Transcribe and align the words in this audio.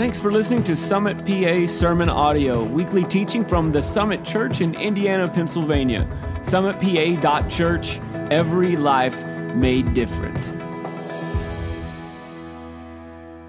Thanks 0.00 0.18
for 0.18 0.32
listening 0.32 0.64
to 0.64 0.74
Summit 0.74 1.26
PA 1.26 1.66
Sermon 1.66 2.08
Audio, 2.08 2.64
weekly 2.64 3.04
teaching 3.04 3.44
from 3.44 3.70
the 3.70 3.82
Summit 3.82 4.24
Church 4.24 4.62
in 4.62 4.74
Indiana, 4.74 5.28
Pennsylvania. 5.28 6.08
SummitPA.church, 6.40 8.00
every 8.30 8.76
life 8.76 9.22
made 9.54 9.92
different. 9.92 10.42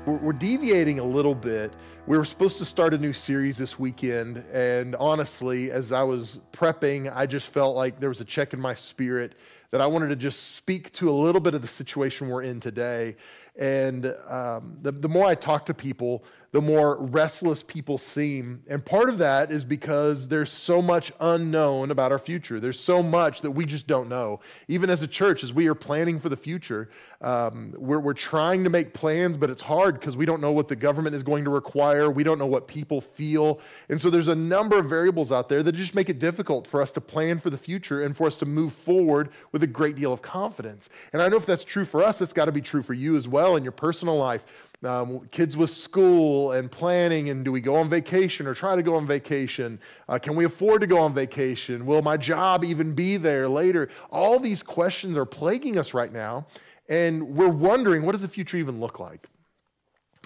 We're 0.06 0.34
deviating 0.34 1.00
a 1.00 1.06
little 1.06 1.36
bit. 1.36 1.74
We 2.06 2.18
were 2.18 2.26
supposed 2.26 2.58
to 2.58 2.65
start 2.65 2.94
a 2.94 2.97
new 2.97 3.13
series 3.13 3.58
this 3.58 3.79
weekend, 3.79 4.44
and 4.52 4.97
honestly, 4.97 5.72
as 5.72 5.94
I 5.94 6.04
was 6.04 6.40
prepping, 6.52 7.15
I 7.15 7.28
just 7.28 7.54
felt 7.54 7.78
like 7.78 8.02
there 8.02 8.10
was 8.10 8.20
a 8.20 8.26
check 8.26 8.52
in 8.52 8.60
my 8.60 8.74
spirit 8.74 9.36
that 9.72 9.79
I 9.79 9.88
wanted 9.88 10.10
to 10.10 10.18
just 10.18 10.56
speak 10.56 10.92
to 10.94 11.10
a 11.10 11.13
little 11.13 11.40
bit 11.40 11.54
of 11.54 11.62
the 11.62 11.68
situation 11.68 12.28
we're 12.28 12.44
in 12.44 12.60
today. 12.60 13.15
And 13.58 14.06
um, 14.28 14.78
the, 14.81 14.92
the 14.92 15.08
more 15.08 15.26
I 15.26 15.36
talk 15.36 15.65
to 15.68 15.74
people, 15.74 16.26
the 16.52 16.62
more 16.62 16.98
restless 16.98 17.63
people 17.63 17.98
seem. 17.98 18.62
And 18.68 18.84
part 18.86 19.10
of 19.10 19.18
that 19.20 19.52
is 19.52 19.64
because 19.64 20.28
there's 20.28 20.52
so 20.52 20.82
much 20.82 21.12
unknown 21.22 21.91
about 21.91 22.12
our 22.12 22.20
future. 22.20 22.60
There's 22.60 22.80
so 22.80 23.02
much 23.02 23.41
that 23.41 23.52
we 23.52 23.66
just 23.66 23.88
don't 23.88 24.10
know. 24.10 24.41
Even 24.68 24.90
as 24.90 25.02
a 25.02 25.08
church, 25.08 25.44
as 25.44 25.54
we 25.54 25.68
are 25.68 25.76
planning 25.76 26.20
for 26.20 26.27
the 26.27 26.36
future, 26.36 26.90
um, 27.22 27.74
we're, 27.77 28.00
we're 28.00 28.14
trying 28.14 28.66
to 28.66 28.70
make 28.70 28.94
plans, 28.94 29.38
but 29.38 29.50
it's 29.50 29.62
hard 29.62 29.98
because 29.98 30.18
we 30.18 30.26
don't 30.26 30.41
know 30.41 30.52
what 30.52 30.68
the 30.68 30.76
government 30.76 31.16
is 31.16 31.24
going 31.24 31.46
to 31.46 31.50
require. 31.50 32.12
We 32.12 32.24
don't 32.24 32.38
know 32.38 32.48
what 32.48 32.68
people 32.68 32.99
feel. 32.99 33.62
And 33.88 34.02
so 34.02 34.10
there's 34.10 34.27
a 34.27 34.36
number 34.36 34.77
of 34.77 34.90
variables 34.90 35.32
out 35.32 35.48
there 35.48 35.63
that 35.63 35.72
just 35.72 35.96
make 35.96 36.10
it 36.10 36.20
difficult 36.20 36.68
for 36.68 36.82
us 36.82 36.91
to 36.91 37.02
plan 37.02 37.40
for 37.40 37.49
the 37.49 37.58
future 37.58 38.04
and 38.04 38.16
for 38.16 38.27
us 38.27 38.36
to 38.38 38.46
move 38.46 38.74
forward 38.74 39.30
with 39.54 39.63
a 39.63 39.68
great 39.68 39.96
deal 39.96 40.12
of 40.12 40.22
confidence. 40.22 40.90
And 41.13 41.22
I 41.22 41.30
know 41.30 41.38
if 41.38 41.46
that's 41.46 41.63
true 41.63 41.86
for 41.86 42.04
us, 42.04 42.22
it's 42.22 42.34
got 42.34 42.46
to 42.46 42.52
be 42.52 42.62
true 42.62 42.84
for 42.84 42.94
you 42.94 43.16
as 43.16 43.27
well 43.27 43.55
in 43.55 43.63
your 43.63 43.72
personal 43.72 44.18
life 44.18 44.44
um, 44.84 45.27
kids 45.30 45.55
with 45.55 45.70
school 45.70 46.53
and 46.53 46.71
planning 46.71 47.30
and 47.30 47.45
do 47.45 47.52
we 47.52 47.62
go 47.62 47.76
on 47.76 47.90
vacation 47.90 48.48
or 48.48 48.53
try 48.53 48.76
to 48.76 48.84
go 48.84 48.95
on 48.95 49.05
vacation? 49.05 49.80
Uh, 50.10 50.18
can 50.18 50.35
we 50.35 50.46
afford 50.46 50.82
to 50.82 50.88
go 50.88 50.99
on 50.99 51.13
vacation? 51.13 51.85
Will 51.85 52.01
my 52.01 52.18
job 52.18 52.63
even 52.63 52.93
be 52.93 53.18
there 53.18 53.48
later? 53.48 53.90
All 54.10 54.40
these 54.40 54.63
questions 54.63 55.18
are 55.18 55.26
plaguing 55.26 55.77
us 55.77 55.93
right 55.93 56.12
now 56.12 56.48
and 56.90 57.35
we're 57.35 57.49
wondering 57.49 58.05
what 58.05 58.13
does 58.13 58.21
the 58.21 58.27
future 58.27 58.57
even 58.57 58.79
look 58.79 58.99
like? 58.99 59.27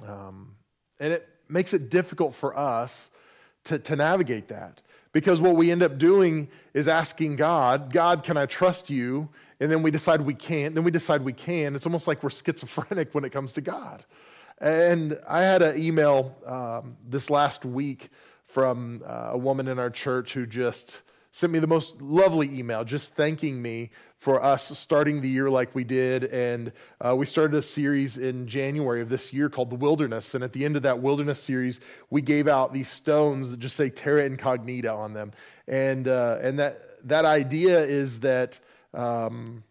Um, 0.06 0.56
and 1.00 1.12
it 1.12 1.28
makes 1.50 1.73
it 1.73 1.90
difficult 1.90 2.34
for 2.34 2.58
us 2.58 3.09
to, 3.66 3.78
to 3.80 3.95
navigate 3.95 4.47
that 4.47 4.81
because 5.12 5.42
what 5.42 5.56
we 5.56 5.72
end 5.72 5.84
up 5.84 5.97
doing 5.97 6.47
is 6.73 6.88
asking 6.88 7.36
god 7.36 7.92
god 7.92 8.23
can 8.23 8.38
i 8.38 8.45
trust 8.45 8.90
you? 8.90 9.28
And 9.62 9.72
then 9.72 9.81
we 9.81 9.92
decide 9.92 10.22
we 10.22 10.34
can't 10.34 10.75
then 10.75 10.86
we 10.86 10.92
decide 10.92 11.22
we 11.22 11.34
can. 11.34 11.75
It's 11.75 11.86
almost 11.86 12.08
like 12.08 12.23
we're 12.23 12.30
schizophrenic 12.30 13.09
when 13.14 13.25
it 13.25 13.31
comes 13.31 13.52
to 13.53 13.62
god 13.62 14.06
and 14.59 15.20
I 15.28 15.42
had 15.42 15.61
an 15.61 15.81
email 15.81 16.36
um, 16.45 16.98
this 17.08 17.30
last 17.30 17.66
week 17.66 18.09
from 18.45 19.03
uh, 19.06 19.31
a 19.31 19.38
woman 19.38 19.67
in 19.67 19.80
our 19.80 19.89
church 19.89 20.34
who 20.34 20.45
just 20.45 21.02
sent 21.31 21.52
me 21.52 21.59
the 21.59 21.67
most 21.67 22.02
lovely 22.02 22.47
email, 22.58 22.86
just 22.86 23.14
thanking 23.14 23.62
me 23.62 23.89
for 24.17 24.42
us 24.42 24.78
starting 24.80 25.20
the 25.20 25.28
year 25.28 25.50
like 25.50 25.75
we 25.75 25.84
did. 25.84 26.23
And 26.23 26.72
uh, 27.02 27.14
we 27.17 27.25
started 27.25 27.58
a 27.58 27.62
series 27.62 28.17
in 28.17 28.47
January 28.47 29.02
of 29.02 29.09
this 29.09 29.34
year 29.34 29.50
called 29.50 29.70
The 29.70 29.75
Wilderness. 29.75 30.34
And 30.34 30.45
at 30.45 30.53
the 30.53 30.64
end 30.64 30.78
of 30.78 30.84
that 30.84 31.00
wilderness 31.00 31.44
series, 31.44 31.81
we 32.09 32.22
gave 32.22 32.47
out 32.47 32.73
these 32.73 32.88
stones 32.88 33.52
that 33.52 33.59
just 33.59 33.75
say 33.75 33.90
Terra 33.90 34.23
Incognita 34.23 34.94
on 34.94 35.12
them. 35.12 35.34
And, 35.67 36.08
uh, 36.08 36.40
and 36.42 36.58
that, 36.59 37.06
that 37.08 37.25
idea 37.25 37.81
is 37.81 38.22
that. 38.22 38.59
Um, 38.94 39.64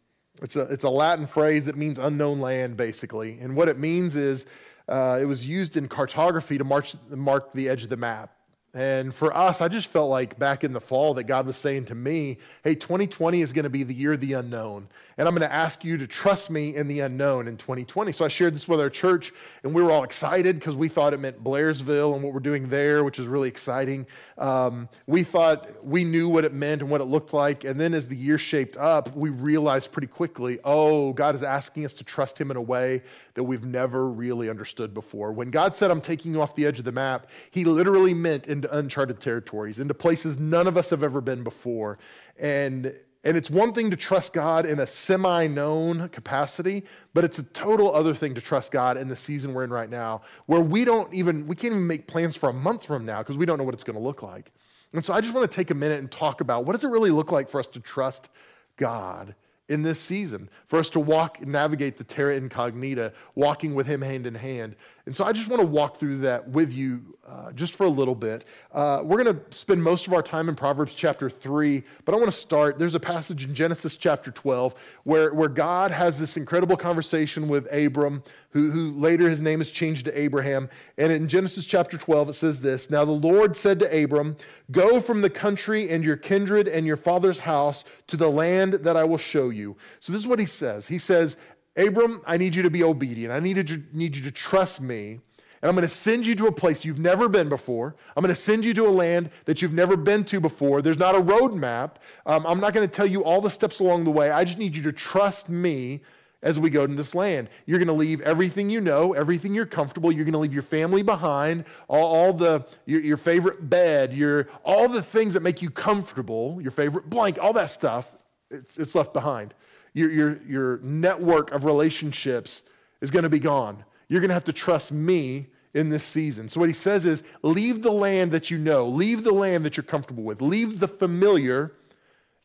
it's 0.42 0.56
a, 0.56 0.62
it's 0.62 0.82
a 0.84 0.90
Latin 0.90 1.28
phrase 1.28 1.66
that 1.66 1.76
means 1.76 1.96
unknown 1.96 2.40
land, 2.40 2.76
basically. 2.76 3.38
And 3.40 3.54
what 3.54 3.68
it 3.68 3.78
means 3.78 4.16
is 4.16 4.44
uh, 4.88 5.18
it 5.20 5.24
was 5.24 5.46
used 5.46 5.76
in 5.76 5.88
cartography 5.88 6.58
to 6.58 6.64
march, 6.64 6.94
mark 7.10 7.52
the 7.52 7.68
edge 7.68 7.84
of 7.84 7.88
the 7.88 7.96
map. 7.96 8.34
And 8.74 9.14
for 9.14 9.34
us, 9.36 9.60
I 9.60 9.68
just 9.68 9.86
felt 9.86 10.10
like 10.10 10.36
back 10.36 10.64
in 10.64 10.72
the 10.72 10.80
fall 10.80 11.14
that 11.14 11.24
God 11.24 11.46
was 11.46 11.56
saying 11.56 11.84
to 11.86 11.94
me, 11.94 12.38
hey, 12.64 12.74
2020 12.74 13.40
is 13.40 13.52
going 13.52 13.62
to 13.62 13.70
be 13.70 13.84
the 13.84 13.94
year 13.94 14.14
of 14.14 14.20
the 14.20 14.32
unknown. 14.32 14.88
And 15.16 15.28
I'm 15.28 15.34
going 15.34 15.48
to 15.48 15.54
ask 15.54 15.84
you 15.84 15.96
to 15.98 16.08
trust 16.08 16.50
me 16.50 16.74
in 16.74 16.88
the 16.88 16.98
unknown 16.98 17.46
in 17.46 17.56
2020. 17.56 18.10
So 18.10 18.24
I 18.24 18.28
shared 18.28 18.52
this 18.52 18.66
with 18.66 18.80
our 18.80 18.90
church, 18.90 19.32
and 19.62 19.72
we 19.72 19.80
were 19.80 19.92
all 19.92 20.02
excited 20.02 20.58
because 20.58 20.74
we 20.74 20.88
thought 20.88 21.14
it 21.14 21.20
meant 21.20 21.42
Blairsville 21.42 22.14
and 22.14 22.22
what 22.24 22.34
we're 22.34 22.40
doing 22.40 22.68
there, 22.68 23.04
which 23.04 23.20
is 23.20 23.28
really 23.28 23.46
exciting. 23.46 24.08
Um, 24.38 24.88
we 25.06 25.22
thought 25.22 25.84
we 25.84 26.02
knew 26.02 26.28
what 26.28 26.44
it 26.44 26.52
meant 26.52 26.82
and 26.82 26.90
what 26.90 27.00
it 27.00 27.04
looked 27.04 27.32
like. 27.32 27.62
And 27.62 27.80
then 27.80 27.94
as 27.94 28.08
the 28.08 28.16
year 28.16 28.38
shaped 28.38 28.76
up, 28.76 29.14
we 29.14 29.30
realized 29.30 29.92
pretty 29.92 30.08
quickly, 30.08 30.58
oh, 30.64 31.12
God 31.12 31.36
is 31.36 31.44
asking 31.44 31.84
us 31.84 31.92
to 31.92 32.02
trust 32.02 32.40
Him 32.40 32.50
in 32.50 32.56
a 32.56 32.62
way 32.62 33.04
that 33.34 33.44
we've 33.44 33.64
never 33.64 34.08
really 34.08 34.48
understood 34.48 34.94
before. 34.94 35.32
When 35.32 35.50
God 35.50 35.76
said, 35.76 35.90
I'm 35.90 36.00
taking 36.00 36.32
you 36.32 36.42
off 36.42 36.54
the 36.54 36.66
edge 36.66 36.78
of 36.78 36.84
the 36.84 36.92
map, 36.92 37.26
He 37.50 37.64
literally 37.64 38.14
meant 38.14 38.46
into 38.46 38.74
uncharted 38.76 39.20
territories, 39.20 39.80
into 39.80 39.94
places 39.94 40.38
none 40.38 40.66
of 40.66 40.76
us 40.76 40.90
have 40.90 41.02
ever 41.02 41.20
been 41.20 41.42
before. 41.42 41.98
And 42.38 42.94
and 43.26 43.38
it's 43.38 43.48
one 43.48 43.72
thing 43.72 43.90
to 43.90 43.96
trust 43.96 44.34
God 44.34 44.66
in 44.66 44.80
a 44.80 44.86
semi 44.86 45.46
known 45.46 46.10
capacity, 46.10 46.84
but 47.14 47.24
it's 47.24 47.38
a 47.38 47.42
total 47.42 47.94
other 47.94 48.14
thing 48.14 48.34
to 48.34 48.40
trust 48.40 48.70
God 48.70 48.98
in 48.98 49.08
the 49.08 49.16
season 49.16 49.54
we're 49.54 49.64
in 49.64 49.70
right 49.70 49.88
now, 49.88 50.20
where 50.44 50.60
we 50.60 50.84
don't 50.84 51.12
even, 51.14 51.46
we 51.46 51.56
can't 51.56 51.72
even 51.72 51.86
make 51.86 52.06
plans 52.06 52.36
for 52.36 52.50
a 52.50 52.52
month 52.52 52.84
from 52.84 53.06
now 53.06 53.20
because 53.20 53.38
we 53.38 53.46
don't 53.46 53.56
know 53.56 53.64
what 53.64 53.72
it's 53.72 53.82
going 53.82 53.96
to 53.96 54.02
look 54.02 54.22
like. 54.22 54.52
And 54.92 55.02
so 55.02 55.14
I 55.14 55.22
just 55.22 55.32
want 55.32 55.50
to 55.50 55.56
take 55.56 55.70
a 55.70 55.74
minute 55.74 56.00
and 56.00 56.10
talk 56.10 56.42
about 56.42 56.66
what 56.66 56.74
does 56.74 56.84
it 56.84 56.88
really 56.88 57.10
look 57.10 57.32
like 57.32 57.48
for 57.48 57.58
us 57.58 57.66
to 57.68 57.80
trust 57.80 58.28
God 58.76 59.34
in 59.68 59.82
this 59.82 60.00
season, 60.00 60.50
for 60.66 60.78
us 60.78 60.90
to 60.90 61.00
walk 61.00 61.40
and 61.40 61.50
navigate 61.50 61.96
the 61.96 62.04
terra 62.04 62.36
incognita, 62.36 63.12
walking 63.34 63.74
with 63.74 63.86
Him 63.86 64.02
hand 64.02 64.26
in 64.26 64.34
hand. 64.34 64.76
And 65.06 65.14
so 65.14 65.24
I 65.24 65.32
just 65.32 65.48
want 65.48 65.60
to 65.60 65.66
walk 65.66 65.98
through 65.98 66.18
that 66.18 66.48
with 66.48 66.72
you 66.72 67.14
uh, 67.28 67.52
just 67.52 67.74
for 67.74 67.84
a 67.84 67.90
little 67.90 68.14
bit. 68.14 68.44
Uh, 68.72 69.00
we're 69.02 69.22
going 69.22 69.36
to 69.36 69.54
spend 69.54 69.82
most 69.82 70.06
of 70.06 70.12
our 70.12 70.22
time 70.22 70.48
in 70.48 70.54
Proverbs 70.54 70.94
chapter 70.94 71.28
3, 71.28 71.82
but 72.04 72.14
I 72.14 72.18
want 72.18 72.30
to 72.30 72.36
start. 72.36 72.78
There's 72.78 72.94
a 72.94 73.00
passage 73.00 73.44
in 73.44 73.54
Genesis 73.54 73.96
chapter 73.96 74.30
12 74.30 74.74
where, 75.04 75.32
where 75.34 75.48
God 75.48 75.90
has 75.90 76.18
this 76.18 76.36
incredible 76.36 76.76
conversation 76.76 77.48
with 77.48 77.70
Abram, 77.72 78.22
who, 78.50 78.70
who 78.70 78.92
later 78.92 79.28
his 79.28 79.40
name 79.40 79.60
is 79.60 79.70
changed 79.70 80.04
to 80.06 80.18
Abraham. 80.18 80.68
And 80.96 81.12
in 81.12 81.28
Genesis 81.28 81.66
chapter 81.66 81.98
12, 81.98 82.30
it 82.30 82.34
says 82.34 82.60
this 82.60 82.88
Now 82.88 83.04
the 83.04 83.12
Lord 83.12 83.56
said 83.56 83.78
to 83.80 84.04
Abram, 84.04 84.36
Go 84.70 85.00
from 85.00 85.20
the 85.20 85.30
country 85.30 85.90
and 85.90 86.04
your 86.04 86.16
kindred 86.16 86.68
and 86.68 86.86
your 86.86 86.96
father's 86.96 87.38
house 87.38 87.84
to 88.06 88.16
the 88.16 88.30
land 88.30 88.74
that 88.74 88.96
I 88.96 89.04
will 89.04 89.18
show 89.18 89.50
you. 89.50 89.76
So 90.00 90.12
this 90.12 90.20
is 90.20 90.28
what 90.28 90.38
he 90.38 90.46
says. 90.46 90.86
He 90.86 90.98
says, 90.98 91.36
Abram, 91.76 92.22
I 92.26 92.36
need 92.36 92.54
you 92.54 92.62
to 92.62 92.70
be 92.70 92.84
obedient. 92.84 93.32
I 93.32 93.40
need, 93.40 93.66
to, 93.66 93.82
need 93.92 94.16
you 94.16 94.22
to 94.24 94.30
trust 94.30 94.80
me. 94.80 95.20
And 95.64 95.70
I'm 95.70 95.74
going 95.74 95.88
to 95.88 95.94
send 95.94 96.26
you 96.26 96.34
to 96.36 96.46
a 96.46 96.52
place 96.52 96.84
you've 96.84 96.98
never 96.98 97.28
been 97.28 97.48
before. 97.48 97.96
I'm 98.14 98.22
going 98.22 98.34
to 98.34 98.40
send 98.40 98.66
you 98.66 98.74
to 98.74 98.86
a 98.86 98.90
land 98.90 99.30
that 99.46 99.62
you've 99.62 99.72
never 99.72 99.96
been 99.96 100.24
to 100.24 100.38
before. 100.38 100.82
There's 100.82 100.98
not 100.98 101.14
a 101.14 101.20
roadmap. 101.20 101.92
Um, 102.26 102.46
I'm 102.46 102.60
not 102.60 102.74
going 102.74 102.86
to 102.86 102.94
tell 102.94 103.06
you 103.06 103.24
all 103.24 103.40
the 103.40 103.48
steps 103.48 103.80
along 103.80 104.04
the 104.04 104.10
way. 104.10 104.30
I 104.30 104.44
just 104.44 104.58
need 104.58 104.76
you 104.76 104.82
to 104.82 104.92
trust 104.92 105.48
me 105.48 106.02
as 106.42 106.58
we 106.58 106.68
go 106.68 106.86
to 106.86 106.94
this 106.94 107.14
land. 107.14 107.48
You're 107.64 107.78
going 107.78 107.88
to 107.88 107.94
leave 107.94 108.20
everything 108.20 108.68
you 108.68 108.82
know, 108.82 109.14
everything 109.14 109.54
you're 109.54 109.64
comfortable. 109.64 110.12
You're 110.12 110.26
going 110.26 110.34
to 110.34 110.38
leave 110.38 110.52
your 110.52 110.62
family 110.62 111.02
behind, 111.02 111.64
all, 111.88 112.14
all 112.14 112.32
the 112.34 112.66
your, 112.84 113.00
your, 113.00 113.16
favorite 113.16 113.70
bed, 113.70 114.12
your 114.12 114.48
all 114.62 114.86
the 114.86 115.02
things 115.02 115.32
that 115.32 115.42
make 115.42 115.62
you 115.62 115.70
comfortable, 115.70 116.60
your 116.60 116.70
favorite 116.70 117.08
blank, 117.08 117.38
all 117.40 117.54
that 117.54 117.70
stuff. 117.70 118.06
It's, 118.50 118.78
it's 118.78 118.94
left 118.94 119.14
behind. 119.14 119.54
Your, 119.94 120.10
your, 120.10 120.42
your 120.42 120.78
network 120.78 121.52
of 121.52 121.64
relationships 121.64 122.62
is 123.00 123.10
going 123.10 123.22
to 123.22 123.30
be 123.30 123.38
gone. 123.38 123.84
You're 124.08 124.20
going 124.20 124.28
to 124.28 124.34
have 124.34 124.44
to 124.44 124.52
trust 124.52 124.92
me 124.92 125.46
in 125.72 125.88
this 125.88 126.04
season. 126.04 126.48
So, 126.48 126.60
what 126.60 126.68
he 126.68 126.74
says 126.74 127.04
is 127.04 127.22
leave 127.42 127.82
the 127.82 127.90
land 127.90 128.32
that 128.32 128.50
you 128.50 128.58
know, 128.58 128.86
leave 128.86 129.24
the 129.24 129.32
land 129.32 129.64
that 129.64 129.76
you're 129.76 129.84
comfortable 129.84 130.22
with, 130.22 130.40
leave 130.40 130.78
the 130.78 130.88
familiar, 130.88 131.72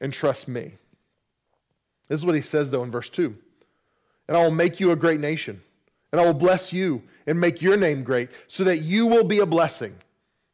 and 0.02 0.14
trust 0.14 0.48
me. 0.48 0.74
This 2.08 2.20
is 2.20 2.26
what 2.26 2.36
he 2.36 2.42
says, 2.42 2.72
though, 2.72 2.84
in 2.84 2.92
verse 2.92 3.10
2 3.10 3.36
And 4.28 4.38
I 4.38 4.44
will 4.44 4.52
make 4.52 4.80
you 4.80 4.92
a 4.92 4.96
great 4.96 5.20
nation, 5.20 5.62
and 6.12 6.20
I 6.20 6.26
will 6.26 6.34
bless 6.34 6.74
you 6.74 7.04
and 7.28 7.40
make 7.40 7.62
your 7.62 7.78
name 7.78 8.04
great, 8.04 8.30
so 8.48 8.64
that 8.64 8.80
you 8.80 9.06
will 9.06 9.24
be 9.24 9.40
a 9.40 9.46
blessing. 9.46 9.96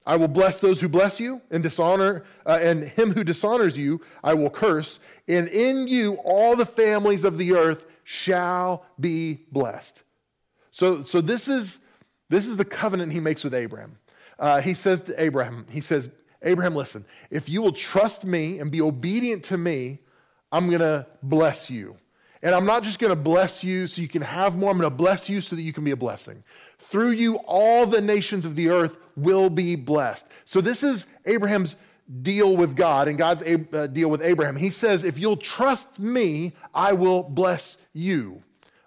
I 0.05 0.15
will 0.17 0.27
bless 0.27 0.59
those 0.59 0.79
who 0.79 0.87
bless 0.87 1.19
you, 1.19 1.41
and 1.49 1.63
dishonor, 1.63 2.23
uh, 2.45 2.59
and 2.61 2.83
him 2.83 3.13
who 3.13 3.23
dishonors 3.23 3.77
you, 3.77 4.01
I 4.23 4.35
will 4.35 4.49
curse. 4.51 4.99
And 5.27 5.47
in 5.47 5.87
you, 5.87 6.15
all 6.23 6.55
the 6.55 6.65
families 6.65 7.23
of 7.23 7.37
the 7.37 7.53
earth 7.53 7.85
shall 8.03 8.85
be 8.99 9.39
blessed. 9.51 10.03
So, 10.69 11.03
so 11.03 11.21
this 11.21 11.47
is 11.47 11.79
this 12.29 12.47
is 12.47 12.57
the 12.57 12.65
covenant 12.65 13.11
he 13.11 13.19
makes 13.19 13.43
with 13.43 13.53
Abraham. 13.53 13.97
Uh, 14.37 14.61
he 14.61 14.73
says 14.73 15.01
to 15.01 15.21
Abraham, 15.21 15.65
he 15.69 15.81
says, 15.81 16.09
Abraham, 16.41 16.75
listen, 16.75 17.05
if 17.29 17.47
you 17.49 17.61
will 17.61 17.71
trust 17.71 18.23
me 18.23 18.59
and 18.59 18.71
be 18.71 18.81
obedient 18.81 19.43
to 19.45 19.57
me, 19.57 19.99
I'm 20.51 20.67
going 20.67 20.81
to 20.81 21.07
bless 21.23 21.69
you. 21.69 21.95
And 22.43 22.53
I'm 22.53 22.65
not 22.65 22.83
just 22.83 22.99
going 22.99 23.11
to 23.11 23.15
bless 23.15 23.63
you 23.63 23.87
so 23.87 24.01
you 24.01 24.07
can 24.07 24.21
have 24.21 24.55
more, 24.55 24.69
I'm 24.69 24.77
going 24.77 24.89
to 24.89 24.95
bless 24.95 25.29
you 25.29 25.41
so 25.41 25.55
that 25.55 25.61
you 25.61 25.73
can 25.73 25.83
be 25.83 25.91
a 25.91 25.95
blessing. 25.95 26.43
Through 26.77 27.11
you, 27.11 27.37
all 27.37 27.85
the 27.85 28.01
nations 28.01 28.45
of 28.45 28.55
the 28.55 28.69
earth 28.69 28.97
will 29.15 29.49
be 29.49 29.75
blessed. 29.75 30.27
So, 30.45 30.61
this 30.61 30.83
is 30.83 31.05
Abraham's 31.25 31.75
deal 32.21 32.55
with 32.55 32.75
God 32.75 33.07
and 33.07 33.17
God's 33.17 33.43
uh, 33.43 33.87
deal 33.87 34.09
with 34.09 34.21
Abraham. 34.21 34.55
He 34.55 34.69
says, 34.69 35.03
If 35.03 35.17
you'll 35.17 35.37
trust 35.37 35.99
me, 35.99 36.53
I 36.73 36.93
will 36.93 37.23
bless 37.23 37.77
you. 37.93 38.43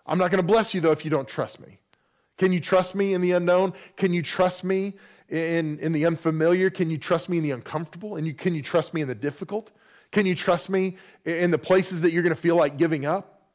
I'm 0.07 0.19
not 0.19 0.31
going 0.31 0.43
to 0.43 0.47
bless 0.47 0.73
you, 0.75 0.81
though, 0.81 0.93
if 0.93 1.05
you 1.05 1.11
don't 1.11 1.29
trust 1.29 1.61
me. 1.61 1.79
Can 2.39 2.53
you 2.53 2.61
trust 2.61 2.95
me 2.95 3.15
in 3.15 3.21
the 3.21 3.33
unknown? 3.33 3.75
Can 3.97 4.15
you 4.15 4.23
trust 4.23 4.65
me 4.65 4.95
in, 5.29 5.79
in 5.81 5.93
the 5.93 6.07
unfamiliar? 6.07 6.71
Can 6.71 6.89
you 6.89 6.97
trust 6.97 7.29
me 7.29 7.37
in 7.37 7.43
the 7.43 7.51
uncomfortable? 7.51 8.17
And 8.17 8.27
you, 8.27 8.33
can 8.33 8.55
you 8.55 8.63
trust 8.63 8.95
me 8.95 9.03
in 9.03 9.09
the 9.09 9.15
difficult? 9.15 9.73
Can 10.13 10.25
you 10.25 10.35
trust 10.35 10.71
me 10.71 10.97
in 11.25 11.51
the 11.51 11.59
places 11.59 12.01
that 12.01 12.13
you're 12.13 12.23
going 12.23 12.35
to 12.35 12.41
feel 12.41 12.57
like 12.57 12.79
giving 12.79 13.05
up? 13.05 13.51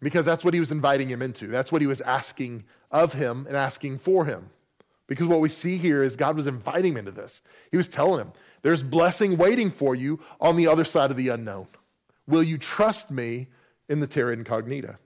Because 0.00 0.24
that's 0.24 0.44
what 0.44 0.54
he 0.54 0.60
was 0.60 0.70
inviting 0.70 1.08
him 1.08 1.22
into. 1.22 1.48
That's 1.48 1.72
what 1.72 1.80
he 1.80 1.86
was 1.86 2.00
asking 2.02 2.64
of 2.90 3.12
him 3.14 3.46
and 3.46 3.56
asking 3.56 3.98
for 3.98 4.24
him. 4.24 4.50
Because 5.10 5.26
what 5.26 5.40
we 5.40 5.48
see 5.48 5.76
here 5.76 6.04
is 6.04 6.14
God 6.14 6.36
was 6.36 6.46
inviting 6.46 6.92
him 6.92 6.98
into 6.98 7.10
this. 7.10 7.42
He 7.72 7.76
was 7.76 7.88
telling 7.88 8.20
him, 8.20 8.32
There's 8.62 8.84
blessing 8.84 9.36
waiting 9.36 9.68
for 9.68 9.96
you 9.96 10.20
on 10.40 10.54
the 10.54 10.68
other 10.68 10.84
side 10.84 11.10
of 11.10 11.16
the 11.16 11.30
unknown. 11.30 11.66
Will 12.28 12.44
you 12.44 12.56
trust 12.56 13.10
me 13.10 13.48
in 13.88 13.98
the 13.98 14.06
terra 14.06 14.32
incognita? 14.32 15.00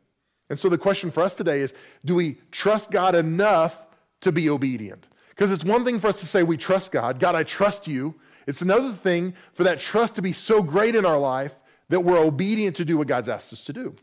And 0.50 0.58
so 0.58 0.68
the 0.68 0.76
question 0.76 1.10
for 1.10 1.22
us 1.22 1.34
today 1.34 1.60
is 1.60 1.72
do 2.04 2.14
we 2.14 2.36
trust 2.50 2.90
God 2.90 3.14
enough 3.14 3.86
to 4.20 4.30
be 4.30 4.50
obedient? 4.50 5.06
Because 5.30 5.50
it's 5.50 5.64
one 5.64 5.86
thing 5.86 5.98
for 5.98 6.08
us 6.08 6.20
to 6.20 6.26
say 6.26 6.42
we 6.42 6.58
trust 6.58 6.92
God, 6.92 7.18
God, 7.18 7.34
I 7.34 7.42
trust 7.42 7.88
you. 7.88 8.14
It's 8.46 8.60
another 8.60 8.92
thing 8.92 9.32
for 9.54 9.64
that 9.64 9.80
trust 9.80 10.16
to 10.16 10.22
be 10.22 10.34
so 10.34 10.62
great 10.62 10.94
in 10.94 11.06
our 11.06 11.18
life 11.18 11.54
that 11.88 12.00
we're 12.00 12.18
obedient 12.18 12.76
to 12.76 12.84
do 12.84 12.98
what 12.98 13.06
God's 13.06 13.30
asked 13.30 13.54
us 13.54 13.64
to 13.64 13.72
do. 13.72 13.94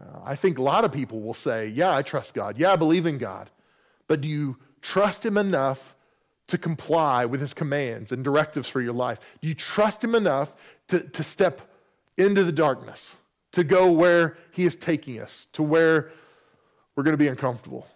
Uh, 0.00 0.20
I 0.24 0.36
think 0.36 0.56
a 0.56 0.62
lot 0.62 0.86
of 0.86 0.92
people 0.92 1.20
will 1.20 1.34
say, 1.34 1.66
Yeah, 1.66 1.94
I 1.94 2.00
trust 2.00 2.32
God. 2.32 2.56
Yeah, 2.56 2.72
I 2.72 2.76
believe 2.76 3.04
in 3.04 3.18
God. 3.18 3.50
But 4.08 4.22
do 4.22 4.28
you 4.28 4.56
trust 4.86 5.24
Him 5.26 5.36
enough 5.36 5.94
to 6.48 6.58
comply 6.58 7.24
with 7.24 7.40
His 7.40 7.52
commands 7.52 8.12
and 8.12 8.22
directives 8.22 8.68
for 8.68 8.80
your 8.80 8.92
life? 8.92 9.18
Do 9.40 9.48
you 9.48 9.54
trust 9.54 10.02
Him 10.02 10.14
enough 10.14 10.54
to, 10.88 11.00
to 11.00 11.22
step 11.22 11.60
into 12.16 12.44
the 12.44 12.52
darkness, 12.52 13.16
to 13.52 13.64
go 13.64 13.90
where 13.90 14.38
He 14.52 14.64
is 14.64 14.76
taking 14.76 15.20
us, 15.20 15.48
to 15.54 15.62
where 15.62 16.12
we're 16.94 17.02
going 17.02 17.14
to 17.14 17.18
be 17.18 17.28
uncomfortable? 17.28 17.86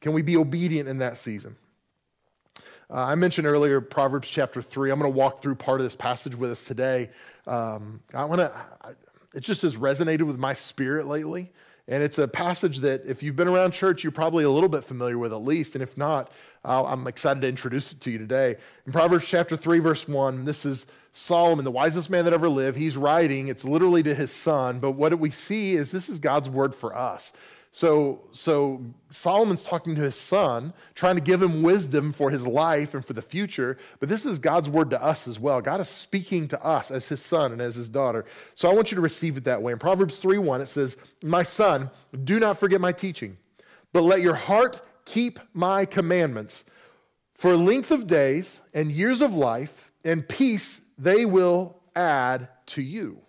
Can 0.00 0.12
we 0.12 0.22
be 0.22 0.36
obedient 0.36 0.88
in 0.88 0.98
that 0.98 1.16
season? 1.16 1.56
Uh, 2.90 3.04
I 3.04 3.14
mentioned 3.14 3.46
earlier 3.46 3.80
Proverbs 3.80 4.28
chapter 4.28 4.62
3. 4.62 4.90
I'm 4.90 4.98
going 4.98 5.12
to 5.12 5.16
walk 5.16 5.42
through 5.42 5.56
part 5.56 5.80
of 5.80 5.84
this 5.84 5.94
passage 5.94 6.34
with 6.34 6.50
us 6.50 6.64
today. 6.64 7.10
Um, 7.46 8.00
I 8.14 8.24
want 8.24 8.40
to, 8.40 8.52
it 9.34 9.40
just 9.40 9.62
has 9.62 9.76
resonated 9.76 10.22
with 10.22 10.38
my 10.38 10.54
spirit 10.54 11.06
lately. 11.06 11.52
And 11.88 12.02
it's 12.02 12.18
a 12.18 12.28
passage 12.28 12.80
that, 12.80 13.06
if 13.06 13.22
you've 13.22 13.34
been 13.34 13.48
around 13.48 13.72
church, 13.72 14.04
you're 14.04 14.12
probably 14.12 14.44
a 14.44 14.50
little 14.50 14.68
bit 14.68 14.84
familiar 14.84 15.16
with 15.16 15.32
at 15.32 15.42
least. 15.42 15.74
And 15.74 15.82
if 15.82 15.96
not, 15.96 16.30
I'm 16.64 17.06
excited 17.06 17.40
to 17.40 17.48
introduce 17.48 17.92
it 17.92 18.00
to 18.02 18.10
you 18.10 18.18
today. 18.18 18.56
In 18.86 18.92
Proverbs 18.92 19.26
chapter 19.26 19.56
3, 19.56 19.78
verse 19.78 20.06
1, 20.06 20.44
this 20.44 20.66
is 20.66 20.86
Solomon, 21.14 21.64
the 21.64 21.70
wisest 21.70 22.10
man 22.10 22.24
that 22.24 22.34
ever 22.34 22.48
lived. 22.48 22.76
He's 22.76 22.96
writing, 22.96 23.48
it's 23.48 23.64
literally 23.64 24.02
to 24.02 24.14
his 24.14 24.30
son. 24.30 24.80
But 24.80 24.92
what 24.92 25.18
we 25.18 25.30
see 25.30 25.76
is 25.76 25.90
this 25.90 26.10
is 26.10 26.18
God's 26.18 26.50
word 26.50 26.74
for 26.74 26.94
us. 26.94 27.32
So, 27.72 28.22
so 28.32 28.80
Solomon's 29.10 29.62
talking 29.62 29.94
to 29.94 30.00
his 30.00 30.16
son, 30.16 30.72
trying 30.94 31.16
to 31.16 31.20
give 31.20 31.42
him 31.42 31.62
wisdom 31.62 32.12
for 32.12 32.30
his 32.30 32.46
life 32.46 32.94
and 32.94 33.04
for 33.04 33.12
the 33.12 33.22
future. 33.22 33.76
But 34.00 34.08
this 34.08 34.24
is 34.24 34.38
God's 34.38 34.70
word 34.70 34.90
to 34.90 35.02
us 35.02 35.28
as 35.28 35.38
well. 35.38 35.60
God 35.60 35.80
is 35.80 35.88
speaking 35.88 36.48
to 36.48 36.64
us 36.64 36.90
as 36.90 37.06
his 37.08 37.20
son 37.22 37.52
and 37.52 37.60
as 37.60 37.74
his 37.74 37.88
daughter. 37.88 38.24
So 38.54 38.70
I 38.70 38.74
want 38.74 38.90
you 38.90 38.96
to 38.96 39.00
receive 39.00 39.36
it 39.36 39.44
that 39.44 39.62
way. 39.62 39.72
In 39.72 39.78
Proverbs 39.78 40.16
3 40.16 40.38
1, 40.38 40.60
it 40.62 40.66
says, 40.66 40.96
My 41.22 41.42
son, 41.42 41.90
do 42.24 42.40
not 42.40 42.58
forget 42.58 42.80
my 42.80 42.92
teaching, 42.92 43.36
but 43.92 44.02
let 44.02 44.22
your 44.22 44.34
heart 44.34 44.84
keep 45.04 45.38
my 45.52 45.84
commandments. 45.84 46.64
For 47.34 47.56
length 47.56 47.90
of 47.90 48.06
days 48.06 48.60
and 48.74 48.90
years 48.90 49.20
of 49.20 49.34
life 49.34 49.92
and 50.04 50.28
peace 50.28 50.80
they 50.98 51.24
will 51.24 51.76
add 51.94 52.48
to 52.66 52.82
you. 52.82 53.20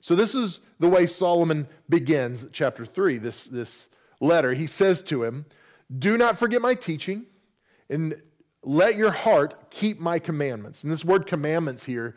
So, 0.00 0.14
this 0.14 0.34
is 0.34 0.60
the 0.78 0.88
way 0.88 1.06
Solomon 1.06 1.68
begins 1.88 2.46
chapter 2.52 2.86
3, 2.86 3.18
this, 3.18 3.44
this 3.44 3.88
letter. 4.20 4.54
He 4.54 4.66
says 4.66 5.02
to 5.04 5.24
him, 5.24 5.44
Do 5.98 6.16
not 6.16 6.38
forget 6.38 6.62
my 6.62 6.74
teaching, 6.74 7.26
and 7.88 8.20
let 8.62 8.96
your 8.96 9.10
heart 9.10 9.70
keep 9.70 10.00
my 10.00 10.18
commandments. 10.18 10.84
And 10.84 10.92
this 10.92 11.04
word 11.04 11.26
commandments 11.26 11.84
here, 11.84 12.16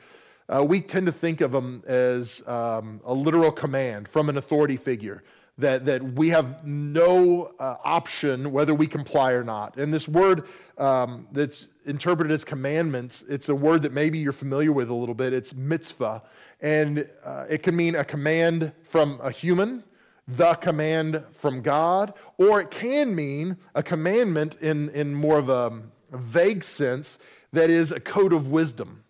uh, 0.49 0.63
we 0.63 0.81
tend 0.81 1.05
to 1.07 1.11
think 1.11 1.41
of 1.41 1.51
them 1.51 1.83
as 1.87 2.41
um, 2.47 3.01
a 3.05 3.13
literal 3.13 3.51
command 3.51 4.07
from 4.07 4.29
an 4.29 4.37
authority 4.37 4.77
figure 4.77 5.23
that, 5.57 5.85
that 5.85 6.03
we 6.03 6.29
have 6.29 6.65
no 6.65 7.53
uh, 7.59 7.75
option 7.83 8.51
whether 8.51 8.73
we 8.73 8.87
comply 8.87 9.33
or 9.33 9.43
not. 9.43 9.77
And 9.77 9.93
this 9.93 10.07
word 10.07 10.47
um, 10.77 11.27
that's 11.31 11.67
interpreted 11.85 12.31
as 12.31 12.43
commandments, 12.43 13.23
it's 13.29 13.49
a 13.49 13.55
word 13.55 13.83
that 13.83 13.93
maybe 13.93 14.17
you're 14.17 14.31
familiar 14.31 14.71
with 14.71 14.89
a 14.89 14.93
little 14.93 15.15
bit. 15.15 15.33
It's 15.33 15.53
mitzvah. 15.53 16.23
And 16.61 17.07
uh, 17.23 17.45
it 17.49 17.61
can 17.61 17.75
mean 17.75 17.95
a 17.95 18.03
command 18.03 18.71
from 18.83 19.19
a 19.21 19.29
human, 19.29 19.83
the 20.27 20.55
command 20.55 21.23
from 21.33 21.61
God, 21.61 22.13
or 22.37 22.61
it 22.61 22.71
can 22.71 23.13
mean 23.13 23.57
a 23.75 23.83
commandment 23.83 24.57
in, 24.61 24.89
in 24.89 25.13
more 25.13 25.37
of 25.37 25.49
a, 25.49 25.81
a 26.11 26.17
vague 26.17 26.63
sense 26.63 27.19
that 27.51 27.69
is 27.69 27.91
a 27.91 27.99
code 27.99 28.33
of 28.33 28.47
wisdom. 28.47 29.03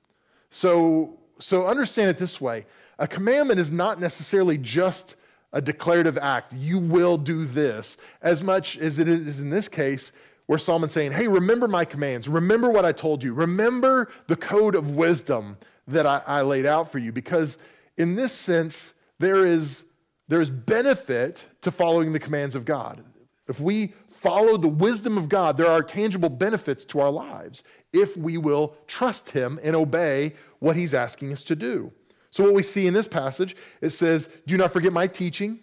So, 0.49 1.19
so 1.39 1.67
understand 1.67 2.09
it 2.09 2.17
this 2.17 2.41
way 2.41 2.65
a 2.99 3.07
commandment 3.07 3.59
is 3.59 3.71
not 3.71 3.99
necessarily 3.99 4.57
just 4.57 5.15
a 5.53 5.61
declarative 5.61 6.17
act. 6.17 6.53
You 6.53 6.79
will 6.79 7.17
do 7.17 7.45
this, 7.45 7.95
as 8.21 8.43
much 8.43 8.77
as 8.77 8.99
it 8.99 9.07
is 9.07 9.39
in 9.39 9.49
this 9.49 9.69
case, 9.69 10.11
where 10.47 10.59
Solomon's 10.59 10.91
saying, 10.91 11.13
Hey, 11.13 11.27
remember 11.27 11.67
my 11.67 11.85
commands. 11.85 12.27
Remember 12.27 12.69
what 12.69 12.85
I 12.85 12.91
told 12.91 13.23
you. 13.23 13.33
Remember 13.33 14.11
the 14.27 14.35
code 14.35 14.75
of 14.75 14.95
wisdom 14.95 15.57
that 15.87 16.05
I, 16.05 16.21
I 16.25 16.41
laid 16.41 16.65
out 16.65 16.91
for 16.91 16.99
you. 16.99 17.11
Because 17.11 17.57
in 17.97 18.15
this 18.15 18.33
sense, 18.33 18.93
there 19.19 19.45
is, 19.45 19.83
there 20.27 20.41
is 20.41 20.49
benefit 20.49 21.45
to 21.61 21.71
following 21.71 22.11
the 22.11 22.19
commands 22.19 22.55
of 22.55 22.65
God. 22.65 23.03
If 23.47 23.59
we 23.59 23.93
follow 24.09 24.57
the 24.57 24.67
wisdom 24.67 25.17
of 25.17 25.29
God, 25.29 25.57
there 25.57 25.69
are 25.69 25.83
tangible 25.83 26.29
benefits 26.29 26.85
to 26.85 26.99
our 26.99 27.11
lives 27.11 27.63
if 27.91 28.17
we 28.17 28.37
will 28.37 28.75
trust 28.87 29.29
Him 29.29 29.59
and 29.63 29.75
obey 29.75 30.33
what 30.59 30.75
He's 30.75 30.93
asking 30.93 31.31
us 31.31 31.43
to 31.45 31.55
do. 31.55 31.91
So, 32.33 32.43
what 32.45 32.55
we 32.55 32.63
see 32.63 32.87
in 32.87 32.95
this 32.95 33.07
passage, 33.07 33.55
it 33.79 33.91
says, 33.91 34.27
Do 34.47 34.57
not 34.57 34.73
forget 34.73 34.91
my 34.91 35.05
teaching, 35.05 35.59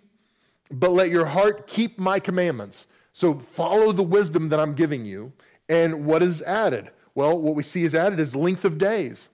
but 0.71 0.93
let 0.93 1.11
your 1.11 1.27
heart 1.27 1.67
keep 1.67 1.99
my 1.99 2.21
commandments. 2.21 2.87
So, 3.13 3.41
follow 3.41 3.91
the 3.91 4.05
wisdom 4.05 4.51
that 4.51 4.61
I'm 4.61 4.75
giving 4.75 5.05
you. 5.05 5.33
And 5.69 6.07
what 6.07 6.23
is 6.23 6.43
added? 6.43 6.91
Well, 7.17 7.37
what 7.37 7.57
we 7.57 7.65
see 7.65 7.83
is 7.83 7.97
added 7.97 8.21
is 8.21 8.37
length 8.37 8.65
of 8.65 8.79
days. 8.79 9.30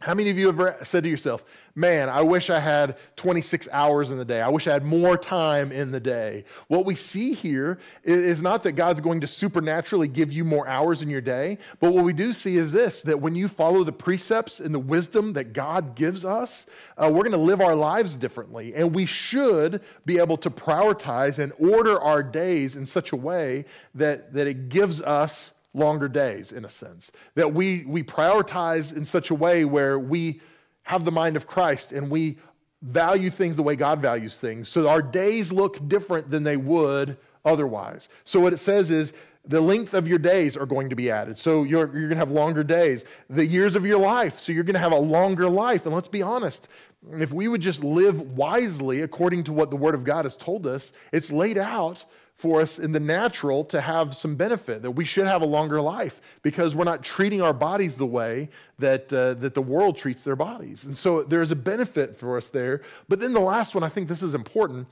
How 0.00 0.14
many 0.14 0.30
of 0.30 0.38
you 0.38 0.46
have 0.46 0.58
ever 0.58 0.82
said 0.82 1.02
to 1.02 1.10
yourself, 1.10 1.44
man, 1.74 2.08
I 2.08 2.22
wish 2.22 2.48
I 2.48 2.58
had 2.58 2.96
26 3.16 3.68
hours 3.70 4.10
in 4.10 4.16
the 4.16 4.24
day. 4.24 4.40
I 4.40 4.48
wish 4.48 4.66
I 4.66 4.72
had 4.72 4.82
more 4.82 5.18
time 5.18 5.70
in 5.72 5.90
the 5.90 6.00
day. 6.00 6.46
What 6.68 6.86
we 6.86 6.94
see 6.94 7.34
here 7.34 7.78
is 8.02 8.40
not 8.40 8.62
that 8.62 8.72
God's 8.72 9.02
going 9.02 9.20
to 9.20 9.26
supernaturally 9.26 10.08
give 10.08 10.32
you 10.32 10.42
more 10.42 10.66
hours 10.66 11.02
in 11.02 11.10
your 11.10 11.20
day, 11.20 11.58
but 11.80 11.92
what 11.92 12.02
we 12.02 12.14
do 12.14 12.32
see 12.32 12.56
is 12.56 12.72
this 12.72 13.02
that 13.02 13.20
when 13.20 13.34
you 13.34 13.46
follow 13.46 13.84
the 13.84 13.92
precepts 13.92 14.58
and 14.58 14.74
the 14.74 14.78
wisdom 14.78 15.34
that 15.34 15.52
God 15.52 15.94
gives 15.94 16.24
us, 16.24 16.64
uh, 16.96 17.10
we're 17.12 17.22
going 17.22 17.32
to 17.32 17.36
live 17.36 17.60
our 17.60 17.76
lives 17.76 18.14
differently. 18.14 18.74
And 18.74 18.94
we 18.94 19.04
should 19.04 19.82
be 20.06 20.18
able 20.18 20.38
to 20.38 20.50
prioritize 20.50 21.38
and 21.38 21.52
order 21.58 22.00
our 22.00 22.22
days 22.22 22.74
in 22.74 22.86
such 22.86 23.12
a 23.12 23.16
way 23.16 23.66
that, 23.94 24.32
that 24.32 24.46
it 24.46 24.70
gives 24.70 25.02
us 25.02 25.52
longer 25.74 26.08
days 26.08 26.52
in 26.52 26.64
a 26.64 26.68
sense 26.68 27.12
that 27.34 27.54
we 27.54 27.84
we 27.86 28.02
prioritize 28.02 28.96
in 28.96 29.04
such 29.04 29.30
a 29.30 29.34
way 29.34 29.64
where 29.64 29.98
we 29.98 30.40
have 30.82 31.04
the 31.04 31.12
mind 31.12 31.36
of 31.36 31.46
Christ 31.46 31.92
and 31.92 32.10
we 32.10 32.38
value 32.82 33.30
things 33.30 33.56
the 33.56 33.62
way 33.62 33.76
God 33.76 34.00
values 34.00 34.36
things 34.36 34.68
so 34.68 34.88
our 34.88 35.02
days 35.02 35.52
look 35.52 35.86
different 35.88 36.30
than 36.30 36.42
they 36.42 36.56
would 36.56 37.16
otherwise. 37.44 38.08
So 38.24 38.40
what 38.40 38.52
it 38.52 38.58
says 38.58 38.90
is 38.90 39.12
the 39.46 39.60
length 39.60 39.94
of 39.94 40.06
your 40.06 40.18
days 40.18 40.56
are 40.56 40.66
going 40.66 40.90
to 40.90 40.96
be 40.96 41.10
added. 41.10 41.38
So 41.38 41.62
you're, 41.62 41.86
you're 41.86 42.08
going 42.08 42.10
to 42.10 42.16
have 42.16 42.30
longer 42.30 42.62
days. 42.62 43.04
The 43.30 43.46
years 43.46 43.74
of 43.74 43.86
your 43.86 43.98
life 43.98 44.38
so 44.38 44.52
you're 44.52 44.64
going 44.64 44.74
to 44.74 44.80
have 44.80 44.92
a 44.92 44.98
longer 44.98 45.48
life. 45.48 45.86
And 45.86 45.94
let's 45.94 46.08
be 46.08 46.22
honest 46.22 46.68
if 47.12 47.32
we 47.32 47.48
would 47.48 47.60
just 47.60 47.82
live 47.82 48.20
wisely 48.36 49.00
according 49.00 49.44
to 49.44 49.52
what 49.52 49.70
the 49.70 49.76
word 49.76 49.94
of 49.94 50.04
god 50.04 50.24
has 50.24 50.36
told 50.36 50.66
us 50.66 50.92
it's 51.12 51.32
laid 51.32 51.58
out 51.58 52.04
for 52.40 52.62
us 52.62 52.78
in 52.78 52.92
the 52.92 53.00
natural 53.00 53.64
to 53.66 53.82
have 53.82 54.16
some 54.16 54.34
benefit, 54.34 54.80
that 54.80 54.92
we 54.92 55.04
should 55.04 55.26
have 55.26 55.42
a 55.42 55.46
longer 55.46 55.78
life 55.78 56.22
because 56.40 56.74
we're 56.74 56.84
not 56.84 57.04
treating 57.04 57.42
our 57.42 57.52
bodies 57.52 57.96
the 57.96 58.06
way 58.06 58.48
that, 58.78 59.12
uh, 59.12 59.34
that 59.34 59.52
the 59.52 59.60
world 59.60 59.98
treats 59.98 60.24
their 60.24 60.36
bodies. 60.36 60.84
And 60.84 60.96
so 60.96 61.22
there's 61.22 61.50
a 61.50 61.56
benefit 61.56 62.16
for 62.16 62.38
us 62.38 62.48
there. 62.48 62.80
But 63.10 63.20
then 63.20 63.34
the 63.34 63.40
last 63.40 63.74
one, 63.74 63.84
I 63.84 63.90
think 63.90 64.08
this 64.08 64.22
is 64.22 64.32
important 64.34 64.88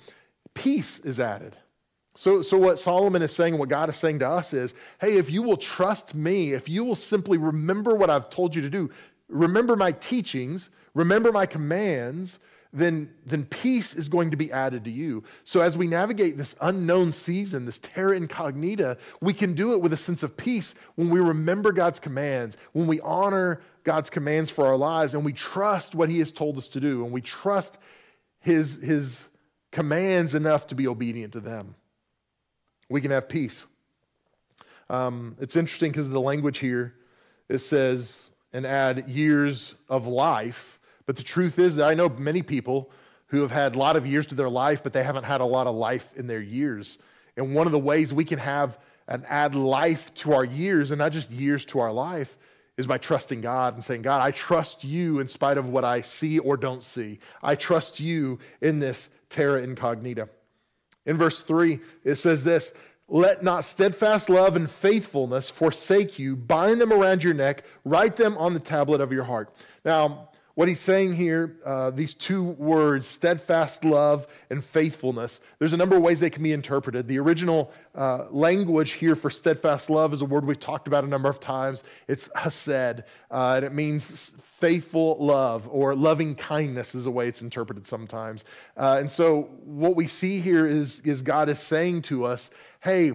peace 0.52 0.98
is 0.98 1.18
added. 1.20 1.56
So, 2.16 2.42
so 2.42 2.58
what 2.58 2.78
Solomon 2.78 3.22
is 3.22 3.34
saying, 3.34 3.56
what 3.56 3.68
God 3.70 3.88
is 3.88 3.96
saying 3.96 4.18
to 4.18 4.28
us 4.28 4.52
is 4.52 4.74
hey, 5.00 5.16
if 5.16 5.30
you 5.30 5.42
will 5.42 5.56
trust 5.56 6.14
me, 6.14 6.52
if 6.52 6.68
you 6.68 6.84
will 6.84 6.96
simply 6.96 7.38
remember 7.38 7.94
what 7.94 8.10
I've 8.10 8.28
told 8.28 8.54
you 8.54 8.60
to 8.60 8.68
do, 8.68 8.90
remember 9.28 9.74
my 9.74 9.92
teachings, 9.92 10.68
remember 10.98 11.30
my 11.30 11.46
commands, 11.46 12.40
then, 12.72 13.14
then 13.24 13.44
peace 13.44 13.94
is 13.94 14.08
going 14.08 14.32
to 14.32 14.36
be 14.36 14.50
added 14.50 14.84
to 14.84 14.90
you. 14.90 15.22
So, 15.44 15.60
as 15.60 15.76
we 15.76 15.86
navigate 15.86 16.36
this 16.36 16.56
unknown 16.60 17.12
season, 17.12 17.64
this 17.64 17.78
terra 17.78 18.16
incognita, 18.16 18.98
we 19.22 19.32
can 19.32 19.54
do 19.54 19.72
it 19.72 19.80
with 19.80 19.92
a 19.92 19.96
sense 19.96 20.22
of 20.22 20.36
peace 20.36 20.74
when 20.96 21.08
we 21.08 21.20
remember 21.20 21.70
God's 21.72 22.00
commands, 22.00 22.56
when 22.72 22.88
we 22.88 23.00
honor 23.00 23.62
God's 23.84 24.10
commands 24.10 24.50
for 24.50 24.66
our 24.66 24.76
lives, 24.76 25.14
and 25.14 25.24
we 25.24 25.32
trust 25.32 25.94
what 25.94 26.10
He 26.10 26.18
has 26.18 26.32
told 26.32 26.58
us 26.58 26.66
to 26.68 26.80
do, 26.80 27.04
and 27.04 27.12
we 27.12 27.20
trust 27.20 27.78
His, 28.40 28.82
his 28.82 29.24
commands 29.70 30.34
enough 30.34 30.66
to 30.66 30.74
be 30.74 30.88
obedient 30.88 31.34
to 31.34 31.40
them. 31.40 31.76
we 32.90 33.00
can 33.00 33.12
have 33.12 33.28
peace. 33.28 33.66
Um, 34.90 35.36
it's 35.38 35.54
interesting 35.56 35.92
because 35.92 36.08
the 36.08 36.20
language 36.20 36.58
here 36.58 36.94
it 37.48 37.58
says 37.58 38.30
and 38.52 38.66
add 38.66 39.08
years 39.08 39.74
of 39.88 40.06
life. 40.06 40.77
But 41.08 41.16
the 41.16 41.22
truth 41.22 41.58
is 41.58 41.76
that 41.76 41.88
I 41.88 41.94
know 41.94 42.10
many 42.10 42.42
people 42.42 42.90
who 43.28 43.40
have 43.40 43.50
had 43.50 43.74
a 43.74 43.78
lot 43.78 43.96
of 43.96 44.06
years 44.06 44.26
to 44.26 44.34
their 44.34 44.50
life, 44.50 44.82
but 44.82 44.92
they 44.92 45.02
haven't 45.02 45.24
had 45.24 45.40
a 45.40 45.44
lot 45.46 45.66
of 45.66 45.74
life 45.74 46.12
in 46.16 46.26
their 46.26 46.42
years. 46.42 46.98
And 47.34 47.54
one 47.54 47.64
of 47.64 47.72
the 47.72 47.78
ways 47.78 48.12
we 48.12 48.26
can 48.26 48.38
have 48.38 48.78
and 49.08 49.24
add 49.26 49.54
life 49.54 50.12
to 50.16 50.34
our 50.34 50.44
years, 50.44 50.90
and 50.90 50.98
not 50.98 51.12
just 51.12 51.30
years 51.30 51.64
to 51.64 51.78
our 51.78 51.90
life, 51.90 52.36
is 52.76 52.86
by 52.86 52.98
trusting 52.98 53.40
God 53.40 53.72
and 53.72 53.82
saying, 53.82 54.02
God, 54.02 54.20
I 54.20 54.32
trust 54.32 54.84
you 54.84 55.20
in 55.20 55.28
spite 55.28 55.56
of 55.56 55.70
what 55.70 55.82
I 55.82 56.02
see 56.02 56.40
or 56.40 56.58
don't 56.58 56.84
see. 56.84 57.20
I 57.42 57.54
trust 57.54 57.98
you 57.98 58.38
in 58.60 58.78
this 58.78 59.08
terra 59.30 59.62
incognita. 59.62 60.28
In 61.06 61.16
verse 61.16 61.40
3, 61.40 61.80
it 62.04 62.16
says 62.16 62.44
this 62.44 62.74
let 63.08 63.42
not 63.42 63.64
steadfast 63.64 64.28
love 64.28 64.56
and 64.56 64.70
faithfulness 64.70 65.48
forsake 65.48 66.18
you. 66.18 66.36
Bind 66.36 66.78
them 66.78 66.92
around 66.92 67.24
your 67.24 67.32
neck, 67.32 67.64
write 67.86 68.16
them 68.16 68.36
on 68.36 68.52
the 68.52 68.60
tablet 68.60 69.00
of 69.00 69.10
your 69.10 69.24
heart. 69.24 69.54
Now, 69.86 70.27
what 70.58 70.66
he's 70.66 70.80
saying 70.80 71.14
here, 71.14 71.56
uh, 71.64 71.88
these 71.90 72.14
two 72.14 72.42
words, 72.42 73.06
steadfast 73.06 73.84
love 73.84 74.26
and 74.50 74.64
faithfulness, 74.64 75.40
there's 75.60 75.72
a 75.72 75.76
number 75.76 75.94
of 75.94 76.02
ways 76.02 76.18
they 76.18 76.30
can 76.30 76.42
be 76.42 76.52
interpreted. 76.52 77.06
The 77.06 77.20
original 77.20 77.70
uh, 77.94 78.24
language 78.30 78.94
here 78.94 79.14
for 79.14 79.30
steadfast 79.30 79.88
love 79.88 80.12
is 80.12 80.20
a 80.20 80.24
word 80.24 80.44
we've 80.44 80.58
talked 80.58 80.88
about 80.88 81.04
a 81.04 81.06
number 81.06 81.28
of 81.28 81.38
times. 81.38 81.84
It's 82.08 82.28
hesed, 82.34 83.04
uh, 83.30 83.52
and 83.54 83.64
it 83.64 83.72
means 83.72 84.32
faithful 84.42 85.16
love 85.20 85.68
or 85.70 85.94
loving 85.94 86.34
kindness, 86.34 86.96
is 86.96 87.04
the 87.04 87.10
way 87.12 87.28
it's 87.28 87.40
interpreted 87.40 87.86
sometimes. 87.86 88.42
Uh, 88.76 88.96
and 88.98 89.08
so, 89.08 89.42
what 89.62 89.94
we 89.94 90.08
see 90.08 90.40
here 90.40 90.66
is, 90.66 90.98
is 91.04 91.22
God 91.22 91.48
is 91.48 91.60
saying 91.60 92.02
to 92.02 92.24
us, 92.24 92.50
hey, 92.80 93.12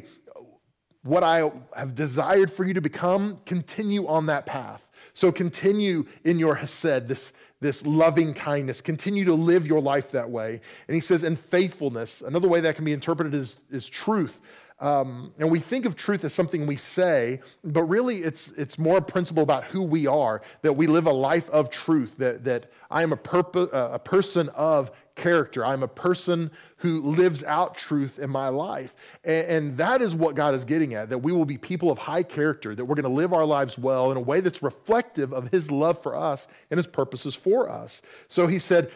what 1.04 1.24
I 1.24 1.52
have 1.76 1.94
desired 1.94 2.50
for 2.50 2.64
you 2.64 2.74
to 2.74 2.82
become, 2.82 3.42
continue 3.46 4.08
on 4.08 4.28
that 4.28 4.46
path. 4.46 4.90
So 5.14 5.32
continue 5.32 6.06
in 6.24 6.40
your 6.40 6.56
hesed, 6.56 7.08
this, 7.08 7.34
this 7.62 7.86
loving 7.86 8.34
kindness. 8.34 8.82
Continue 8.82 9.26
to 9.26 9.34
live 9.34 9.68
your 9.68 9.82
life 9.82 10.12
that 10.12 10.30
way. 10.30 10.60
And 10.88 10.96
he 10.96 11.02
says, 11.02 11.24
and 11.24 11.40
faithfulness. 11.40 12.22
Another 12.22 12.48
way 12.48 12.62
that 12.62 12.76
can 12.76 12.86
be 12.86 12.94
interpreted 12.94 13.34
is, 13.34 13.58
is 13.70 13.88
truth. 13.88 14.42
Um, 14.80 15.32
and 15.40 15.50
we 15.50 15.60
think 15.60 15.86
of 15.86 15.96
truth 15.96 16.26
as 16.26 16.34
something 16.34 16.66
we 16.66 16.76
say, 16.76 17.40
but 17.64 17.84
really 17.84 18.18
it's, 18.18 18.50
it's 18.52 18.78
more 18.78 18.98
a 18.98 19.02
principle 19.02 19.44
about 19.44 19.64
who 19.64 19.82
we 19.82 20.08
are, 20.08 20.42
that 20.62 20.74
we 20.74 20.88
live 20.88 21.06
a 21.06 21.12
life 21.12 21.50
of 21.52 21.70
truth, 21.70 22.18
that, 22.18 22.44
that 22.44 22.72
I 22.92 23.04
am 23.04 23.14
a, 23.14 23.18
purpo- 23.18 23.70
a 23.72 24.00
person 24.00 24.50
of 24.50 24.92
character. 25.16 25.66
I'm 25.66 25.84
a 25.84 25.88
person 25.88 26.52
who 26.78 27.02
lives 27.02 27.44
out 27.44 27.76
truth 27.76 28.20
in 28.20 28.30
my 28.30 28.50
life. 28.50 28.96
And, 29.24 29.48
and, 29.48 29.78
that 29.78 30.02
is 30.02 30.16
what 30.16 30.36
God 30.36 30.54
is 30.54 30.66
getting 30.66 30.96
at 30.96 31.10
that 31.10 31.20
we 31.20 31.32
will 31.32 31.46
be 31.46 31.58
people 31.58 31.92
of 31.92 31.98
high 31.98 32.24
character, 32.24 32.76
that 32.76 32.86
we're 32.86 32.96
going 32.96 33.04
to 33.04 33.10
live 33.10 33.34
our 33.34 33.46
lives 33.46 33.78
well 33.78 34.12
in 34.12 34.18
a 34.18 34.22
way 34.22 34.40
that's 34.40 34.64
reflective 34.64 35.34
of 35.34 35.50
His 35.50 35.72
love 35.72 36.02
for 36.02 36.16
us 36.16 36.48
and 36.72 36.78
His 36.78 36.88
purposes 36.88 37.36
for 37.36 37.70
us. 37.70 38.02
So 38.28 38.48
He 38.48 38.60
said, 38.60 38.92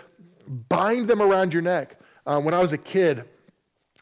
bind 0.70 1.08
them 1.08 1.22
around 1.22 1.54
your 1.54 1.62
neck. 1.62 2.00
Uh, 2.26 2.42
when 2.42 2.54
I 2.54 2.60
was 2.60 2.74
a 2.74 2.78
kid, 2.78 3.24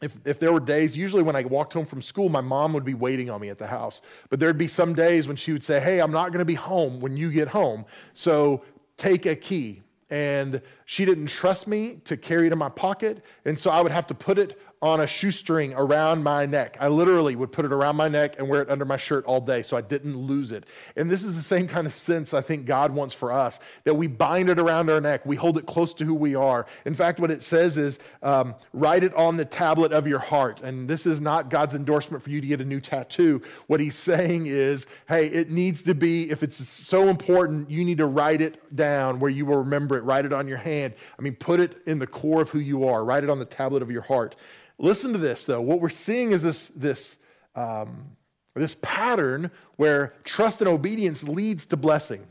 if, 0.02 0.16
if 0.26 0.40
there 0.40 0.52
were 0.52 0.60
days, 0.60 0.98
usually 0.98 1.24
when 1.24 1.36
I 1.36 1.44
walked 1.44 1.74
home 1.74 1.86
from 1.86 2.02
school, 2.02 2.30
my 2.30 2.42
mom 2.42 2.74
would 2.74 2.86
be 2.86 2.94
waiting 2.94 3.30
on 3.30 3.40
me 3.40 3.50
at 3.50 3.58
the 3.58 3.68
house. 3.68 4.02
But 4.30 4.40
there'd 4.40 4.58
be 4.58 4.68
some 4.68 4.94
days 4.94 5.28
when 5.28 5.38
she 5.38 5.52
would 5.52 5.64
say, 5.64 5.80
Hey, 5.80 6.02
I'm 6.02 6.12
not 6.12 6.30
going 6.30 6.40
to 6.40 6.46
be 6.46 6.56
home 6.56 7.00
when 7.00 7.18
you 7.18 7.32
get 7.32 7.48
home. 7.48 7.86
So 8.14 8.64
take 8.98 9.26
a 9.26 9.36
key 9.36 9.82
and 10.10 10.62
she 10.86 11.06
didn't 11.06 11.28
trust 11.28 11.68
me 11.68 12.00
to 12.06 12.16
carry 12.16 12.48
it 12.48 12.54
in 12.54 12.60
my 12.60 12.70
pocket. 12.70 13.24
And 13.46 13.58
so 13.60 13.72
I 13.72 13.82
would 13.82 13.92
have 13.92 14.08
to 14.08 14.14
put 14.14 14.38
it 14.38 14.60
on 14.86 15.02
a 15.02 15.08
shoestring 15.08 15.74
around 15.74 16.22
my 16.22 16.46
neck. 16.46 16.78
I 16.80 16.90
literally 16.90 17.36
would 17.36 17.52
put 17.52 17.66
it 17.66 17.74
around 17.74 17.96
my 17.96 18.08
neck 18.08 18.36
and 18.38 18.48
wear 18.48 18.62
it 18.62 18.70
under 18.70 18.86
my 18.86 18.98
shirt 18.98 19.26
all 19.26 19.42
day 19.42 19.64
so 19.64 19.76
I 19.76 19.82
didn't 19.82 20.16
lose 20.16 20.52
it. 20.52 20.66
And 20.96 21.10
this 21.10 21.24
is 21.24 21.36
the 21.36 21.42
same 21.42 21.68
kind 21.68 21.88
of 21.88 21.94
sense 21.94 22.36
I 22.36 22.42
think 22.42 22.68
God 22.68 22.94
wants 22.94 23.16
for 23.16 23.32
us 23.32 23.60
that 23.86 23.96
we 23.96 24.06
bind 24.06 24.48
it 24.48 24.60
around 24.60 24.92
our 24.92 25.02
neck, 25.02 25.26
we 25.26 25.36
hold 25.36 25.58
it 25.58 25.66
close 25.66 25.92
to 25.96 26.06
who 26.06 26.14
we 26.14 26.36
are. 26.36 26.68
In 26.86 26.94
fact, 26.94 27.20
what 27.20 27.32
it 27.32 27.42
says 27.42 27.78
is 27.78 27.98
um, 28.22 28.54
write 28.74 29.04
it 29.04 29.12
on 29.16 29.38
the 29.38 29.46
tablet 29.46 29.92
of 29.92 30.06
your 30.06 30.20
heart. 30.20 30.62
And 30.62 30.88
this 30.88 31.08
is 31.08 31.20
not 31.20 31.50
God's 31.50 31.74
endorsement 31.74 32.24
for 32.24 32.30
you 32.30 32.40
to 32.40 32.46
get 32.46 32.62
a 32.62 32.66
new 32.66 32.80
tattoo. 32.80 33.42
What 33.66 33.80
he's 33.80 33.96
saying 33.96 34.46
is, 34.46 34.86
hey, 35.08 35.26
it 35.30 35.50
needs 35.50 35.82
to 35.82 35.96
be, 35.96 36.30
if 36.30 36.44
it's 36.44 36.58
so 36.58 37.10
important, 37.10 37.72
you 37.72 37.84
need 37.84 37.98
to 37.98 38.06
write 38.06 38.42
it 38.42 38.76
down 38.76 39.20
where 39.20 39.32
you 39.32 39.48
will 39.48 39.58
remember 39.58 39.98
it, 39.98 40.02
write 40.02 40.26
it 40.26 40.34
on 40.34 40.48
your 40.48 40.60
hand. 40.60 40.94
I 41.18 41.24
mean, 41.24 41.36
put 41.36 41.60
it 41.60 41.82
in 41.88 41.98
the 41.98 42.06
core 42.06 42.44
of 42.44 42.52
who 42.52 42.60
you 42.60 42.88
are, 42.88 43.04
write 43.04 43.24
it 43.24 43.32
on 43.32 43.40
the 43.40 43.46
tablet 43.46 43.82
of 43.82 43.90
your 43.90 44.04
heart. 44.04 44.36
Listen 44.78 45.14
to 45.14 45.18
this, 45.18 45.46
though. 45.46 45.62
What 45.62 45.80
we're 45.80 45.90
seeing 45.90 46.32
is 46.32 46.44
this, 46.44 46.70
this, 46.76 47.16
um, 47.56 48.18
this 48.56 48.76
pattern 48.82 49.52
where 49.78 50.14
trust 50.24 50.62
and 50.62 50.68
obedience 50.68 51.24
leads 51.24 51.66
to 51.68 51.78
blessing. 51.78 52.26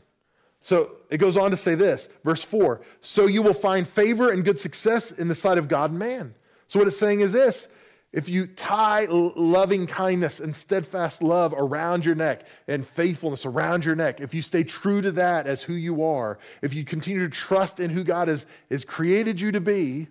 So 0.61 0.91
it 1.09 1.17
goes 1.17 1.37
on 1.37 1.51
to 1.51 1.57
say 1.57 1.75
this, 1.75 2.09
verse 2.23 2.43
4 2.43 2.81
So 3.01 3.27
you 3.27 3.41
will 3.41 3.53
find 3.53 3.87
favor 3.87 4.31
and 4.31 4.43
good 4.43 4.59
success 4.59 5.11
in 5.11 5.27
the 5.27 5.35
sight 5.35 5.57
of 5.57 5.67
God 5.67 5.91
and 5.91 5.99
man. 5.99 6.33
So 6.67 6.79
what 6.79 6.87
it's 6.87 6.97
saying 6.97 7.21
is 7.21 7.31
this 7.31 7.67
if 8.15 8.29
you 8.29 8.47
tie 8.47 9.07
loving 9.09 9.87
kindness 9.87 10.39
and 10.39 10.55
steadfast 10.55 11.21
love 11.21 11.53
around 11.55 12.05
your 12.05 12.15
neck 12.15 12.47
and 12.65 12.87
faithfulness 12.87 13.45
around 13.45 13.83
your 13.83 13.95
neck, 13.95 14.21
if 14.21 14.33
you 14.33 14.41
stay 14.41 14.63
true 14.63 15.01
to 15.01 15.11
that 15.11 15.47
as 15.47 15.61
who 15.61 15.73
you 15.73 16.01
are, 16.01 16.39
if 16.61 16.73
you 16.73 16.85
continue 16.85 17.19
to 17.19 17.29
trust 17.29 17.81
in 17.81 17.89
who 17.89 18.05
God 18.05 18.29
has, 18.29 18.45
has 18.71 18.85
created 18.85 19.41
you 19.41 19.51
to 19.51 19.59
be, 19.59 20.07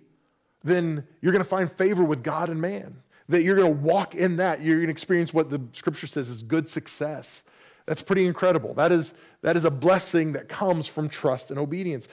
then 0.65 1.05
you're 1.21 1.31
going 1.31 1.43
to 1.43 1.49
find 1.49 1.71
favor 1.71 2.03
with 2.03 2.23
God 2.23 2.49
and 2.49 2.59
man. 2.59 2.97
That 3.29 3.43
you're 3.43 3.55
going 3.55 3.73
to 3.73 3.81
walk 3.81 4.15
in 4.15 4.37
that. 4.37 4.61
You're 4.61 4.77
going 4.77 4.87
to 4.87 4.91
experience 4.91 5.33
what 5.33 5.49
the 5.49 5.61
scripture 5.71 6.07
says 6.07 6.27
is 6.29 6.43
good 6.43 6.67
success. 6.67 7.43
That's 7.85 8.01
pretty 8.01 8.25
incredible. 8.25 8.73
That 8.73 8.91
is, 8.91 9.13
that 9.41 9.55
is 9.55 9.63
a 9.63 9.71
blessing 9.71 10.33
that 10.33 10.49
comes 10.49 10.87
from 10.87 11.07
trust 11.07 11.51
and 11.51 11.59
obedience. 11.59 12.07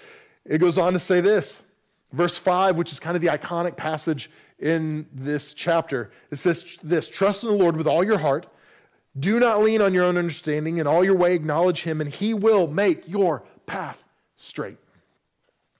It 0.44 0.58
goes 0.58 0.78
on 0.78 0.92
to 0.92 0.98
say 0.98 1.20
this, 1.20 1.62
verse 2.12 2.36
5, 2.36 2.76
which 2.76 2.92
is 2.92 3.00
kind 3.00 3.16
of 3.16 3.22
the 3.22 3.28
iconic 3.28 3.76
passage 3.76 4.30
in 4.58 5.06
this 5.12 5.54
chapter. 5.54 6.12
It 6.30 6.36
says 6.36 6.64
this 6.82 7.08
Trust 7.08 7.44
in 7.44 7.50
the 7.50 7.56
Lord 7.56 7.76
with 7.76 7.86
all 7.86 8.04
your 8.04 8.18
heart. 8.18 8.46
Do 9.18 9.40
not 9.40 9.62
lean 9.62 9.82
on 9.82 9.92
your 9.92 10.04
own 10.04 10.16
understanding. 10.16 10.78
In 10.78 10.86
all 10.86 11.04
your 11.04 11.16
way, 11.16 11.34
acknowledge 11.34 11.82
him, 11.82 12.00
and 12.00 12.10
he 12.10 12.32
will 12.32 12.66
make 12.66 13.06
your 13.08 13.44
path 13.66 14.04
straight. 14.36 14.78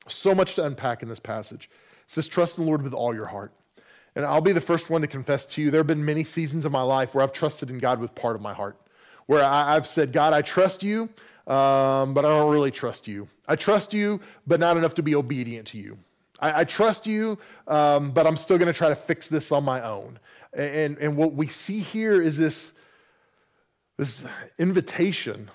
So 0.08 0.34
much 0.34 0.54
to 0.56 0.64
unpack 0.64 1.02
in 1.02 1.08
this 1.08 1.20
passage 1.20 1.70
says, 2.06 2.28
Trust 2.28 2.58
in 2.58 2.64
the 2.64 2.68
Lord 2.68 2.82
with 2.82 2.94
all 2.94 3.14
your 3.14 3.26
heart. 3.26 3.52
And 4.14 4.24
I'll 4.24 4.40
be 4.42 4.52
the 4.52 4.60
first 4.60 4.90
one 4.90 5.00
to 5.00 5.06
confess 5.06 5.46
to 5.46 5.62
you, 5.62 5.70
there 5.70 5.80
have 5.80 5.86
been 5.86 6.04
many 6.04 6.24
seasons 6.24 6.64
of 6.64 6.72
my 6.72 6.82
life 6.82 7.14
where 7.14 7.24
I've 7.24 7.32
trusted 7.32 7.70
in 7.70 7.78
God 7.78 7.98
with 7.98 8.14
part 8.14 8.36
of 8.36 8.42
my 8.42 8.52
heart, 8.52 8.76
where 9.26 9.42
I, 9.42 9.74
have 9.74 9.86
said, 9.86 10.12
God, 10.12 10.34
I 10.34 10.42
trust 10.42 10.82
you, 10.82 11.08
um, 11.46 12.12
but 12.12 12.24
I 12.24 12.28
don't 12.28 12.52
really 12.52 12.70
trust 12.70 13.08
you. 13.08 13.26
I 13.48 13.56
trust 13.56 13.94
you, 13.94 14.20
but 14.46 14.60
not 14.60 14.76
enough 14.76 14.94
to 14.94 15.02
be 15.02 15.14
obedient 15.14 15.68
to 15.68 15.78
you. 15.78 15.96
I, 16.40 16.60
I 16.60 16.64
trust 16.64 17.06
you, 17.06 17.38
um, 17.68 18.10
but 18.10 18.26
I'm 18.26 18.36
still 18.36 18.58
going 18.58 18.70
to 18.70 18.76
try 18.76 18.90
to 18.90 18.96
fix 18.96 19.28
this 19.28 19.50
on 19.50 19.64
my 19.64 19.80
own. 19.80 20.18
And, 20.52 20.98
and 20.98 21.16
what 21.16 21.32
we 21.32 21.46
see 21.46 21.80
here 21.80 22.20
is 22.20 22.36
this, 22.36 22.72
this 23.96 24.22
invitation 24.58 25.50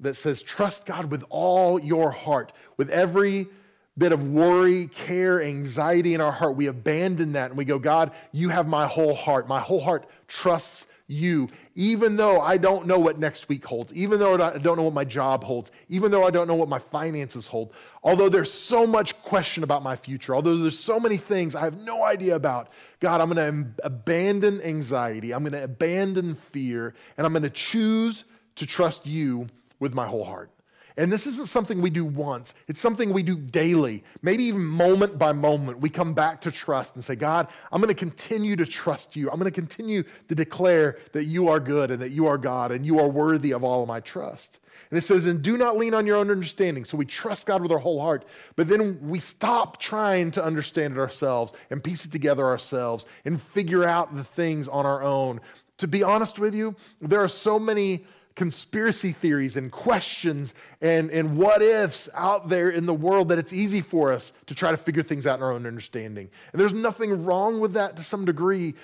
that 0.00 0.14
says, 0.14 0.42
Trust 0.42 0.86
God 0.86 1.10
with 1.10 1.24
all 1.28 1.78
your 1.78 2.10
heart, 2.10 2.52
with 2.78 2.88
every 2.88 3.48
bit 3.96 4.12
of 4.12 4.28
worry, 4.28 4.88
care, 4.88 5.42
anxiety 5.42 6.14
in 6.14 6.20
our 6.20 6.32
heart, 6.32 6.56
we 6.56 6.66
abandon 6.66 7.32
that 7.32 7.50
and 7.50 7.58
we 7.58 7.64
go, 7.64 7.78
God, 7.78 8.10
you 8.32 8.48
have 8.48 8.66
my 8.66 8.86
whole 8.86 9.14
heart. 9.14 9.48
My 9.48 9.60
whole 9.60 9.80
heart 9.80 10.06
trusts 10.26 10.86
you, 11.06 11.48
even 11.74 12.16
though 12.16 12.40
I 12.40 12.56
don't 12.56 12.86
know 12.86 12.98
what 12.98 13.18
next 13.18 13.48
week 13.48 13.64
holds, 13.64 13.92
even 13.92 14.18
though 14.18 14.34
I 14.34 14.58
don't 14.58 14.76
know 14.76 14.84
what 14.84 14.94
my 14.94 15.04
job 15.04 15.44
holds, 15.44 15.70
even 15.90 16.10
though 16.10 16.24
I 16.24 16.30
don't 16.30 16.48
know 16.48 16.54
what 16.54 16.68
my 16.68 16.78
finances 16.78 17.46
hold, 17.46 17.74
although 18.02 18.30
there's 18.30 18.52
so 18.52 18.86
much 18.86 19.20
question 19.22 19.62
about 19.64 19.82
my 19.82 19.96
future, 19.96 20.34
although 20.34 20.56
there's 20.56 20.78
so 20.78 20.98
many 20.98 21.18
things 21.18 21.54
I 21.54 21.60
have 21.60 21.78
no 21.78 22.04
idea 22.04 22.34
about, 22.34 22.70
God, 23.00 23.20
I'm 23.20 23.30
going 23.30 23.64
to 23.64 23.84
abandon 23.84 24.62
anxiety, 24.62 25.32
I'm 25.32 25.42
going 25.42 25.52
to 25.52 25.64
abandon 25.64 26.36
fear, 26.36 26.94
and 27.18 27.26
I'm 27.26 27.34
going 27.34 27.42
to 27.42 27.50
choose 27.50 28.24
to 28.56 28.66
trust 28.66 29.06
you 29.06 29.46
with 29.80 29.92
my 29.92 30.06
whole 30.06 30.24
heart. 30.24 30.50
And 30.96 31.10
this 31.10 31.26
isn't 31.26 31.48
something 31.48 31.80
we 31.80 31.90
do 31.90 32.04
once, 32.04 32.54
it's 32.68 32.80
something 32.80 33.12
we 33.12 33.24
do 33.24 33.36
daily, 33.36 34.04
maybe 34.22 34.44
even 34.44 34.64
moment 34.64 35.18
by 35.18 35.32
moment. 35.32 35.80
We 35.80 35.90
come 35.90 36.14
back 36.14 36.40
to 36.42 36.52
trust 36.52 36.94
and 36.94 37.04
say, 37.04 37.16
God, 37.16 37.48
I'm 37.72 37.80
going 37.80 37.92
to 37.92 37.98
continue 37.98 38.54
to 38.56 38.66
trust 38.66 39.16
you. 39.16 39.28
I'm 39.28 39.38
going 39.38 39.52
to 39.52 39.60
continue 39.60 40.04
to 40.28 40.34
declare 40.34 40.98
that 41.12 41.24
you 41.24 41.48
are 41.48 41.58
good 41.58 41.90
and 41.90 42.00
that 42.00 42.10
you 42.10 42.28
are 42.28 42.38
God 42.38 42.70
and 42.70 42.86
you 42.86 43.00
are 43.00 43.08
worthy 43.08 43.52
of 43.52 43.64
all 43.64 43.82
of 43.82 43.88
my 43.88 44.00
trust. 44.00 44.60
And 44.90 44.98
it 44.98 45.02
says, 45.02 45.24
and 45.24 45.42
do 45.42 45.56
not 45.56 45.76
lean 45.76 45.94
on 45.94 46.06
your 46.06 46.16
own 46.16 46.30
understanding. 46.30 46.84
So 46.84 46.96
we 46.96 47.06
trust 47.06 47.46
God 47.46 47.62
with 47.62 47.72
our 47.72 47.78
whole 47.78 48.00
heart, 48.00 48.24
but 48.54 48.68
then 48.68 48.98
we 49.02 49.18
stop 49.18 49.80
trying 49.80 50.30
to 50.32 50.44
understand 50.44 50.94
it 50.94 51.00
ourselves 51.00 51.52
and 51.70 51.82
piece 51.82 52.04
it 52.04 52.12
together 52.12 52.44
ourselves 52.44 53.04
and 53.24 53.42
figure 53.42 53.84
out 53.84 54.14
the 54.14 54.22
things 54.22 54.68
on 54.68 54.86
our 54.86 55.02
own. 55.02 55.40
To 55.78 55.88
be 55.88 56.04
honest 56.04 56.38
with 56.38 56.54
you, 56.54 56.76
there 57.00 57.20
are 57.20 57.28
so 57.28 57.58
many 57.58 58.04
conspiracy 58.34 59.12
theories 59.12 59.56
and 59.56 59.70
questions 59.70 60.54
and, 60.80 61.10
and 61.10 61.36
what 61.36 61.62
ifs 61.62 62.08
out 62.14 62.48
there 62.48 62.68
in 62.70 62.84
the 62.84 62.94
world 62.94 63.28
that 63.28 63.38
it's 63.38 63.52
easy 63.52 63.80
for 63.80 64.12
us 64.12 64.32
to 64.46 64.54
try 64.54 64.70
to 64.72 64.76
figure 64.76 65.02
things 65.04 65.26
out 65.26 65.38
in 65.38 65.44
our 65.44 65.52
own 65.52 65.66
understanding. 65.66 66.28
And 66.52 66.60
there's 66.60 66.72
nothing 66.72 67.24
wrong 67.24 67.60
with 67.60 67.74
that 67.74 67.96
to 67.96 68.02
some 68.02 68.24
degree, 68.24 68.74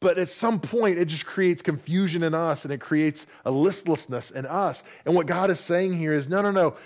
But 0.00 0.16
at 0.16 0.28
some 0.28 0.58
point, 0.60 0.98
it 0.98 1.06
just 1.06 1.26
creates 1.26 1.60
confusion 1.60 2.22
in 2.22 2.34
us 2.34 2.64
and 2.64 2.72
it 2.72 2.80
creates 2.80 3.26
a 3.44 3.50
listlessness 3.50 4.30
in 4.30 4.46
us. 4.46 4.82
And 5.04 5.14
what 5.14 5.26
God 5.26 5.50
is 5.50 5.60
saying 5.60 5.92
here 5.92 6.14
is 6.14 6.28
no, 6.28 6.40
no, 6.40 6.50
no, 6.50 6.76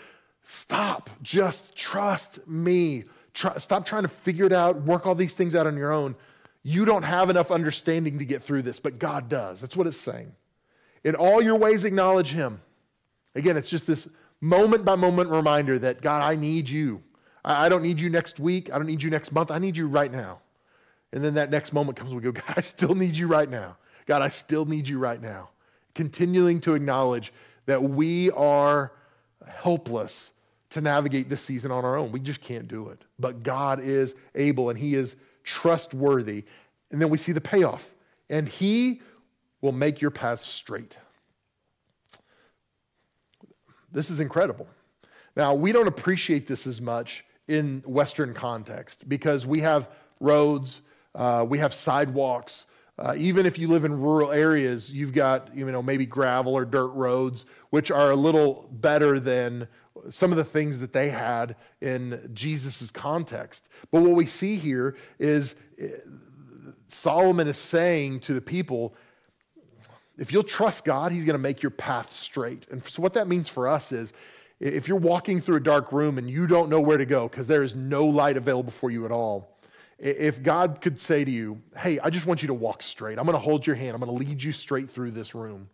stop. 0.42 1.08
Just 1.22 1.76
trust 1.76 2.46
me. 2.48 3.04
Try, 3.32 3.56
stop 3.58 3.86
trying 3.86 4.02
to 4.02 4.08
figure 4.08 4.46
it 4.46 4.52
out, 4.52 4.82
work 4.82 5.06
all 5.06 5.14
these 5.14 5.34
things 5.34 5.54
out 5.54 5.66
on 5.66 5.76
your 5.76 5.92
own. 5.92 6.16
You 6.64 6.84
don't 6.84 7.02
have 7.02 7.30
enough 7.30 7.50
understanding 7.50 8.18
to 8.18 8.24
get 8.24 8.42
through 8.42 8.62
this, 8.62 8.80
but 8.80 8.98
God 8.98 9.28
does. 9.28 9.60
That's 9.60 9.76
what 9.76 9.86
it's 9.86 9.96
saying. 9.96 10.32
In 11.04 11.14
all 11.14 11.42
your 11.42 11.56
ways, 11.56 11.84
acknowledge 11.84 12.32
Him. 12.32 12.60
Again, 13.34 13.56
it's 13.56 13.68
just 13.68 13.86
this 13.86 14.08
moment 14.40 14.84
by 14.84 14.96
moment 14.96 15.30
reminder 15.30 15.78
that 15.78 16.02
God, 16.02 16.22
I 16.22 16.36
need 16.36 16.68
you. 16.68 17.02
I 17.44 17.68
don't 17.68 17.82
need 17.82 18.00
you 18.00 18.08
next 18.08 18.40
week. 18.40 18.72
I 18.72 18.78
don't 18.78 18.86
need 18.86 19.02
you 19.02 19.10
next 19.10 19.32
month. 19.32 19.50
I 19.50 19.58
need 19.58 19.76
you 19.76 19.86
right 19.86 20.10
now. 20.10 20.40
And 21.12 21.22
then 21.22 21.34
that 21.34 21.50
next 21.50 21.72
moment 21.72 21.96
comes, 21.96 22.14
we 22.14 22.20
go, 22.20 22.32
God, 22.32 22.54
I 22.56 22.60
still 22.60 22.94
need 22.94 23.16
you 23.16 23.26
right 23.26 23.48
now. 23.48 23.76
God, 24.06 24.22
I 24.22 24.28
still 24.28 24.64
need 24.64 24.88
you 24.88 24.98
right 24.98 25.20
now. 25.20 25.50
Continuing 25.94 26.60
to 26.60 26.74
acknowledge 26.74 27.32
that 27.66 27.82
we 27.82 28.30
are 28.32 28.92
helpless 29.46 30.32
to 30.70 30.80
navigate 30.80 31.28
this 31.28 31.40
season 31.40 31.70
on 31.70 31.84
our 31.84 31.96
own. 31.96 32.10
We 32.10 32.20
just 32.20 32.40
can't 32.40 32.66
do 32.66 32.88
it. 32.88 33.00
But 33.18 33.42
God 33.42 33.80
is 33.80 34.14
able 34.34 34.70
and 34.70 34.78
He 34.78 34.94
is 34.94 35.16
trustworthy. 35.44 36.44
And 36.90 37.00
then 37.00 37.10
we 37.10 37.18
see 37.18 37.32
the 37.32 37.40
payoff. 37.40 37.94
And 38.28 38.48
He 38.48 39.00
will 39.64 39.72
make 39.72 40.02
your 40.02 40.10
path 40.10 40.40
straight. 40.40 40.98
This 43.90 44.10
is 44.10 44.20
incredible. 44.20 44.68
Now, 45.36 45.54
we 45.54 45.72
don't 45.72 45.88
appreciate 45.88 46.46
this 46.46 46.66
as 46.66 46.82
much 46.82 47.24
in 47.48 47.82
Western 47.86 48.34
context 48.34 49.08
because 49.08 49.46
we 49.46 49.60
have 49.60 49.88
roads, 50.20 50.82
uh, 51.14 51.46
we 51.48 51.60
have 51.60 51.72
sidewalks. 51.72 52.66
Uh, 52.98 53.14
even 53.16 53.46
if 53.46 53.58
you 53.58 53.68
live 53.68 53.86
in 53.86 53.98
rural 53.98 54.32
areas, 54.32 54.92
you've 54.92 55.14
got 55.14 55.56
you 55.56 55.64
know 55.64 55.82
maybe 55.82 56.04
gravel 56.04 56.52
or 56.54 56.66
dirt 56.66 56.88
roads, 56.88 57.46
which 57.70 57.90
are 57.90 58.10
a 58.10 58.16
little 58.16 58.68
better 58.70 59.18
than 59.18 59.66
some 60.10 60.30
of 60.30 60.36
the 60.36 60.44
things 60.44 60.80
that 60.80 60.92
they 60.92 61.08
had 61.08 61.56
in 61.80 62.30
Jesus' 62.34 62.90
context. 62.90 63.66
But 63.90 64.02
what 64.02 64.12
we 64.12 64.26
see 64.26 64.56
here 64.56 64.94
is 65.18 65.54
uh, 65.82 65.86
Solomon 66.88 67.48
is 67.48 67.56
saying 67.56 68.20
to 68.20 68.34
the 68.34 68.42
people, 68.42 68.94
if 70.18 70.32
you'll 70.32 70.42
trust 70.42 70.84
God, 70.84 71.12
He's 71.12 71.24
going 71.24 71.34
to 71.34 71.42
make 71.42 71.62
your 71.62 71.70
path 71.70 72.12
straight. 72.12 72.66
And 72.70 72.84
so, 72.84 73.02
what 73.02 73.14
that 73.14 73.28
means 73.28 73.48
for 73.48 73.68
us 73.68 73.92
is 73.92 74.12
if 74.60 74.88
you're 74.88 74.96
walking 74.96 75.40
through 75.40 75.56
a 75.56 75.60
dark 75.60 75.92
room 75.92 76.18
and 76.18 76.30
you 76.30 76.46
don't 76.46 76.70
know 76.70 76.80
where 76.80 76.98
to 76.98 77.06
go 77.06 77.28
because 77.28 77.46
there 77.46 77.62
is 77.62 77.74
no 77.74 78.06
light 78.06 78.36
available 78.36 78.70
for 78.70 78.90
you 78.90 79.04
at 79.04 79.12
all, 79.12 79.58
if 79.98 80.42
God 80.42 80.80
could 80.80 81.00
say 81.00 81.24
to 81.24 81.30
you, 81.30 81.56
Hey, 81.76 81.98
I 81.98 82.10
just 82.10 82.26
want 82.26 82.42
you 82.42 82.48
to 82.48 82.54
walk 82.54 82.82
straight, 82.82 83.18
I'm 83.18 83.24
going 83.24 83.34
to 83.34 83.38
hold 83.38 83.66
your 83.66 83.76
hand, 83.76 83.94
I'm 83.94 84.00
going 84.00 84.16
to 84.16 84.24
lead 84.26 84.42
you 84.42 84.52
straight 84.52 84.90
through 84.90 85.12
this 85.12 85.34
room. 85.34 85.68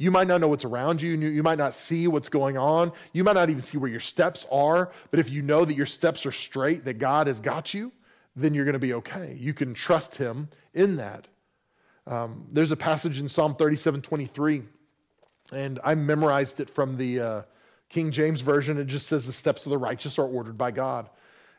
You 0.00 0.12
might 0.12 0.28
not 0.28 0.40
know 0.40 0.46
what's 0.46 0.64
around 0.64 1.02
you. 1.02 1.10
You 1.10 1.42
might 1.42 1.58
not 1.58 1.74
see 1.74 2.06
what's 2.06 2.28
going 2.28 2.56
on. 2.56 2.92
You 3.12 3.24
might 3.24 3.32
not 3.32 3.50
even 3.50 3.62
see 3.62 3.78
where 3.78 3.90
your 3.90 3.98
steps 3.98 4.46
are. 4.50 4.92
But 5.10 5.18
if 5.18 5.28
you 5.28 5.42
know 5.42 5.64
that 5.64 5.74
your 5.74 5.86
steps 5.86 6.24
are 6.24 6.30
straight, 6.30 6.84
that 6.84 6.98
God 6.98 7.26
has 7.26 7.40
got 7.40 7.74
you, 7.74 7.90
then 8.36 8.54
you're 8.54 8.64
going 8.64 8.74
to 8.74 8.78
be 8.78 8.94
okay. 8.94 9.36
You 9.38 9.52
can 9.52 9.74
trust 9.74 10.14
Him 10.14 10.50
in 10.72 10.96
that. 10.96 11.26
Um, 12.08 12.46
there's 12.50 12.70
a 12.70 12.76
passage 12.76 13.20
in 13.20 13.28
Psalm 13.28 13.54
37 13.54 14.00
23, 14.00 14.62
and 15.52 15.78
I 15.84 15.94
memorized 15.94 16.58
it 16.58 16.70
from 16.70 16.96
the 16.96 17.20
uh, 17.20 17.42
King 17.90 18.12
James 18.12 18.40
Version. 18.40 18.78
It 18.78 18.86
just 18.86 19.08
says, 19.08 19.26
The 19.26 19.32
steps 19.32 19.66
of 19.66 19.70
the 19.70 19.78
righteous 19.78 20.18
are 20.18 20.26
ordered 20.26 20.56
by 20.56 20.70
God. 20.70 21.10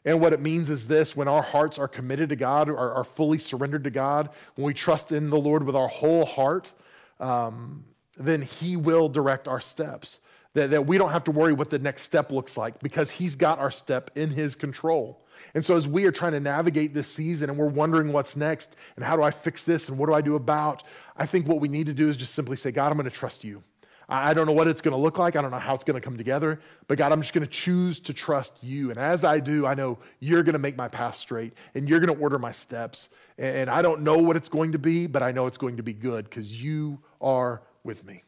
And 0.06 0.20
what 0.20 0.34
it 0.34 0.42
means 0.42 0.72
is 0.72 0.88
this 0.88 1.16
when 1.16 1.28
our 1.28 1.44
hearts 1.44 1.78
are 1.78 1.88
committed 1.88 2.30
to 2.30 2.36
God, 2.36 2.68
are, 2.68 2.94
are 2.94 3.04
fully 3.04 3.38
surrendered 3.38 3.84
to 3.84 3.92
God, 3.92 4.30
when 4.56 4.66
we 4.66 4.74
trust 4.74 5.12
in 5.12 5.30
the 5.30 5.38
Lord 5.38 5.64
with 5.64 5.76
our 5.76 5.88
whole 5.88 6.26
heart, 6.26 6.72
um, 7.20 7.86
then 8.18 8.42
He 8.42 8.76
will 8.76 9.08
direct 9.08 9.48
our 9.48 9.62
steps. 9.62 10.20
That, 10.56 10.72
that 10.72 10.88
we 10.88 10.98
don't 10.98 11.12
have 11.12 11.26
to 11.26 11.32
worry 11.32 11.54
what 11.54 11.70
the 11.70 11.78
next 11.78 12.02
step 12.02 12.32
looks 12.32 12.58
like 12.58 12.80
because 12.80 13.12
He's 13.12 13.36
got 13.36 13.60
our 13.60 13.70
step 13.70 14.10
in 14.16 14.32
His 14.32 14.56
control. 14.56 15.24
And 15.54 15.66
so, 15.66 15.76
as 15.76 15.88
we 15.88 16.06
are 16.06 16.12
trying 16.12 16.34
to 16.34 16.40
navigate 16.40 16.94
this 16.94 17.08
season 17.08 17.50
and 17.50 17.58
we're 17.58 17.68
wondering 17.68 18.14
what's 18.14 18.36
next 18.36 18.76
and 18.96 19.06
how 19.06 19.16
do 19.16 19.24
I 19.24 19.32
fix 19.32 19.64
this 19.64 19.90
and 19.90 19.98
what 19.98 20.08
do 20.08 20.14
I 20.14 20.22
do 20.22 20.36
about, 20.36 20.84
I 21.18 21.26
think 21.26 21.48
what 21.48 21.60
we 21.60 21.68
need 21.68 21.88
to 21.88 21.94
do 21.94 22.10
is 22.10 22.18
just 22.18 22.34
simply 22.34 22.58
say, 22.58 22.72
God, 22.72 22.92
I'm 22.92 22.98
going 22.98 23.10
to 23.10 23.16
trust 23.16 23.44
you. 23.44 23.64
I 24.12 24.34
don't 24.34 24.48
know 24.48 24.54
what 24.54 24.68
it's 24.68 24.82
going 24.82 24.94
to 24.94 24.98
look 24.98 25.20
like. 25.20 25.36
I 25.36 25.42
don't 25.42 25.52
know 25.52 25.60
how 25.60 25.76
it's 25.76 25.84
going 25.84 26.00
to 26.00 26.04
come 26.04 26.18
together. 26.18 26.60
But 26.88 26.98
God, 26.98 27.12
I'm 27.12 27.22
just 27.22 27.32
going 27.32 27.46
to 27.46 27.52
choose 27.52 28.00
to 28.02 28.14
trust 28.14 28.54
you. 28.62 28.90
And 28.90 28.98
as 28.98 29.24
I 29.24 29.40
do, 29.40 29.68
I 29.68 29.76
know 29.76 30.00
you're 30.20 30.42
going 30.42 30.54
to 30.54 30.60
make 30.60 30.76
my 30.76 30.88
path 30.88 31.16
straight 31.16 31.54
and 31.76 31.88
you're 31.88 32.00
going 32.00 32.16
to 32.16 32.20
order 32.20 32.40
my 32.40 32.52
steps. 32.52 33.10
And 33.38 33.70
I 33.70 33.84
don't 33.84 34.02
know 34.02 34.18
what 34.18 34.36
it's 34.36 34.50
going 34.50 34.72
to 34.72 34.80
be, 34.80 35.06
but 35.06 35.22
I 35.22 35.32
know 35.32 35.46
it's 35.46 35.58
going 35.58 35.78
to 35.78 35.84
be 35.84 35.94
good 35.94 36.26
because 36.26 36.62
you 36.62 37.00
are 37.22 37.62
with 37.84 38.04
me. 38.04 38.24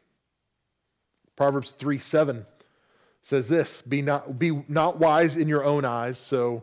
Proverbs 1.34 1.72
3 1.72 1.98
7 1.98 2.46
says 3.22 3.48
this 3.48 3.82
be 3.82 4.02
not, 4.02 4.38
be 4.38 4.62
not 4.68 4.98
wise 4.98 5.36
in 5.36 5.48
your 5.48 5.64
own 5.64 5.84
eyes. 5.84 6.18
So 6.18 6.62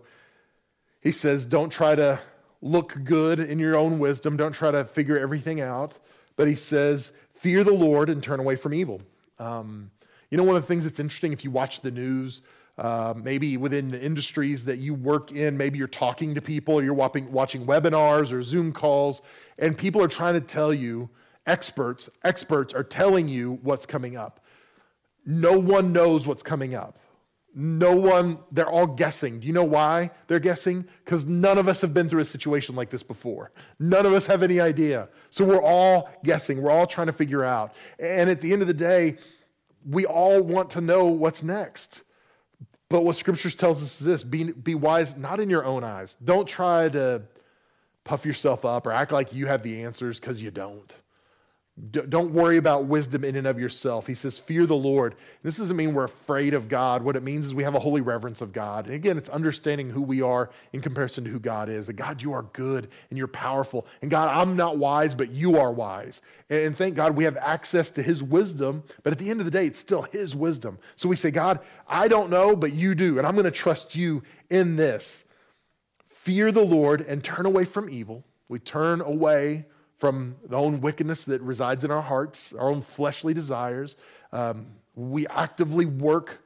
he 1.01 1.11
says, 1.11 1.45
don't 1.45 1.69
try 1.69 1.95
to 1.95 2.19
look 2.61 2.97
good 3.03 3.39
in 3.39 3.59
your 3.59 3.75
own 3.75 3.99
wisdom, 3.99 4.35
don't 4.35 4.51
try 4.51 4.71
to 4.71 4.83
figure 4.83 5.17
everything 5.17 5.61
out. 5.61 5.97
But 6.35 6.47
he 6.47 6.55
says, 6.55 7.11
fear 7.33 7.63
the 7.63 7.73
Lord 7.73 8.09
and 8.09 8.21
turn 8.21 8.39
away 8.39 8.55
from 8.55 8.73
evil. 8.73 9.01
Um, 9.37 9.91
you 10.29 10.37
know, 10.37 10.43
one 10.43 10.55
of 10.55 10.61
the 10.61 10.67
things 10.67 10.83
that's 10.83 10.99
interesting 10.99 11.33
if 11.33 11.43
you 11.43 11.51
watch 11.51 11.81
the 11.81 11.91
news, 11.91 12.41
uh, 12.77 13.13
maybe 13.15 13.57
within 13.57 13.89
the 13.89 14.01
industries 14.01 14.65
that 14.65 14.77
you 14.77 14.93
work 14.93 15.31
in, 15.31 15.57
maybe 15.57 15.77
you're 15.77 15.87
talking 15.87 16.35
to 16.35 16.41
people, 16.41 16.83
you're 16.83 16.93
watching 16.93 17.27
webinars 17.29 18.31
or 18.31 18.43
Zoom 18.43 18.71
calls, 18.71 19.21
and 19.57 19.77
people 19.77 20.01
are 20.01 20.07
trying 20.07 20.33
to 20.35 20.41
tell 20.41 20.73
you, 20.73 21.09
experts, 21.45 22.09
experts 22.23 22.73
are 22.73 22.83
telling 22.83 23.27
you 23.27 23.59
what's 23.63 23.85
coming 23.85 24.15
up. 24.15 24.39
No 25.25 25.57
one 25.59 25.91
knows 25.91 26.27
what's 26.27 26.43
coming 26.43 26.75
up. 26.75 26.99
No 27.55 27.95
one, 27.95 28.39
they're 28.51 28.69
all 28.69 28.85
guessing. 28.87 29.39
Do 29.39 29.47
you 29.47 29.53
know 29.53 29.63
why 29.63 30.11
they're 30.27 30.39
guessing? 30.39 30.85
Because 31.03 31.25
none 31.25 31.57
of 31.57 31.67
us 31.67 31.81
have 31.81 31.93
been 31.93 32.07
through 32.07 32.21
a 32.21 32.25
situation 32.25 32.75
like 32.75 32.89
this 32.89 33.03
before. 33.03 33.51
None 33.79 34.05
of 34.05 34.13
us 34.13 34.27
have 34.27 34.43
any 34.43 34.59
idea. 34.59 35.09
So 35.31 35.43
we're 35.43 35.61
all 35.61 36.09
guessing. 36.23 36.61
We're 36.61 36.71
all 36.71 36.87
trying 36.87 37.07
to 37.07 37.13
figure 37.13 37.43
out. 37.43 37.73
And 37.97 38.29
at 38.29 38.39
the 38.41 38.53
end 38.53 38.61
of 38.61 38.67
the 38.67 38.73
day, 38.73 39.17
we 39.87 40.05
all 40.05 40.41
want 40.41 40.69
to 40.71 40.81
know 40.81 41.05
what's 41.07 41.41
next. 41.41 42.03
But 42.89 43.01
what 43.01 43.15
scriptures 43.15 43.55
tells 43.55 43.83
us 43.83 43.99
is 43.99 44.05
this 44.05 44.23
be, 44.23 44.51
be 44.51 44.75
wise 44.75 45.15
not 45.15 45.39
in 45.39 45.49
your 45.49 45.65
own 45.65 45.83
eyes. 45.83 46.17
Don't 46.23 46.47
try 46.47 46.89
to 46.89 47.23
puff 48.03 48.25
yourself 48.25 48.65
up 48.65 48.87
or 48.87 48.91
act 48.91 49.11
like 49.11 49.33
you 49.33 49.45
have 49.47 49.61
the 49.63 49.83
answers 49.83 50.19
because 50.19 50.41
you 50.41 50.51
don't. 50.51 50.95
Don't 51.91 52.33
worry 52.33 52.57
about 52.57 52.85
wisdom 52.85 53.23
in 53.23 53.37
and 53.37 53.47
of 53.47 53.57
yourself. 53.57 54.05
He 54.05 54.13
says, 54.13 54.37
Fear 54.37 54.65
the 54.65 54.75
Lord. 54.75 55.15
This 55.43 55.57
doesn't 55.57 55.77
mean 55.77 55.93
we're 55.93 56.03
afraid 56.03 56.53
of 56.53 56.67
God. 56.67 57.03
What 57.03 57.15
it 57.15 57.23
means 57.23 57.45
is 57.45 57.55
we 57.55 57.63
have 57.63 57.75
a 57.75 57.79
holy 57.79 58.01
reverence 58.01 58.41
of 58.41 58.51
God. 58.51 58.85
And 58.87 58.95
again, 58.95 59.17
it's 59.17 59.29
understanding 59.29 59.89
who 59.89 60.01
we 60.01 60.21
are 60.21 60.49
in 60.73 60.81
comparison 60.81 61.23
to 61.23 61.29
who 61.29 61.39
God 61.39 61.69
is. 61.69 61.87
That 61.87 61.93
God, 61.93 62.21
you 62.21 62.33
are 62.33 62.43
good 62.53 62.89
and 63.09 63.17
you're 63.17 63.27
powerful. 63.27 63.87
And 64.01 64.11
God, 64.11 64.35
I'm 64.35 64.57
not 64.57 64.77
wise, 64.77 65.15
but 65.15 65.31
you 65.31 65.57
are 65.57 65.71
wise. 65.71 66.21
And 66.49 66.75
thank 66.75 66.95
God 66.95 67.15
we 67.15 67.23
have 67.23 67.37
access 67.37 67.89
to 67.91 68.03
His 68.03 68.21
wisdom. 68.21 68.83
But 69.03 69.13
at 69.13 69.19
the 69.19 69.29
end 69.29 69.39
of 69.39 69.45
the 69.45 69.51
day, 69.51 69.65
it's 69.65 69.79
still 69.79 70.01
His 70.01 70.35
wisdom. 70.35 70.79
So 70.97 71.07
we 71.07 71.15
say, 71.15 71.31
God, 71.31 71.59
I 71.87 72.09
don't 72.09 72.29
know, 72.29 72.57
but 72.57 72.73
you 72.73 72.93
do. 72.93 73.19
And 73.19 73.25
I'm 73.25 73.35
going 73.35 73.45
to 73.45 73.51
trust 73.51 73.95
you 73.95 74.21
in 74.49 74.75
this. 74.75 75.23
Fear 76.07 76.51
the 76.51 76.65
Lord 76.65 77.01
and 77.01 77.23
turn 77.23 77.45
away 77.45 77.63
from 77.63 77.89
evil. 77.89 78.25
We 78.49 78.59
turn 78.59 78.99
away 78.99 79.65
from 79.99 80.37
the 80.47 80.55
own 80.55 80.81
wickedness 80.81 81.25
that 81.25 81.41
resides 81.41 81.83
in 81.83 81.91
our 81.91 82.01
hearts, 82.01 82.53
our 82.53 82.69
own 82.69 82.81
fleshly 82.81 83.33
desires. 83.33 83.95
Um, 84.31 84.67
we 84.95 85.27
actively 85.27 85.85
work 85.85 86.41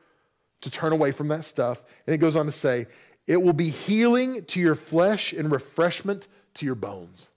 to 0.61 0.69
turn 0.69 0.91
away 0.91 1.11
from 1.11 1.27
that 1.29 1.43
stuff. 1.43 1.83
And 2.05 2.13
it 2.13 2.17
goes 2.17 2.35
on 2.35 2.45
to 2.45 2.51
say, 2.51 2.87
it 3.27 3.41
will 3.41 3.53
be 3.53 3.69
healing 3.69 4.43
to 4.45 4.59
your 4.59 4.75
flesh 4.75 5.33
and 5.33 5.51
refreshment 5.51 6.27
to 6.55 6.65
your 6.65 6.75
bones. 6.75 7.29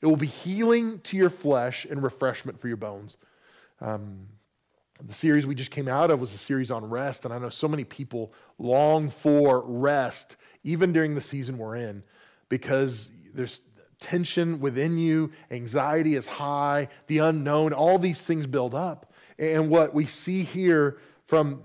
It 0.00 0.06
will 0.06 0.16
be 0.16 0.26
healing 0.26 1.00
to 1.00 1.16
your 1.16 1.30
flesh 1.30 1.86
and 1.86 2.02
refreshment 2.02 2.60
for 2.60 2.68
your 2.68 2.76
bones. 2.76 3.16
Um, 3.80 4.28
the 5.02 5.14
series 5.14 5.46
we 5.46 5.54
just 5.54 5.70
came 5.70 5.88
out 5.88 6.10
of 6.10 6.20
was 6.20 6.32
a 6.34 6.38
series 6.38 6.70
on 6.70 6.88
rest, 6.88 7.24
and 7.24 7.34
I 7.34 7.38
know 7.38 7.48
so 7.48 7.66
many 7.66 7.84
people 7.84 8.32
long 8.58 9.08
for 9.10 9.60
rest, 9.66 10.36
even 10.62 10.92
during 10.92 11.14
the 11.14 11.20
season 11.20 11.58
we're 11.58 11.76
in, 11.76 12.02
because 12.48 13.08
there's 13.32 13.60
tension 13.98 14.60
within 14.60 14.98
you, 14.98 15.30
anxiety 15.50 16.14
is 16.14 16.26
high, 16.26 16.88
the 17.06 17.18
unknown, 17.18 17.72
all 17.72 17.98
these 17.98 18.20
things 18.20 18.46
build 18.46 18.74
up. 18.74 19.12
And 19.38 19.68
what 19.68 19.94
we 19.94 20.06
see 20.06 20.44
here 20.44 20.98
from, 21.26 21.62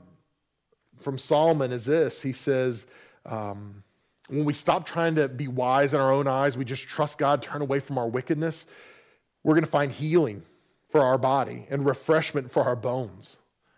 from 0.99 1.17
Solomon 1.17 1.71
is 1.71 1.85
this 1.85 2.21
he 2.21 2.33
says, 2.33 2.85
um, 3.25 3.83
when 4.27 4.45
we 4.45 4.53
stop 4.53 4.85
trying 4.85 5.15
to 5.15 5.27
be 5.27 5.47
wise 5.47 5.93
in 5.93 5.99
our 5.99 6.11
own 6.11 6.27
eyes, 6.27 6.55
we 6.55 6.65
just 6.65 6.83
trust 6.83 7.17
God, 7.17 7.41
turn 7.41 7.61
away 7.61 7.79
from 7.79 7.97
our 7.97 8.07
wickedness, 8.07 8.65
we're 9.43 9.55
going 9.55 9.65
to 9.65 9.71
find 9.71 9.91
healing 9.91 10.43
for 10.89 11.01
our 11.01 11.17
body 11.17 11.65
and 11.69 11.85
refreshment 11.85 12.51
for 12.51 12.63
our 12.63 12.75
bones. 12.75 13.37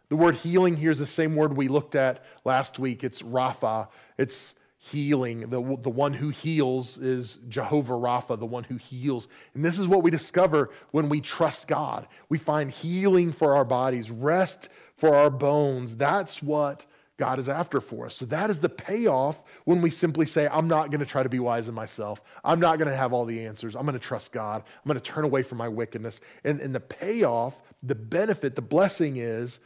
The 0.10 0.16
word 0.18 0.36
healing 0.36 0.76
here 0.76 0.92
is 0.92 1.00
the 1.00 1.06
same 1.06 1.36
word 1.36 1.56
we 1.56 1.70
looked 1.70 1.96
at 1.96 2.26
last 2.44 2.80
week. 2.80 3.04
It's 3.04 3.22
Rapha. 3.22 3.88
It's 4.18 4.56
healing. 4.84 5.42
The, 5.42 5.62
the 5.82 5.92
one 5.92 6.12
who 6.12 6.30
heals 6.30 6.98
is 6.98 7.38
Jehovah 7.50 7.94
Rapha, 7.94 8.40
the 8.40 8.48
one 8.48 8.64
who 8.64 8.78
heals. 8.78 9.28
And 9.54 9.64
this 9.64 9.78
is 9.78 9.88
what 9.88 10.02
we 10.02 10.10
discover 10.10 10.72
when 10.90 11.08
we 11.08 11.22
trust 11.22 11.68
God. 11.68 12.08
We 12.30 12.40
find 12.40 12.72
healing 12.72 13.32
for 13.32 13.56
our 13.56 13.64
bodies, 13.64 14.10
rest 14.10 14.70
for 14.98 15.16
our 15.16 15.30
bones. 15.30 15.96
That's 15.96 16.42
what 16.42 16.88
God 17.18 17.38
is 17.38 17.48
after 17.48 17.80
for 17.80 18.08
us. 18.08 18.16
So 18.16 18.26
that 18.26 18.50
is 18.50 18.60
the 18.60 18.70
payoff 18.70 19.44
when 19.66 19.84
we 19.84 19.92
simply 19.92 20.26
say, 20.26 20.48
I'm 20.48 20.68
not 20.68 20.90
going 20.90 21.00
to 21.00 21.06
try 21.06 21.22
to 21.22 21.30
be 21.30 21.40
wise 21.40 21.68
in 21.68 21.76
myself. 21.76 22.20
I'm 22.44 22.60
not 22.60 22.80
going 22.80 22.90
to 22.90 22.98
have 22.98 23.14
all 23.14 23.26
the 23.26 23.46
answers. 23.46 23.76
I'm 23.76 23.86
going 23.86 23.94
to 23.94 24.00
trust 24.00 24.32
God. 24.32 24.64
I'm 24.66 24.88
going 24.88 25.00
to 25.00 25.12
turn 25.12 25.26
away 25.26 25.44
from 25.44 25.60
my 25.60 25.68
wickedness. 25.68 26.22
And, 26.44 26.60
and 26.60 26.74
the 26.74 26.80
payoff, 26.80 27.56
the 27.84 27.94
benefit, 27.94 28.56
the 28.56 28.64
blessing 28.64 29.18
is 29.18 29.60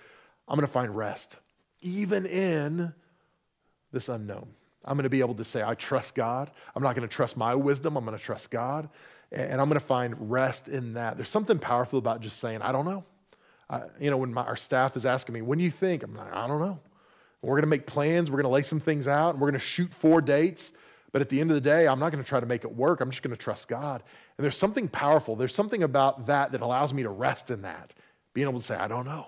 I'm 0.46 0.58
going 0.58 0.68
to 0.68 0.74
find 0.74 0.94
rest, 0.94 1.38
even 1.80 2.26
in 2.26 2.94
this 3.94 4.10
unknown. 4.10 4.50
I'm 4.86 4.96
going 4.96 5.04
to 5.04 5.10
be 5.10 5.20
able 5.20 5.36
to 5.36 5.44
say, 5.44 5.64
I 5.64 5.74
trust 5.74 6.16
God. 6.16 6.52
I'm 6.76 6.84
not 6.84 6.96
going 6.96 7.08
to 7.08 7.14
trust 7.14 7.36
my 7.36 7.56
wisdom. 7.56 7.98
I'm 7.98 8.06
going 8.06 8.18
to 8.18 8.24
trust 8.24 8.52
God. 8.52 8.90
And 9.32 9.60
I'm 9.60 9.68
going 9.68 9.80
to 9.80 9.86
find 9.86 10.32
rest 10.32 10.70
in 10.70 10.94
that. 10.94 11.18
There's 11.18 11.30
something 11.30 11.60
powerful 11.60 12.00
about 12.00 12.22
just 12.22 12.40
saying, 12.40 12.62
I 12.62 12.72
don't 12.72 12.86
know. 12.86 13.04
you 14.00 14.12
know, 14.12 14.18
when 14.18 14.34
my, 14.34 14.44
our 14.44 14.56
staff 14.56 14.96
is 14.96 15.06
asking 15.06 15.34
me, 15.34 15.42
when 15.42 15.58
do 15.58 15.64
you 15.64 15.72
think? 15.72 16.04
I'm 16.04 16.16
like, 16.16 16.34
I 16.34 16.48
don't 16.48 16.60
know. 16.60 16.80
We're 17.42 17.56
going 17.56 17.64
to 17.64 17.68
make 17.68 17.86
plans. 17.86 18.30
We're 18.30 18.38
going 18.38 18.50
to 18.50 18.54
lay 18.54 18.64
some 18.64 18.80
things 18.80 19.08
out. 19.08 19.32
And 19.32 19.42
we're 19.42 19.50
going 19.50 19.60
to 19.60 19.66
shoot 19.66 19.94
four 19.94 20.22
dates. 20.22 20.72
But 21.12 21.22
at 21.22 21.30
the 21.30 21.40
end 21.42 21.50
of 21.50 21.56
the 21.56 21.62
day, 21.62 21.88
I'm 21.88 22.00
not 22.00 22.12
going 22.12 22.24
to 22.24 22.28
try 22.28 22.40
to 22.40 22.46
make 22.46 22.64
it 22.64 22.76
work. 22.76 23.02
I'm 23.02 23.10
just 23.10 23.24
going 23.24 23.36
to 23.36 23.42
trust 23.42 23.68
God. 23.68 24.04
And 24.38 24.44
there's 24.44 24.58
something 24.58 24.88
powerful. 24.88 25.36
There's 25.36 25.56
something 25.56 25.84
about 25.84 26.28
that 26.28 26.52
that 26.52 26.62
allows 26.62 26.94
me 26.94 27.04
to 27.04 27.10
rest 27.10 27.52
in 27.52 27.62
that, 27.62 27.94
being 28.34 28.48
able 28.48 28.60
to 28.60 28.66
say, 28.66 28.76
I 28.76 28.88
don't 28.88 29.06
know. 29.06 29.28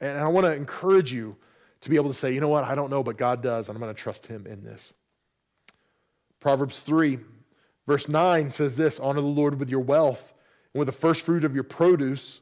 And 0.00 0.18
I 0.18 0.28
want 0.28 0.46
to 0.46 0.52
encourage 0.52 1.12
you 1.12 1.36
to 1.82 1.90
be 1.90 1.96
able 1.96 2.08
to 2.08 2.14
say, 2.14 2.32
you 2.32 2.40
know 2.40 2.48
what, 2.48 2.64
I 2.64 2.74
don't 2.74 2.90
know, 2.90 3.02
but 3.02 3.16
God 3.16 3.42
does, 3.42 3.68
and 3.68 3.76
I'm 3.76 3.82
going 3.82 3.94
to 3.94 4.00
trust 4.00 4.26
Him 4.26 4.46
in 4.46 4.62
this. 4.64 4.92
Proverbs 6.40 6.80
3, 6.80 7.18
verse 7.86 8.08
9 8.08 8.50
says 8.50 8.76
this 8.76 8.98
Honor 8.98 9.20
the 9.20 9.26
Lord 9.26 9.58
with 9.58 9.70
your 9.70 9.80
wealth 9.80 10.32
and 10.72 10.78
with 10.78 10.86
the 10.86 10.92
first 10.92 11.22
fruit 11.22 11.44
of 11.44 11.54
your 11.54 11.64
produce. 11.64 12.40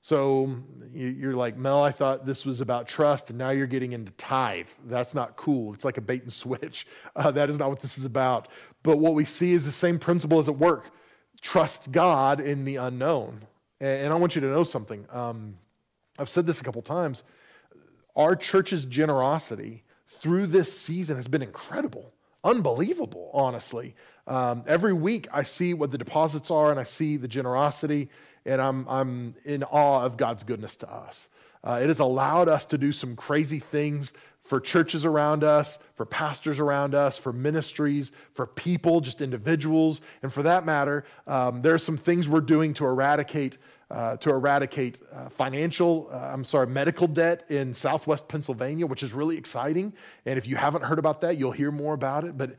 So 0.00 0.56
you're 0.94 1.34
like, 1.34 1.56
Mel, 1.56 1.82
I 1.82 1.90
thought 1.90 2.24
this 2.24 2.46
was 2.46 2.60
about 2.60 2.86
trust, 2.88 3.30
and 3.30 3.38
now 3.38 3.50
you're 3.50 3.66
getting 3.66 3.92
into 3.92 4.12
tithe. 4.12 4.68
That's 4.86 5.12
not 5.12 5.36
cool. 5.36 5.74
It's 5.74 5.84
like 5.84 5.98
a 5.98 6.00
bait 6.00 6.22
and 6.22 6.32
switch. 6.32 6.86
Uh, 7.16 7.32
that 7.32 7.50
is 7.50 7.58
not 7.58 7.68
what 7.68 7.80
this 7.80 7.98
is 7.98 8.04
about. 8.04 8.46
But 8.84 8.98
what 8.98 9.14
we 9.14 9.24
see 9.24 9.52
is 9.52 9.64
the 9.64 9.72
same 9.72 9.98
principle 9.98 10.38
as 10.38 10.48
at 10.48 10.56
work 10.56 10.86
trust 11.40 11.90
God 11.90 12.40
in 12.40 12.64
the 12.64 12.76
unknown. 12.76 13.40
And, 13.80 14.12
I 14.12 14.16
want 14.16 14.34
you 14.34 14.40
to 14.40 14.46
know 14.48 14.64
something. 14.64 15.04
Um, 15.10 15.56
I've 16.18 16.28
said 16.28 16.46
this 16.46 16.60
a 16.60 16.64
couple 16.64 16.82
times 16.82 17.22
our 18.18 18.34
church's 18.34 18.84
generosity 18.84 19.84
through 20.20 20.48
this 20.48 20.76
season 20.76 21.16
has 21.16 21.28
been 21.28 21.40
incredible, 21.40 22.12
unbelievable, 22.42 23.30
honestly. 23.32 23.94
Um, 24.26 24.64
every 24.66 24.92
week 24.92 25.28
I 25.32 25.44
see 25.44 25.72
what 25.72 25.92
the 25.92 25.98
deposits 25.98 26.50
are 26.50 26.70
and 26.72 26.80
I 26.80 26.82
see 26.82 27.16
the 27.16 27.28
generosity, 27.28 28.10
and 28.44 28.60
I'm, 28.60 28.86
I'm 28.88 29.34
in 29.44 29.62
awe 29.62 30.02
of 30.02 30.16
God's 30.16 30.42
goodness 30.42 30.74
to 30.76 30.92
us. 30.92 31.28
Uh, 31.62 31.78
it 31.80 31.86
has 31.86 32.00
allowed 32.00 32.48
us 32.48 32.64
to 32.66 32.78
do 32.78 32.90
some 32.92 33.14
crazy 33.14 33.60
things 33.60 34.12
for 34.42 34.60
churches 34.60 35.04
around 35.04 35.44
us, 35.44 35.78
for 35.94 36.06
pastors 36.06 36.58
around 36.58 36.94
us, 36.94 37.18
for 37.18 37.32
ministries, 37.32 38.10
for 38.32 38.46
people, 38.46 39.00
just 39.00 39.20
individuals. 39.20 40.00
And 40.22 40.32
for 40.32 40.42
that 40.42 40.64
matter, 40.64 41.04
um, 41.26 41.60
there 41.60 41.74
are 41.74 41.78
some 41.78 41.98
things 41.98 42.28
we're 42.28 42.40
doing 42.40 42.72
to 42.74 42.86
eradicate 42.86 43.58
uh, 43.90 44.16
to 44.18 44.30
eradicate 44.30 45.00
uh, 45.12 45.28
financial, 45.28 46.08
uh, 46.12 46.16
I'm 46.16 46.44
sorry, 46.44 46.66
medical 46.66 47.06
debt 47.06 47.44
in 47.50 47.72
southwest 47.72 48.28
Pennsylvania, 48.28 48.86
which 48.86 49.02
is 49.02 49.12
really 49.12 49.36
exciting. 49.36 49.92
And 50.26 50.38
if 50.38 50.46
you 50.46 50.56
haven't 50.56 50.82
heard 50.82 50.98
about 50.98 51.20
that, 51.22 51.38
you'll 51.38 51.52
hear 51.52 51.70
more 51.70 51.94
about 51.94 52.24
it. 52.24 52.36
But 52.36 52.56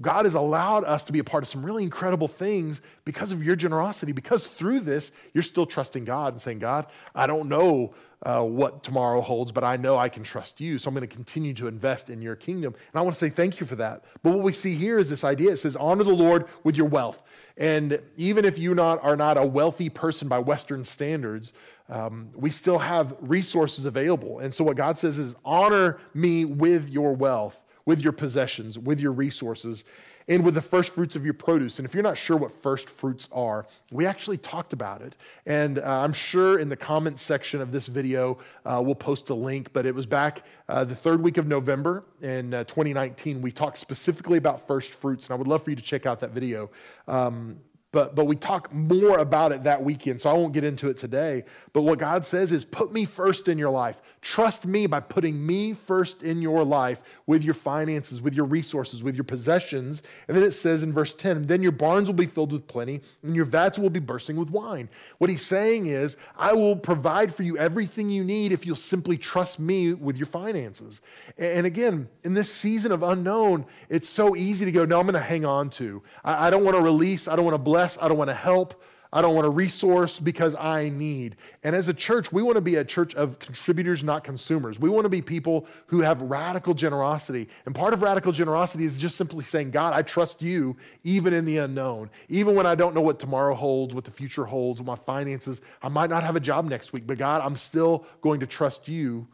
God 0.00 0.24
has 0.24 0.34
allowed 0.34 0.84
us 0.84 1.04
to 1.04 1.12
be 1.12 1.18
a 1.18 1.24
part 1.24 1.42
of 1.42 1.48
some 1.48 1.66
really 1.66 1.82
incredible 1.82 2.28
things 2.28 2.80
because 3.04 3.32
of 3.32 3.42
your 3.42 3.56
generosity, 3.56 4.12
because 4.12 4.46
through 4.46 4.80
this, 4.80 5.12
you're 5.34 5.42
still 5.42 5.66
trusting 5.66 6.04
God 6.04 6.32
and 6.34 6.40
saying, 6.40 6.60
God, 6.60 6.86
I 7.14 7.26
don't 7.26 7.48
know 7.48 7.94
uh, 8.22 8.42
what 8.42 8.82
tomorrow 8.82 9.20
holds, 9.20 9.50
but 9.50 9.64
I 9.64 9.76
know 9.76 9.98
I 9.98 10.08
can 10.08 10.22
trust 10.22 10.60
you. 10.60 10.78
So 10.78 10.88
I'm 10.88 10.94
going 10.94 11.08
to 11.08 11.14
continue 11.14 11.54
to 11.54 11.66
invest 11.66 12.10
in 12.10 12.20
your 12.20 12.36
kingdom. 12.36 12.74
And 12.74 13.00
I 13.00 13.02
want 13.02 13.14
to 13.14 13.18
say 13.18 13.30
thank 13.30 13.60
you 13.60 13.66
for 13.66 13.76
that. 13.76 14.04
But 14.22 14.34
what 14.34 14.42
we 14.42 14.52
see 14.52 14.74
here 14.74 14.98
is 14.98 15.10
this 15.10 15.24
idea 15.24 15.52
it 15.52 15.56
says, 15.56 15.76
honor 15.76 16.04
the 16.04 16.14
Lord 16.14 16.46
with 16.62 16.76
your 16.76 16.86
wealth. 16.86 17.22
And 17.60 18.00
even 18.16 18.46
if 18.46 18.58
you 18.58 18.74
not, 18.74 19.04
are 19.04 19.16
not 19.16 19.36
a 19.36 19.44
wealthy 19.44 19.90
person 19.90 20.28
by 20.28 20.38
Western 20.38 20.82
standards, 20.82 21.52
um, 21.90 22.30
we 22.34 22.48
still 22.48 22.78
have 22.78 23.14
resources 23.20 23.84
available. 23.84 24.38
And 24.38 24.54
so 24.54 24.64
what 24.64 24.76
God 24.76 24.96
says 24.96 25.18
is, 25.18 25.36
honor 25.44 26.00
me 26.14 26.46
with 26.46 26.88
your 26.88 27.12
wealth, 27.12 27.62
with 27.84 28.02
your 28.02 28.12
possessions, 28.12 28.78
with 28.78 29.00
your 29.00 29.12
resources 29.12 29.84
and 30.30 30.44
with 30.44 30.54
the 30.54 30.62
first 30.62 30.92
fruits 30.92 31.16
of 31.16 31.24
your 31.24 31.34
produce. 31.34 31.78
And 31.78 31.86
if 31.86 31.92
you're 31.92 32.04
not 32.04 32.16
sure 32.16 32.36
what 32.36 32.56
first 32.62 32.88
fruits 32.88 33.28
are, 33.32 33.66
we 33.90 34.06
actually 34.06 34.36
talked 34.36 34.72
about 34.72 35.02
it. 35.02 35.16
And 35.44 35.80
uh, 35.80 35.82
I'm 35.82 36.12
sure 36.12 36.60
in 36.60 36.68
the 36.68 36.76
comments 36.76 37.20
section 37.20 37.60
of 37.60 37.72
this 37.72 37.88
video, 37.88 38.38
uh, 38.64 38.80
we'll 38.84 38.94
post 38.94 39.28
a 39.30 39.34
link, 39.34 39.72
but 39.72 39.86
it 39.86 39.94
was 39.94 40.06
back 40.06 40.44
uh, 40.68 40.84
the 40.84 40.94
third 40.94 41.20
week 41.20 41.36
of 41.36 41.48
November 41.48 42.04
in 42.22 42.54
uh, 42.54 42.64
2019. 42.64 43.42
We 43.42 43.50
talked 43.50 43.78
specifically 43.78 44.38
about 44.38 44.68
first 44.68 44.92
fruits, 44.94 45.26
and 45.26 45.32
I 45.32 45.36
would 45.36 45.48
love 45.48 45.64
for 45.64 45.70
you 45.70 45.76
to 45.76 45.82
check 45.82 46.06
out 46.06 46.20
that 46.20 46.30
video. 46.30 46.70
Um, 47.08 47.58
but, 47.92 48.14
but 48.14 48.26
we 48.26 48.36
talk 48.36 48.72
more 48.72 49.18
about 49.18 49.50
it 49.50 49.64
that 49.64 49.82
weekend, 49.82 50.20
so 50.20 50.30
I 50.30 50.34
won't 50.34 50.52
get 50.52 50.62
into 50.62 50.88
it 50.90 50.96
today. 50.96 51.44
But 51.72 51.82
what 51.82 51.98
God 51.98 52.24
says 52.24 52.52
is 52.52 52.64
put 52.64 52.92
me 52.92 53.04
first 53.04 53.48
in 53.48 53.58
your 53.58 53.70
life. 53.70 54.00
Trust 54.22 54.66
me 54.66 54.86
by 54.86 55.00
putting 55.00 55.46
me 55.46 55.72
first 55.72 56.22
in 56.22 56.42
your 56.42 56.62
life 56.62 57.00
with 57.26 57.42
your 57.42 57.54
finances, 57.54 58.20
with 58.20 58.34
your 58.34 58.44
resources, 58.44 59.02
with 59.02 59.14
your 59.14 59.24
possessions. 59.24 60.02
And 60.28 60.36
then 60.36 60.44
it 60.44 60.50
says 60.50 60.82
in 60.82 60.92
verse 60.92 61.14
10 61.14 61.42
then 61.42 61.62
your 61.62 61.72
barns 61.72 62.06
will 62.06 62.14
be 62.14 62.26
filled 62.26 62.52
with 62.52 62.66
plenty, 62.66 63.00
and 63.22 63.34
your 63.34 63.46
vats 63.46 63.78
will 63.78 63.88
be 63.88 64.00
bursting 64.00 64.36
with 64.36 64.50
wine. 64.50 64.90
What 65.18 65.30
he's 65.30 65.44
saying 65.44 65.86
is, 65.86 66.16
I 66.36 66.52
will 66.52 66.76
provide 66.76 67.34
for 67.34 67.44
you 67.44 67.56
everything 67.56 68.10
you 68.10 68.24
need 68.24 68.52
if 68.52 68.66
you'll 68.66 68.76
simply 68.76 69.16
trust 69.16 69.58
me 69.58 69.94
with 69.94 70.18
your 70.18 70.26
finances. 70.26 71.00
And 71.38 71.66
again, 71.66 72.08
in 72.22 72.34
this 72.34 72.52
season 72.52 72.92
of 72.92 73.02
unknown, 73.02 73.64
it's 73.88 74.08
so 74.08 74.36
easy 74.36 74.66
to 74.66 74.72
go, 74.72 74.84
no, 74.84 74.98
I'm 74.98 75.06
going 75.06 75.14
to 75.14 75.20
hang 75.20 75.46
on 75.46 75.70
to. 75.70 76.02
I 76.24 76.50
don't 76.50 76.64
want 76.64 76.76
to 76.76 76.82
release, 76.82 77.26
I 77.26 77.36
don't 77.36 77.44
want 77.44 77.54
to 77.54 77.58
bless 77.58 78.00
I 78.00 78.08
don't 78.08 78.18
want 78.18 78.30
to 78.30 78.34
help, 78.34 78.82
I 79.12 79.22
don't 79.22 79.34
want 79.34 79.44
to 79.44 79.50
resource 79.50 80.20
because 80.20 80.54
I 80.54 80.88
need. 80.88 81.34
And 81.64 81.74
as 81.74 81.88
a 81.88 81.94
church, 81.94 82.30
we 82.30 82.42
want 82.44 82.56
to 82.56 82.60
be 82.60 82.76
a 82.76 82.84
church 82.84 83.14
of 83.16 83.40
contributors, 83.40 84.04
not 84.04 84.22
consumers. 84.22 84.78
We 84.78 84.88
want 84.88 85.04
to 85.04 85.08
be 85.08 85.20
people 85.20 85.66
who 85.86 86.00
have 86.00 86.22
radical 86.22 86.74
generosity. 86.74 87.48
And 87.66 87.74
part 87.74 87.92
of 87.92 88.02
radical 88.02 88.30
generosity 88.30 88.84
is 88.84 88.96
just 88.96 89.16
simply 89.16 89.42
saying, 89.42 89.72
God, 89.72 89.94
I 89.94 90.02
trust 90.02 90.42
you 90.42 90.76
even 91.02 91.34
in 91.34 91.44
the 91.44 91.58
unknown. 91.58 92.08
Even 92.28 92.54
when 92.54 92.66
I 92.66 92.76
don't 92.76 92.94
know 92.94 93.00
what 93.00 93.18
tomorrow 93.18 93.54
holds, 93.56 93.94
what 93.94 94.04
the 94.04 94.12
future 94.12 94.44
holds, 94.44 94.80
what 94.80 94.98
my 94.98 95.04
finances, 95.04 95.60
I 95.82 95.88
might 95.88 96.08
not 96.08 96.22
have 96.22 96.36
a 96.36 96.40
job 96.40 96.66
next 96.66 96.92
week, 96.92 97.04
but 97.04 97.18
God, 97.18 97.42
I'm 97.42 97.56
still 97.56 98.06
going 98.20 98.38
to 98.40 98.46
trust 98.46 98.86
you, 98.86 99.26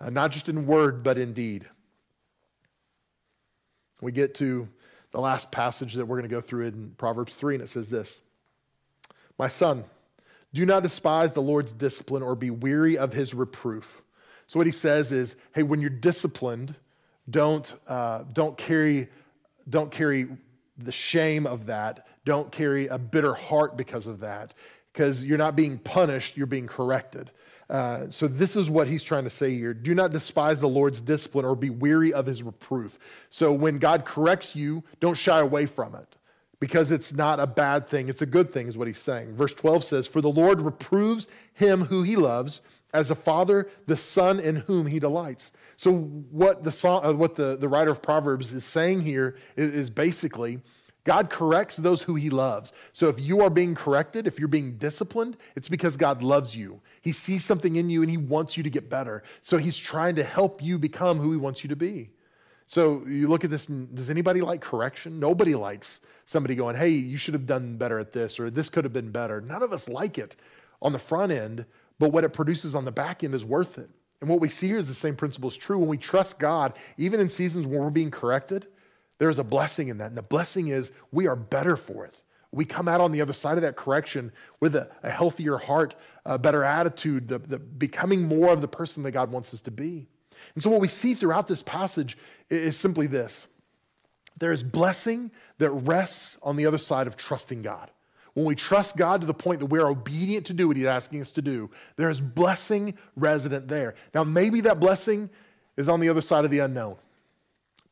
uh, 0.00 0.10
not 0.10 0.32
just 0.32 0.48
in 0.48 0.66
word, 0.66 1.04
but 1.04 1.18
in 1.18 1.34
deed. 1.34 1.68
We 4.00 4.10
get 4.10 4.34
to 4.36 4.68
the 5.12 5.20
last 5.20 5.52
passage 5.52 5.94
that 5.94 6.06
we're 6.06 6.16
going 6.16 6.28
to 6.28 6.34
go 6.34 6.40
through 6.40 6.66
in 6.66 6.94
Proverbs 6.96 7.34
3, 7.34 7.56
and 7.56 7.62
it 7.62 7.68
says 7.68 7.88
this 7.88 8.20
My 9.40 9.48
son, 9.48 9.84
do 10.52 10.66
not 10.66 10.82
despise 10.82 11.32
the 11.32 11.40
Lord's 11.40 11.72
discipline 11.72 12.22
or 12.22 12.34
be 12.34 12.50
weary 12.50 12.98
of 12.98 13.14
his 13.14 13.32
reproof. 13.32 14.02
So, 14.46 14.60
what 14.60 14.66
he 14.66 14.70
says 14.70 15.12
is, 15.12 15.34
hey, 15.54 15.62
when 15.62 15.80
you're 15.80 15.88
disciplined, 15.88 16.74
don't, 17.30 17.72
uh, 17.88 18.24
don't, 18.34 18.58
carry, 18.58 19.08
don't 19.66 19.90
carry 19.90 20.28
the 20.76 20.92
shame 20.92 21.46
of 21.46 21.64
that. 21.66 22.06
Don't 22.26 22.52
carry 22.52 22.88
a 22.88 22.98
bitter 22.98 23.32
heart 23.32 23.78
because 23.78 24.06
of 24.06 24.20
that, 24.20 24.52
because 24.92 25.24
you're 25.24 25.38
not 25.38 25.56
being 25.56 25.78
punished, 25.78 26.36
you're 26.36 26.46
being 26.46 26.66
corrected. 26.66 27.30
Uh, 27.70 28.10
so, 28.10 28.28
this 28.28 28.56
is 28.56 28.68
what 28.68 28.88
he's 28.88 29.02
trying 29.02 29.24
to 29.24 29.30
say 29.30 29.54
here. 29.54 29.72
Do 29.72 29.94
not 29.94 30.10
despise 30.10 30.60
the 30.60 30.68
Lord's 30.68 31.00
discipline 31.00 31.46
or 31.46 31.56
be 31.56 31.70
weary 31.70 32.12
of 32.12 32.26
his 32.26 32.42
reproof. 32.42 32.98
So, 33.30 33.54
when 33.54 33.78
God 33.78 34.04
corrects 34.04 34.54
you, 34.54 34.84
don't 35.00 35.16
shy 35.16 35.40
away 35.40 35.64
from 35.64 35.94
it 35.94 36.16
because 36.60 36.90
it's 36.92 37.12
not 37.12 37.40
a 37.40 37.46
bad 37.46 37.88
thing. 37.88 38.08
It's 38.08 38.22
a 38.22 38.26
good 38.26 38.52
thing, 38.52 38.68
is 38.68 38.76
what 38.76 38.86
he's 38.86 38.98
saying. 38.98 39.34
Verse 39.34 39.54
12 39.54 39.82
says, 39.82 40.06
For 40.06 40.20
the 40.20 40.30
Lord 40.30 40.60
reproves 40.60 41.26
him 41.54 41.86
who 41.86 42.02
he 42.02 42.16
loves, 42.16 42.60
as 42.92 43.10
a 43.10 43.14
father, 43.14 43.68
the 43.86 43.96
son 43.96 44.38
in 44.40 44.56
whom 44.56 44.86
he 44.86 44.98
delights. 44.98 45.52
So, 45.76 45.92
what 45.92 46.64
the, 46.64 46.72
song, 46.72 47.04
uh, 47.04 47.12
what 47.12 47.36
the, 47.36 47.56
the 47.56 47.68
writer 47.68 47.90
of 47.90 48.02
Proverbs 48.02 48.52
is 48.52 48.64
saying 48.64 49.02
here 49.02 49.36
is, 49.56 49.70
is 49.70 49.90
basically, 49.90 50.60
God 51.04 51.30
corrects 51.30 51.76
those 51.76 52.02
who 52.02 52.14
he 52.14 52.28
loves. 52.28 52.72
So 52.92 53.08
if 53.08 53.18
you 53.18 53.40
are 53.40 53.48
being 53.48 53.74
corrected, 53.74 54.26
if 54.26 54.38
you're 54.38 54.48
being 54.48 54.76
disciplined, 54.76 55.36
it's 55.56 55.68
because 55.68 55.96
God 55.96 56.22
loves 56.22 56.54
you. 56.54 56.80
He 57.00 57.12
sees 57.12 57.44
something 57.44 57.76
in 57.76 57.88
you 57.88 58.02
and 58.02 58.10
he 58.10 58.18
wants 58.18 58.56
you 58.56 58.62
to 58.62 58.70
get 58.70 58.90
better. 58.90 59.22
So 59.40 59.56
he's 59.56 59.78
trying 59.78 60.16
to 60.16 60.24
help 60.24 60.62
you 60.62 60.78
become 60.78 61.18
who 61.18 61.30
he 61.30 61.38
wants 61.38 61.64
you 61.64 61.68
to 61.68 61.76
be. 61.76 62.10
So 62.66 63.02
you 63.06 63.28
look 63.28 63.44
at 63.44 63.50
this, 63.50 63.64
does 63.66 64.10
anybody 64.10 64.42
like 64.42 64.60
correction? 64.60 65.18
Nobody 65.18 65.54
likes 65.54 66.00
somebody 66.26 66.54
going, 66.54 66.76
hey, 66.76 66.90
you 66.90 67.16
should 67.16 67.34
have 67.34 67.46
done 67.46 67.76
better 67.76 67.98
at 67.98 68.12
this, 68.12 68.38
or 68.38 68.50
this 68.50 68.68
could 68.68 68.84
have 68.84 68.92
been 68.92 69.10
better. 69.10 69.40
None 69.40 69.62
of 69.62 69.72
us 69.72 69.88
like 69.88 70.18
it 70.18 70.36
on 70.80 70.92
the 70.92 70.98
front 70.98 71.32
end, 71.32 71.66
but 71.98 72.12
what 72.12 72.24
it 72.24 72.32
produces 72.32 72.74
on 72.74 72.84
the 72.84 72.92
back 72.92 73.24
end 73.24 73.34
is 73.34 73.44
worth 73.44 73.78
it. 73.78 73.90
And 74.20 74.28
what 74.28 74.40
we 74.40 74.48
see 74.48 74.68
here 74.68 74.78
is 74.78 74.88
the 74.88 74.94
same 74.94 75.16
principle 75.16 75.48
is 75.48 75.56
true. 75.56 75.78
When 75.78 75.88
we 75.88 75.96
trust 75.96 76.38
God, 76.38 76.78
even 76.98 77.20
in 77.20 77.30
seasons 77.30 77.66
where 77.66 77.80
we're 77.80 77.90
being 77.90 78.10
corrected, 78.10 78.66
There's 79.20 79.38
a 79.38 79.44
blessing 79.44 79.88
in 79.88 79.98
that. 79.98 80.06
And 80.06 80.16
the 80.16 80.22
blessing 80.22 80.68
is 80.68 80.90
we 81.12 81.26
are 81.28 81.36
better 81.36 81.76
for 81.76 82.06
it. 82.06 82.22
We 82.52 82.64
come 82.64 82.88
out 82.88 83.02
on 83.02 83.12
the 83.12 83.20
other 83.20 83.34
side 83.34 83.58
of 83.58 83.62
that 83.62 83.76
correction 83.76 84.32
with 84.60 84.74
a, 84.74 84.90
a 85.02 85.10
healthier 85.10 85.58
heart, 85.58 85.94
a 86.24 86.38
better 86.38 86.64
attitude, 86.64 87.28
the, 87.28 87.38
the 87.38 87.58
becoming 87.58 88.26
more 88.26 88.50
of 88.50 88.62
the 88.62 88.66
person 88.66 89.02
that 89.04 89.12
God 89.12 89.30
wants 89.30 89.54
us 89.54 89.60
to 89.60 89.70
be. 89.70 90.08
And 90.54 90.64
so, 90.64 90.70
what 90.70 90.80
we 90.80 90.88
see 90.88 91.14
throughout 91.14 91.46
this 91.46 91.62
passage 91.62 92.16
is 92.48 92.76
simply 92.78 93.06
this 93.06 93.46
there 94.38 94.52
is 94.52 94.62
blessing 94.62 95.30
that 95.58 95.70
rests 95.70 96.38
on 96.42 96.56
the 96.56 96.66
other 96.66 96.78
side 96.78 97.06
of 97.06 97.16
trusting 97.16 97.62
God. 97.62 97.90
When 98.34 98.46
we 98.46 98.54
trust 98.54 98.96
God 98.96 99.20
to 99.20 99.26
the 99.26 99.34
point 99.34 99.60
that 99.60 99.66
we're 99.66 99.86
obedient 99.86 100.46
to 100.46 100.52
do 100.52 100.68
what 100.68 100.76
He's 100.76 100.86
asking 100.86 101.20
us 101.20 101.30
to 101.32 101.42
do, 101.42 101.70
there 101.96 102.10
is 102.10 102.20
blessing 102.20 102.94
resident 103.16 103.68
there. 103.68 103.94
Now, 104.14 104.24
maybe 104.24 104.60
that 104.62 104.80
blessing 104.80 105.28
is 105.76 105.88
on 105.88 106.00
the 106.00 106.08
other 106.08 106.20
side 106.20 106.44
of 106.44 106.50
the 106.50 106.60
unknown. 106.60 106.96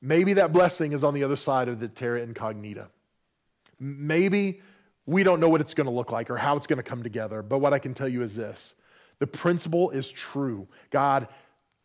Maybe 0.01 0.35
that 0.35 0.53
blessing 0.53 0.92
is 0.92 1.03
on 1.03 1.12
the 1.12 1.24
other 1.24 1.37
side 1.37 1.68
of 1.68 1.81
the 1.81 1.88
terra 1.88 2.22
incognita. 2.22 2.88
Maybe 3.81 4.61
we 5.07 5.22
don't 5.22 5.40
know 5.40 5.48
what 5.48 5.61
it's 5.61 5.74
going 5.74 5.87
to 5.87 5.92
look 5.92 6.12
like 6.12 6.31
or 6.31 6.37
how 6.37 6.57
it's 6.57 6.66
going 6.66 6.77
to 6.77 6.83
come 6.83 7.03
together. 7.03 7.42
But 7.42 7.59
what 7.59 7.72
I 7.72 7.79
can 7.79 7.94
tell 7.94 8.09
you 8.09 8.22
is 8.22 8.37
this 8.37 8.74
the 9.18 9.27
principle 9.27 9.90
is 9.90 10.11
true. 10.11 10.68
God 10.90 11.29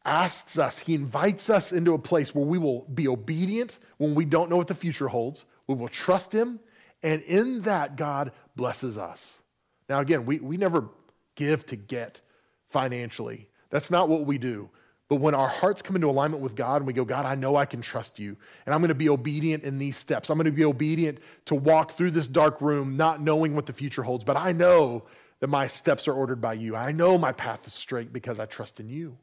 asks 0.05 0.57
us, 0.57 0.79
He 0.79 0.93
invites 0.93 1.49
us 1.49 1.71
into 1.71 1.93
a 1.93 1.99
place 1.99 2.35
where 2.35 2.45
we 2.45 2.57
will 2.57 2.81
be 2.93 3.07
obedient 3.07 3.79
when 3.97 4.15
we 4.15 4.25
don't 4.25 4.49
know 4.49 4.57
what 4.57 4.67
the 4.67 4.75
future 4.75 5.07
holds. 5.07 5.45
We 5.67 5.75
will 5.75 5.87
trust 5.87 6.33
Him. 6.33 6.59
And 7.01 7.21
in 7.23 7.61
that, 7.61 7.95
God 7.95 8.31
blesses 8.55 8.97
us. 8.97 9.41
Now, 9.89 9.99
again, 9.99 10.25
we, 10.25 10.39
we 10.39 10.57
never 10.57 10.89
give 11.35 11.65
to 11.67 11.75
get 11.75 12.21
financially. 12.69 13.49
That's 13.69 13.91
not 13.91 14.09
what 14.09 14.25
we 14.25 14.37
do. 14.37 14.69
But 15.09 15.17
when 15.17 15.35
our 15.35 15.47
hearts 15.47 15.81
come 15.81 15.95
into 15.95 16.09
alignment 16.09 16.41
with 16.41 16.55
God 16.55 16.77
and 16.77 16.87
we 16.87 16.93
go, 16.93 17.05
God, 17.05 17.25
I 17.25 17.35
know 17.35 17.55
I 17.55 17.65
can 17.65 17.81
trust 17.81 18.19
you, 18.19 18.37
and 18.65 18.73
I'm 18.73 18.81
going 18.81 18.89
to 18.89 18.95
be 18.95 19.09
obedient 19.09 19.63
in 19.63 19.77
these 19.77 19.97
steps. 19.97 20.29
I'm 20.29 20.37
going 20.37 20.45
to 20.45 20.51
be 20.51 20.65
obedient 20.65 21.19
to 21.45 21.55
walk 21.55 21.91
through 21.91 22.11
this 22.11 22.27
dark 22.27 22.61
room, 22.61 22.95
not 22.97 23.21
knowing 23.21 23.53
what 23.53 23.65
the 23.65 23.73
future 23.73 24.01
holds, 24.01 24.23
but 24.23 24.37
I 24.37 24.53
know 24.53 25.03
that 25.39 25.47
my 25.47 25.67
steps 25.67 26.07
are 26.07 26.13
ordered 26.13 26.39
by 26.39 26.53
you. 26.53 26.75
I 26.75 26.93
know 26.93 27.17
my 27.17 27.33
path 27.33 27.67
is 27.67 27.73
straight 27.73 28.13
because 28.13 28.39
I 28.39 28.45
trust 28.45 28.79
in 28.79 28.89
you. 28.89 29.17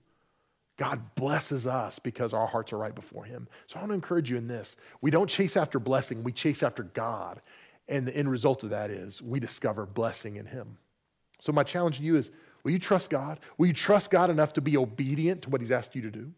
God 0.80 1.14
blesses 1.14 1.66
us 1.66 1.98
because 1.98 2.32
our 2.32 2.46
hearts 2.46 2.72
are 2.72 2.78
right 2.78 2.94
before 2.94 3.22
Him. 3.22 3.46
So 3.66 3.76
I 3.76 3.82
want 3.82 3.90
to 3.90 3.94
encourage 3.94 4.30
you 4.30 4.38
in 4.38 4.48
this. 4.48 4.76
We 5.02 5.10
don't 5.10 5.28
chase 5.28 5.58
after 5.58 5.78
blessing, 5.78 6.24
we 6.24 6.32
chase 6.32 6.62
after 6.62 6.84
God. 6.84 7.42
And 7.86 8.08
the 8.08 8.16
end 8.16 8.30
result 8.30 8.64
of 8.64 8.70
that 8.70 8.90
is 8.90 9.20
we 9.20 9.40
discover 9.40 9.84
blessing 9.84 10.36
in 10.36 10.46
Him. 10.46 10.78
So, 11.38 11.52
my 11.52 11.64
challenge 11.64 11.98
to 11.98 12.02
you 12.02 12.16
is 12.16 12.30
will 12.64 12.72
you 12.72 12.78
trust 12.78 13.10
God? 13.10 13.40
Will 13.58 13.66
you 13.66 13.74
trust 13.74 14.10
God 14.10 14.30
enough 14.30 14.54
to 14.54 14.62
be 14.62 14.78
obedient 14.78 15.42
to 15.42 15.50
what 15.50 15.60
He's 15.60 15.70
asked 15.70 15.94
you 15.94 16.00
to 16.00 16.10
do? 16.10 16.32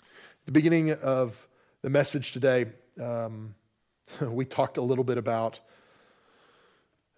At 0.00 0.46
the 0.46 0.52
beginning 0.52 0.90
of 0.94 1.46
the 1.82 1.90
message 1.90 2.32
today, 2.32 2.66
um, 3.00 3.54
we 4.20 4.44
talked 4.44 4.78
a 4.78 4.82
little 4.82 5.04
bit 5.04 5.18
about 5.18 5.60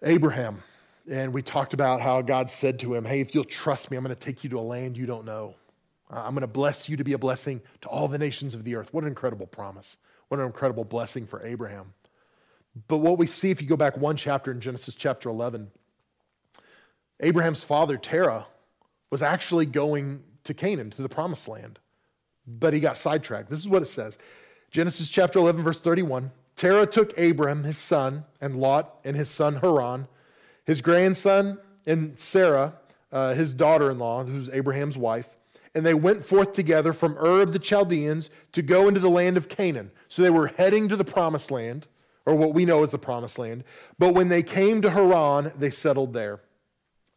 Abraham. 0.03 0.61
And 1.09 1.33
we 1.33 1.41
talked 1.41 1.73
about 1.73 2.01
how 2.01 2.21
God 2.21 2.51
said 2.51 2.79
to 2.81 2.93
him, 2.93 3.03
Hey, 3.03 3.21
if 3.21 3.33
you'll 3.33 3.43
trust 3.43 3.89
me, 3.89 3.97
I'm 3.97 4.03
going 4.03 4.15
to 4.15 4.21
take 4.21 4.43
you 4.43 4.51
to 4.51 4.59
a 4.59 4.61
land 4.61 4.95
you 4.95 5.07
don't 5.07 5.25
know. 5.25 5.55
I'm 6.11 6.33
going 6.33 6.41
to 6.41 6.47
bless 6.47 6.89
you 6.89 6.97
to 6.97 7.03
be 7.03 7.13
a 7.13 7.17
blessing 7.17 7.61
to 7.81 7.87
all 7.87 8.07
the 8.07 8.17
nations 8.17 8.53
of 8.53 8.63
the 8.63 8.75
earth. 8.75 8.93
What 8.93 9.03
an 9.03 9.09
incredible 9.09 9.47
promise. 9.47 9.97
What 10.27 10.39
an 10.39 10.45
incredible 10.45 10.83
blessing 10.83 11.25
for 11.25 11.45
Abraham. 11.45 11.93
But 12.87 12.97
what 12.97 13.17
we 13.17 13.27
see 13.27 13.51
if 13.51 13.61
you 13.61 13.67
go 13.67 13.77
back 13.77 13.97
one 13.97 14.17
chapter 14.17 14.51
in 14.51 14.59
Genesis 14.59 14.95
chapter 14.95 15.29
11, 15.29 15.71
Abraham's 17.21 17.63
father, 17.63 17.97
Terah, 17.97 18.45
was 19.09 19.21
actually 19.21 19.65
going 19.65 20.23
to 20.43 20.53
Canaan, 20.53 20.89
to 20.91 21.01
the 21.01 21.09
promised 21.09 21.47
land, 21.47 21.79
but 22.47 22.73
he 22.73 22.79
got 22.79 22.97
sidetracked. 22.97 23.49
This 23.49 23.59
is 23.59 23.69
what 23.69 23.81
it 23.81 23.85
says 23.85 24.17
Genesis 24.71 25.09
chapter 25.09 25.39
11, 25.39 25.63
verse 25.63 25.79
31. 25.79 26.31
Terah 26.55 26.85
took 26.85 27.17
Abram, 27.17 27.63
his 27.63 27.77
son, 27.77 28.25
and 28.39 28.55
Lot, 28.57 28.99
and 29.03 29.15
his 29.15 29.29
son 29.29 29.57
Haran, 29.57 30.07
his 30.65 30.81
grandson, 30.81 31.57
and 31.85 32.19
Sarah, 32.19 32.73
uh, 33.11 33.33
his 33.33 33.53
daughter 33.53 33.91
in 33.91 33.99
law, 33.99 34.23
who's 34.23 34.49
Abraham's 34.49 34.97
wife, 34.97 35.27
and 35.73 35.85
they 35.85 35.93
went 35.93 36.25
forth 36.25 36.53
together 36.53 36.93
from 36.93 37.17
Ur 37.17 37.41
of 37.41 37.53
the 37.53 37.59
Chaldeans 37.59 38.29
to 38.51 38.61
go 38.61 38.87
into 38.87 38.99
the 38.99 39.09
land 39.09 39.37
of 39.37 39.49
Canaan. 39.49 39.91
So 40.07 40.21
they 40.21 40.29
were 40.29 40.47
heading 40.47 40.89
to 40.89 40.95
the 40.95 41.05
promised 41.05 41.51
land 41.51 41.87
or 42.25 42.35
what 42.35 42.53
we 42.53 42.65
know 42.65 42.83
as 42.83 42.91
the 42.91 42.97
promised 42.97 43.39
land. 43.39 43.63
But 43.97 44.13
when 44.13 44.29
they 44.29 44.43
came 44.43 44.81
to 44.81 44.91
Haran, 44.91 45.53
they 45.57 45.69
settled 45.69 46.13
there. 46.13 46.41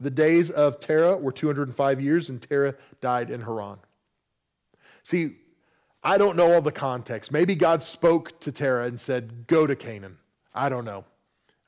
The 0.01 0.11
days 0.11 0.51
of 0.51 0.81
Terah 0.81 1.17
were 1.17 1.33
205 1.33 2.01
years, 2.01 2.29
and 2.29 2.40
Terah 2.40 2.75
died 3.01 3.31
in 3.31 3.40
Haran. 3.40 3.79
See, 5.03 5.37
I 6.03 6.19
don't 6.19 6.37
know 6.37 6.53
all 6.53 6.62
the 6.62 6.73
context. 6.73 7.33
Maybe 7.33 7.55
God 7.55 7.83
spoke 7.83 8.38
to 8.40 8.53
Terah 8.53 8.87
and 8.87 9.01
said, 9.01 9.47
Go 9.47 9.67
to 9.67 9.77
Canaan. 9.77 10.19
I 10.55 10.69
don't 10.69 10.85
know. 10.85 11.05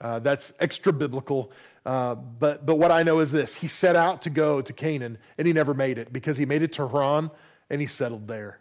Uh, 0.01 0.19
that's 0.19 0.53
extra 0.61 0.93
biblical. 0.93 1.53
Uh, 1.87 2.17
but, 2.17 2.67
but 2.67 2.75
what 2.77 2.91
I 2.91 3.05
know 3.05 3.21
is 3.21 3.31
this 3.33 3.55
He 3.55 3.69
set 3.69 3.97
out 3.97 4.23
to 4.23 4.31
go 4.31 4.61
to 4.61 4.73
Canaan, 4.73 5.17
and 5.39 5.47
he 5.47 5.53
never 5.53 5.73
made 5.73 5.99
it 5.99 6.13
because 6.13 6.37
he 6.37 6.45
made 6.45 6.63
it 6.63 6.73
to 6.75 6.89
Haran 6.89 7.31
and 7.71 7.81
he 7.81 7.87
settled 7.87 8.29
there. 8.29 8.61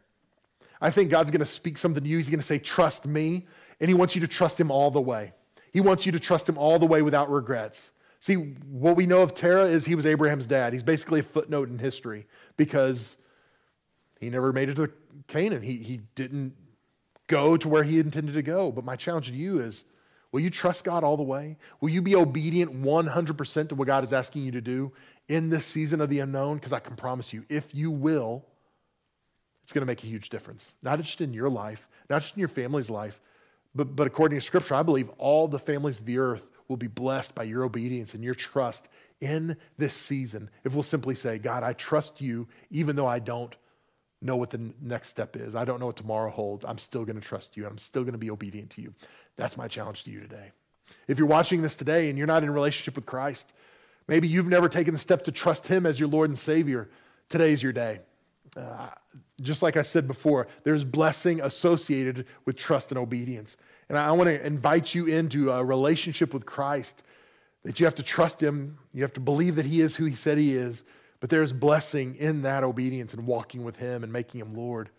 I 0.80 0.92
think 0.92 1.10
God's 1.10 1.32
going 1.32 1.40
to 1.40 1.46
speak 1.46 1.78
something 1.78 2.04
to 2.04 2.10
you. 2.10 2.18
He's 2.18 2.30
going 2.30 2.40
to 2.40 2.46
say, 2.46 2.60
Trust 2.60 3.06
me 3.06 3.48
and 3.80 3.90
he 3.90 3.94
wants 3.94 4.16
you 4.16 4.22
to 4.22 4.28
trust 4.28 4.60
him 4.60 4.72
all 4.72 4.92
the 4.92 5.02
way. 5.02 5.34
He 5.74 5.82
wants 5.82 6.06
you 6.06 6.12
to 6.14 6.20
trust 6.20 6.48
him 6.48 6.58
all 6.58 6.80
the 6.80 6.86
way 6.86 7.02
without 7.02 7.30
regrets. 7.30 7.92
See, 8.20 8.36
what 8.36 8.96
we 8.96 9.06
know 9.06 9.22
of 9.22 9.34
Terah 9.34 9.66
is 9.66 9.86
he 9.86 9.96
was 9.96 10.06
Abraham's 10.06 10.48
dad. 10.48 10.74
He's 10.74 10.84
basically 10.84 11.20
a 11.20 11.24
footnote 11.24 11.70
in 11.70 11.78
history 11.78 12.26
because 12.56 13.18
he 14.20 14.30
never 14.30 14.54
made 14.54 14.70
it 14.70 14.76
to 14.76 14.90
Canaan. 15.28 15.62
He, 15.62 15.78
he 15.78 16.02
didn't 16.16 16.54
go 17.28 17.58
to 17.58 17.68
where 17.68 17.84
he 17.84 18.00
intended 18.00 18.34
to 18.34 18.42
go. 18.42 18.72
But 18.72 18.86
my 18.86 18.96
challenge 18.96 19.28
to 19.28 19.36
you 19.36 19.60
is 19.60 19.84
will 20.36 20.42
you 20.42 20.50
trust 20.50 20.84
God 20.84 21.06
all 21.06 21.16
the 21.16 21.24
way? 21.24 21.56
Will 21.80 21.88
you 21.88 22.02
be 22.02 22.14
obedient 22.14 22.84
100% 22.84 23.70
to 23.70 23.76
what 23.76 23.88
God 23.88 24.04
is 24.04 24.12
asking 24.12 24.44
you 24.44 24.52
to 24.52 24.60
do 24.60 24.92
in 25.30 25.50
this 25.50 25.64
season 25.64 26.02
of 26.02 26.10
the 26.10 26.20
unknown? 26.20 26.58
Because 26.58 26.74
I 26.74 26.80
can 26.80 26.98
promise 26.98 27.32
you, 27.32 27.46
if 27.48 27.74
you 27.74 27.90
will, 27.90 28.44
it's 29.64 29.72
going 29.72 29.84
to 29.84 29.86
make 29.86 30.04
a 30.04 30.08
huge 30.08 30.30
difference. 30.30 30.74
Not 30.84 31.00
just 31.00 31.22
in 31.22 31.34
your 31.34 31.48
life, 31.48 31.88
not 32.10 32.22
just 32.22 32.36
in 32.36 32.42
your 32.42 32.50
family's 32.50 32.90
life, 32.90 33.22
but, 33.76 33.96
but 33.96 34.08
according 34.08 34.38
to 34.38 34.46
Scripture, 34.46 34.76
I 34.76 34.84
believe 34.84 35.08
all 35.20 35.48
the 35.48 35.58
families 35.58 36.00
of 36.00 36.06
the 36.06 36.18
earth 36.18 36.44
will 36.68 36.76
be 36.76 36.88
blessed 36.88 37.34
by 37.34 37.44
your 37.44 37.64
obedience 37.64 38.14
and 38.14 38.22
your 38.22 38.36
trust 38.36 38.90
in 39.22 39.56
this 39.78 39.94
season. 39.94 40.50
If 40.66 40.74
we'll 40.74 40.84
simply 40.84 41.16
say, 41.16 41.38
God, 41.38 41.64
I 41.64 41.72
trust 41.72 42.20
you, 42.20 42.50
even 42.72 42.98
though 42.98 43.08
I 43.08 43.20
don't 43.20 43.56
know 44.22 44.36
what 44.36 44.50
the 44.50 44.74
next 44.82 45.10
step 45.10 45.36
is. 45.36 45.56
I 45.56 45.66
don't 45.66 45.80
know 45.80 45.88
what 45.88 45.98
tomorrow 45.98 46.32
holds. 46.32 46.66
I'm 46.66 46.78
still 46.78 47.06
going 47.06 47.20
to 47.20 47.26
trust 47.26 47.58
you. 47.58 47.66
I'm 47.66 47.78
still 47.78 48.04
going 48.04 48.14
to 48.14 48.20
be 48.20 48.32
obedient 48.32 48.72
to 48.72 48.82
you. 48.82 48.94
That's 49.38 49.58
my 49.58 49.68
challenge 49.68 50.04
to 50.06 50.12
you 50.12 50.20
today. 50.22 50.52
If 51.08 51.18
you're 51.18 51.28
watching 51.28 51.62
this 51.62 51.76
today 51.76 52.10
and 52.10 52.18
you're 52.18 52.28
not 52.28 52.44
in 52.44 52.52
relationship 52.52 52.96
with 52.96 53.06
Christ, 53.06 53.54
maybe 54.08 54.28
you've 54.28 54.48
never 54.48 54.70
taken 54.70 54.94
the 54.94 55.00
step 55.00 55.24
to 55.26 55.32
trust 55.32 55.68
Him 55.68 55.86
as 55.86 56.00
your 56.00 56.10
Lord 56.10 56.30
and 56.30 56.38
Savior, 56.38 56.90
today's 57.30 57.62
your 57.62 57.74
day. 57.74 58.00
Uh, 58.56 58.90
just 59.42 59.62
like 59.62 59.76
I 59.76 59.82
said 59.82 60.08
before, 60.08 60.48
there's 60.64 60.84
blessing 60.84 61.42
associated 61.42 62.26
with 62.46 62.56
trust 62.56 62.92
and 62.92 62.98
obedience. 62.98 63.58
And 63.90 63.98
I 63.98 64.12
want 64.12 64.30
to 64.30 64.46
invite 64.46 64.96
you 64.96 65.08
into 65.08 65.52
a 65.52 65.64
relationship 65.64 66.34
with 66.34 66.46
Christ 66.46 67.04
that 67.64 67.80
you 67.80 67.86
have 67.86 67.96
to 67.96 68.04
trust 68.04 68.42
Him. 68.42 68.78
You 68.94 69.02
have 69.02 69.14
to 69.14 69.20
believe 69.20 69.56
that 69.56 69.66
He 69.66 69.82
is 69.82 69.96
who 69.96 70.06
He 70.06 70.16
said 70.16 70.38
He 70.38 70.56
is. 70.56 70.84
But 71.26 71.32
there's 71.32 71.52
blessing 71.52 72.18
in 72.18 72.44
that 72.44 72.64
obedience 72.64 73.16
and 73.16 73.26
walking 73.26 73.64
with 73.64 73.78
Him 73.78 74.04
and 74.04 74.14
making 74.14 74.42
Him 74.42 74.52
Lord. 74.52 74.92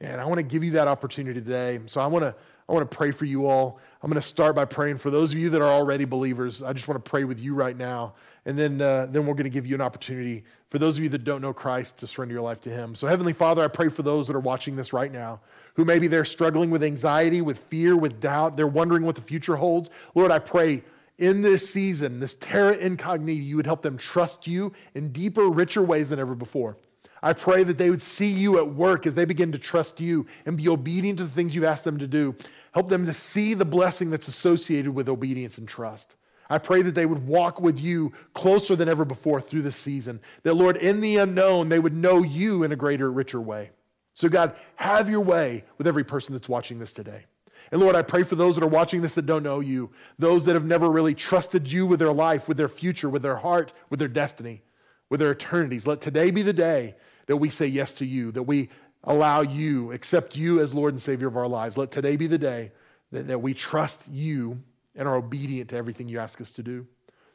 And 0.00 0.20
I 0.20 0.24
want 0.24 0.38
to 0.38 0.42
give 0.42 0.64
you 0.64 0.72
that 0.72 0.88
opportunity 0.88 1.40
today. 1.40 1.78
So 1.86 2.00
I 2.00 2.08
want 2.08 2.24
to 2.24 2.34
I 2.68 2.72
want 2.72 2.90
to 2.90 2.96
pray 2.96 3.12
for 3.12 3.26
you 3.26 3.46
all. 3.46 3.78
I'm 4.02 4.10
going 4.10 4.20
to 4.20 4.26
start 4.26 4.56
by 4.56 4.64
praying 4.64 4.98
for 4.98 5.10
those 5.10 5.30
of 5.30 5.38
you 5.38 5.50
that 5.50 5.62
are 5.62 5.70
already 5.70 6.04
believers. 6.04 6.64
I 6.64 6.72
just 6.72 6.88
want 6.88 7.04
to 7.04 7.08
pray 7.08 7.22
with 7.22 7.38
you 7.38 7.54
right 7.54 7.76
now. 7.76 8.14
And 8.44 8.58
then, 8.58 8.80
uh, 8.80 9.06
then 9.08 9.24
we're 9.24 9.34
going 9.34 9.44
to 9.44 9.50
give 9.50 9.66
you 9.66 9.76
an 9.76 9.80
opportunity 9.80 10.42
for 10.68 10.80
those 10.80 10.96
of 10.96 11.04
you 11.04 11.10
that 11.10 11.22
don't 11.22 11.40
know 11.40 11.52
Christ 11.52 11.98
to 11.98 12.08
surrender 12.08 12.34
your 12.34 12.42
life 12.42 12.60
to 12.62 12.70
Him. 12.70 12.96
So, 12.96 13.06
Heavenly 13.06 13.32
Father, 13.32 13.62
I 13.62 13.68
pray 13.68 13.88
for 13.88 14.02
those 14.02 14.26
that 14.26 14.34
are 14.34 14.40
watching 14.40 14.74
this 14.74 14.92
right 14.92 15.12
now 15.12 15.38
who 15.74 15.84
maybe 15.84 16.08
they're 16.08 16.24
struggling 16.24 16.72
with 16.72 16.82
anxiety, 16.82 17.40
with 17.40 17.58
fear, 17.68 17.96
with 17.96 18.18
doubt. 18.20 18.56
They're 18.56 18.66
wondering 18.66 19.04
what 19.04 19.14
the 19.14 19.22
future 19.22 19.54
holds. 19.54 19.90
Lord, 20.16 20.32
I 20.32 20.40
pray 20.40 20.82
in 21.18 21.42
this 21.42 21.68
season, 21.68 22.20
this 22.20 22.34
terra 22.34 22.76
incognita, 22.76 23.42
you 23.42 23.56
would 23.56 23.66
help 23.66 23.82
them 23.82 23.98
trust 23.98 24.46
you 24.46 24.72
in 24.94 25.12
deeper, 25.12 25.48
richer 25.48 25.82
ways 25.82 26.08
than 26.08 26.18
ever 26.18 26.34
before. 26.34 26.76
I 27.22 27.32
pray 27.32 27.64
that 27.64 27.78
they 27.78 27.90
would 27.90 28.02
see 28.02 28.30
you 28.30 28.58
at 28.58 28.74
work 28.74 29.06
as 29.06 29.16
they 29.16 29.24
begin 29.24 29.50
to 29.52 29.58
trust 29.58 30.00
you 30.00 30.26
and 30.46 30.56
be 30.56 30.68
obedient 30.68 31.18
to 31.18 31.24
the 31.24 31.30
things 31.30 31.54
you've 31.54 31.64
asked 31.64 31.84
them 31.84 31.98
to 31.98 32.06
do. 32.06 32.36
Help 32.72 32.88
them 32.88 33.06
to 33.06 33.12
see 33.12 33.54
the 33.54 33.64
blessing 33.64 34.10
that's 34.10 34.28
associated 34.28 34.94
with 34.94 35.08
obedience 35.08 35.58
and 35.58 35.68
trust. 35.68 36.14
I 36.48 36.58
pray 36.58 36.82
that 36.82 36.94
they 36.94 37.06
would 37.06 37.26
walk 37.26 37.60
with 37.60 37.78
you 37.78 38.12
closer 38.34 38.76
than 38.76 38.88
ever 38.88 39.04
before 39.04 39.40
through 39.40 39.62
this 39.62 39.76
season. 39.76 40.20
That, 40.44 40.54
Lord, 40.54 40.76
in 40.76 41.00
the 41.00 41.18
unknown, 41.18 41.68
they 41.68 41.78
would 41.78 41.94
know 41.94 42.22
you 42.22 42.62
in 42.62 42.72
a 42.72 42.76
greater, 42.76 43.10
richer 43.10 43.40
way. 43.40 43.70
So, 44.14 44.28
God, 44.28 44.56
have 44.76 45.10
your 45.10 45.20
way 45.20 45.64
with 45.76 45.86
every 45.86 46.04
person 46.04 46.34
that's 46.34 46.48
watching 46.48 46.78
this 46.78 46.92
today. 46.92 47.26
And 47.70 47.80
Lord, 47.80 47.96
I 47.96 48.02
pray 48.02 48.22
for 48.22 48.34
those 48.34 48.56
that 48.56 48.64
are 48.64 48.68
watching 48.68 49.02
this 49.02 49.14
that 49.16 49.26
don't 49.26 49.42
know 49.42 49.60
you, 49.60 49.90
those 50.18 50.44
that 50.46 50.54
have 50.54 50.64
never 50.64 50.90
really 50.90 51.14
trusted 51.14 51.70
you 51.70 51.86
with 51.86 51.98
their 51.98 52.12
life, 52.12 52.48
with 52.48 52.56
their 52.56 52.68
future, 52.68 53.08
with 53.08 53.22
their 53.22 53.36
heart, 53.36 53.72
with 53.90 53.98
their 53.98 54.08
destiny, 54.08 54.62
with 55.10 55.20
their 55.20 55.32
eternities. 55.32 55.86
Let 55.86 56.00
today 56.00 56.30
be 56.30 56.42
the 56.42 56.52
day 56.52 56.94
that 57.26 57.36
we 57.36 57.50
say 57.50 57.66
yes 57.66 57.92
to 57.94 58.06
you, 58.06 58.32
that 58.32 58.44
we 58.44 58.70
allow 59.04 59.42
you, 59.42 59.92
accept 59.92 60.36
you 60.36 60.60
as 60.60 60.72
Lord 60.72 60.94
and 60.94 61.02
Savior 61.02 61.28
of 61.28 61.36
our 61.36 61.48
lives. 61.48 61.76
Let 61.76 61.90
today 61.90 62.16
be 62.16 62.26
the 62.26 62.38
day 62.38 62.72
that, 63.12 63.28
that 63.28 63.40
we 63.40 63.54
trust 63.54 64.02
you 64.10 64.62
and 64.96 65.06
are 65.06 65.16
obedient 65.16 65.70
to 65.70 65.76
everything 65.76 66.08
you 66.08 66.18
ask 66.18 66.40
us 66.40 66.50
to 66.52 66.62
do. 66.62 66.86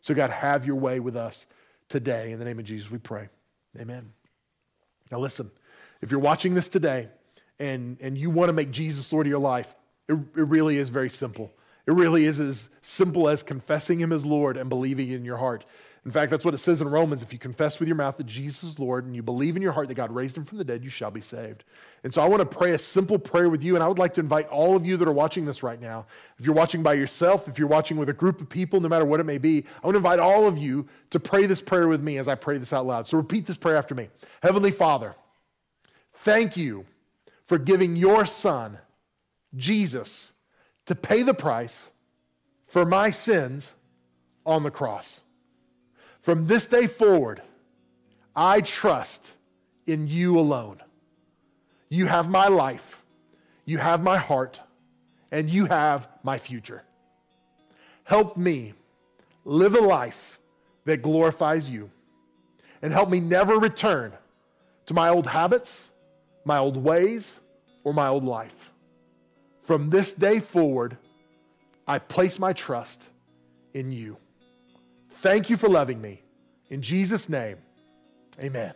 So, 0.01 0.13
God, 0.13 0.31
have 0.31 0.65
your 0.65 0.75
way 0.75 0.99
with 0.99 1.15
us 1.15 1.45
today. 1.89 2.31
In 2.31 2.39
the 2.39 2.45
name 2.45 2.59
of 2.59 2.65
Jesus, 2.65 2.91
we 2.91 2.97
pray. 2.97 3.29
Amen. 3.79 4.11
Now, 5.11 5.19
listen, 5.19 5.49
if 6.01 6.11
you're 6.11 6.19
watching 6.19 6.53
this 6.53 6.67
today 6.69 7.07
and, 7.59 7.97
and 8.01 8.17
you 8.17 8.29
want 8.29 8.49
to 8.49 8.53
make 8.53 8.71
Jesus 8.71 9.11
Lord 9.13 9.25
of 9.25 9.29
your 9.29 9.39
life, 9.39 9.73
it, 10.07 10.13
it 10.13 10.47
really 10.47 10.77
is 10.77 10.89
very 10.89 11.09
simple. 11.09 11.51
It 11.85 11.91
really 11.91 12.25
is 12.25 12.39
as 12.39 12.69
simple 12.81 13.27
as 13.27 13.43
confessing 13.43 13.99
Him 13.99 14.11
as 14.11 14.25
Lord 14.25 14.57
and 14.57 14.69
believing 14.69 15.09
in 15.11 15.25
your 15.25 15.37
heart. 15.37 15.65
In 16.05 16.11
fact, 16.11 16.31
that's 16.31 16.43
what 16.43 16.53
it 16.53 16.57
says 16.57 16.81
in 16.81 16.89
Romans. 16.89 17.21
If 17.21 17.31
you 17.31 17.39
confess 17.39 17.79
with 17.79 17.87
your 17.87 17.95
mouth 17.95 18.17
that 18.17 18.25
Jesus 18.25 18.63
is 18.63 18.79
Lord 18.79 19.05
and 19.05 19.15
you 19.15 19.23
believe 19.23 19.55
in 19.55 19.61
your 19.61 19.71
heart 19.71 19.87
that 19.87 19.93
God 19.93 20.11
raised 20.11 20.35
him 20.35 20.43
from 20.43 20.57
the 20.57 20.65
dead, 20.65 20.83
you 20.83 20.89
shall 20.89 21.11
be 21.11 21.21
saved. 21.21 21.63
And 22.03 22.13
so 22.13 22.21
I 22.21 22.27
want 22.27 22.41
to 22.41 22.45
pray 22.45 22.71
a 22.71 22.77
simple 22.77 23.17
prayer 23.17 23.47
with 23.47 23.63
you. 23.63 23.75
And 23.75 23.83
I 23.83 23.87
would 23.87 23.99
like 23.99 24.13
to 24.15 24.21
invite 24.21 24.49
all 24.49 24.75
of 24.75 24.85
you 24.85 24.97
that 24.97 25.07
are 25.07 25.13
watching 25.13 25.45
this 25.45 25.63
right 25.63 25.79
now, 25.79 26.05
if 26.37 26.45
you're 26.45 26.55
watching 26.55 26.83
by 26.83 26.95
yourself, 26.95 27.47
if 27.47 27.57
you're 27.57 27.69
watching 27.69 27.95
with 27.95 28.09
a 28.09 28.13
group 28.13 28.41
of 28.41 28.49
people, 28.49 28.81
no 28.81 28.89
matter 28.89 29.05
what 29.05 29.21
it 29.21 29.25
may 29.25 29.37
be, 29.37 29.65
I 29.81 29.87
want 29.87 29.93
to 29.93 29.99
invite 29.99 30.19
all 30.19 30.45
of 30.45 30.57
you 30.57 30.89
to 31.11 31.21
pray 31.21 31.45
this 31.45 31.61
prayer 31.61 31.87
with 31.87 32.03
me 32.03 32.17
as 32.17 32.27
I 32.27 32.35
pray 32.35 32.57
this 32.57 32.73
out 32.73 32.85
loud. 32.85 33.07
So 33.07 33.15
repeat 33.15 33.45
this 33.45 33.57
prayer 33.57 33.77
after 33.77 33.95
me 33.95 34.09
Heavenly 34.41 34.71
Father, 34.71 35.15
thank 36.15 36.57
you 36.57 36.85
for 37.45 37.57
giving 37.57 37.95
your 37.95 38.25
son, 38.25 38.77
Jesus, 39.55 40.31
to 40.85 40.95
pay 40.95 41.23
the 41.23 41.33
price 41.33 41.89
for 42.67 42.85
my 42.85 43.11
sins 43.11 43.73
on 44.45 44.63
the 44.63 44.71
cross. 44.71 45.21
From 46.21 46.47
this 46.47 46.67
day 46.67 46.87
forward, 46.87 47.41
I 48.35 48.61
trust 48.61 49.33
in 49.85 50.07
you 50.07 50.39
alone. 50.39 50.81
You 51.89 52.07
have 52.07 52.29
my 52.29 52.47
life, 52.47 53.03
you 53.65 53.77
have 53.77 54.03
my 54.03 54.17
heart, 54.17 54.59
and 55.31 55.49
you 55.49 55.65
have 55.65 56.07
my 56.23 56.37
future. 56.37 56.83
Help 58.03 58.35
me 58.37 58.73
live 59.45 59.75
a 59.75 59.81
life 59.81 60.39
that 60.85 61.01
glorifies 61.01 61.69
you, 61.69 61.91
and 62.81 62.91
help 62.91 63.09
me 63.09 63.19
never 63.19 63.57
return 63.57 64.11
to 64.87 64.93
my 64.93 65.09
old 65.09 65.27
habits, 65.27 65.89
my 66.43 66.57
old 66.57 66.77
ways, 66.77 67.39
or 67.83 67.93
my 67.93 68.07
old 68.07 68.25
life. 68.25 68.72
From 69.63 69.89
this 69.89 70.13
day 70.13 70.39
forward, 70.39 70.97
I 71.87 71.99
place 71.99 72.37
my 72.39 72.53
trust 72.53 73.09
in 73.73 73.91
you. 73.91 74.17
Thank 75.21 75.49
you 75.49 75.57
for 75.57 75.69
loving 75.69 76.01
me. 76.01 76.21
In 76.69 76.81
Jesus' 76.81 77.29
name, 77.29 77.57
amen. 78.39 78.73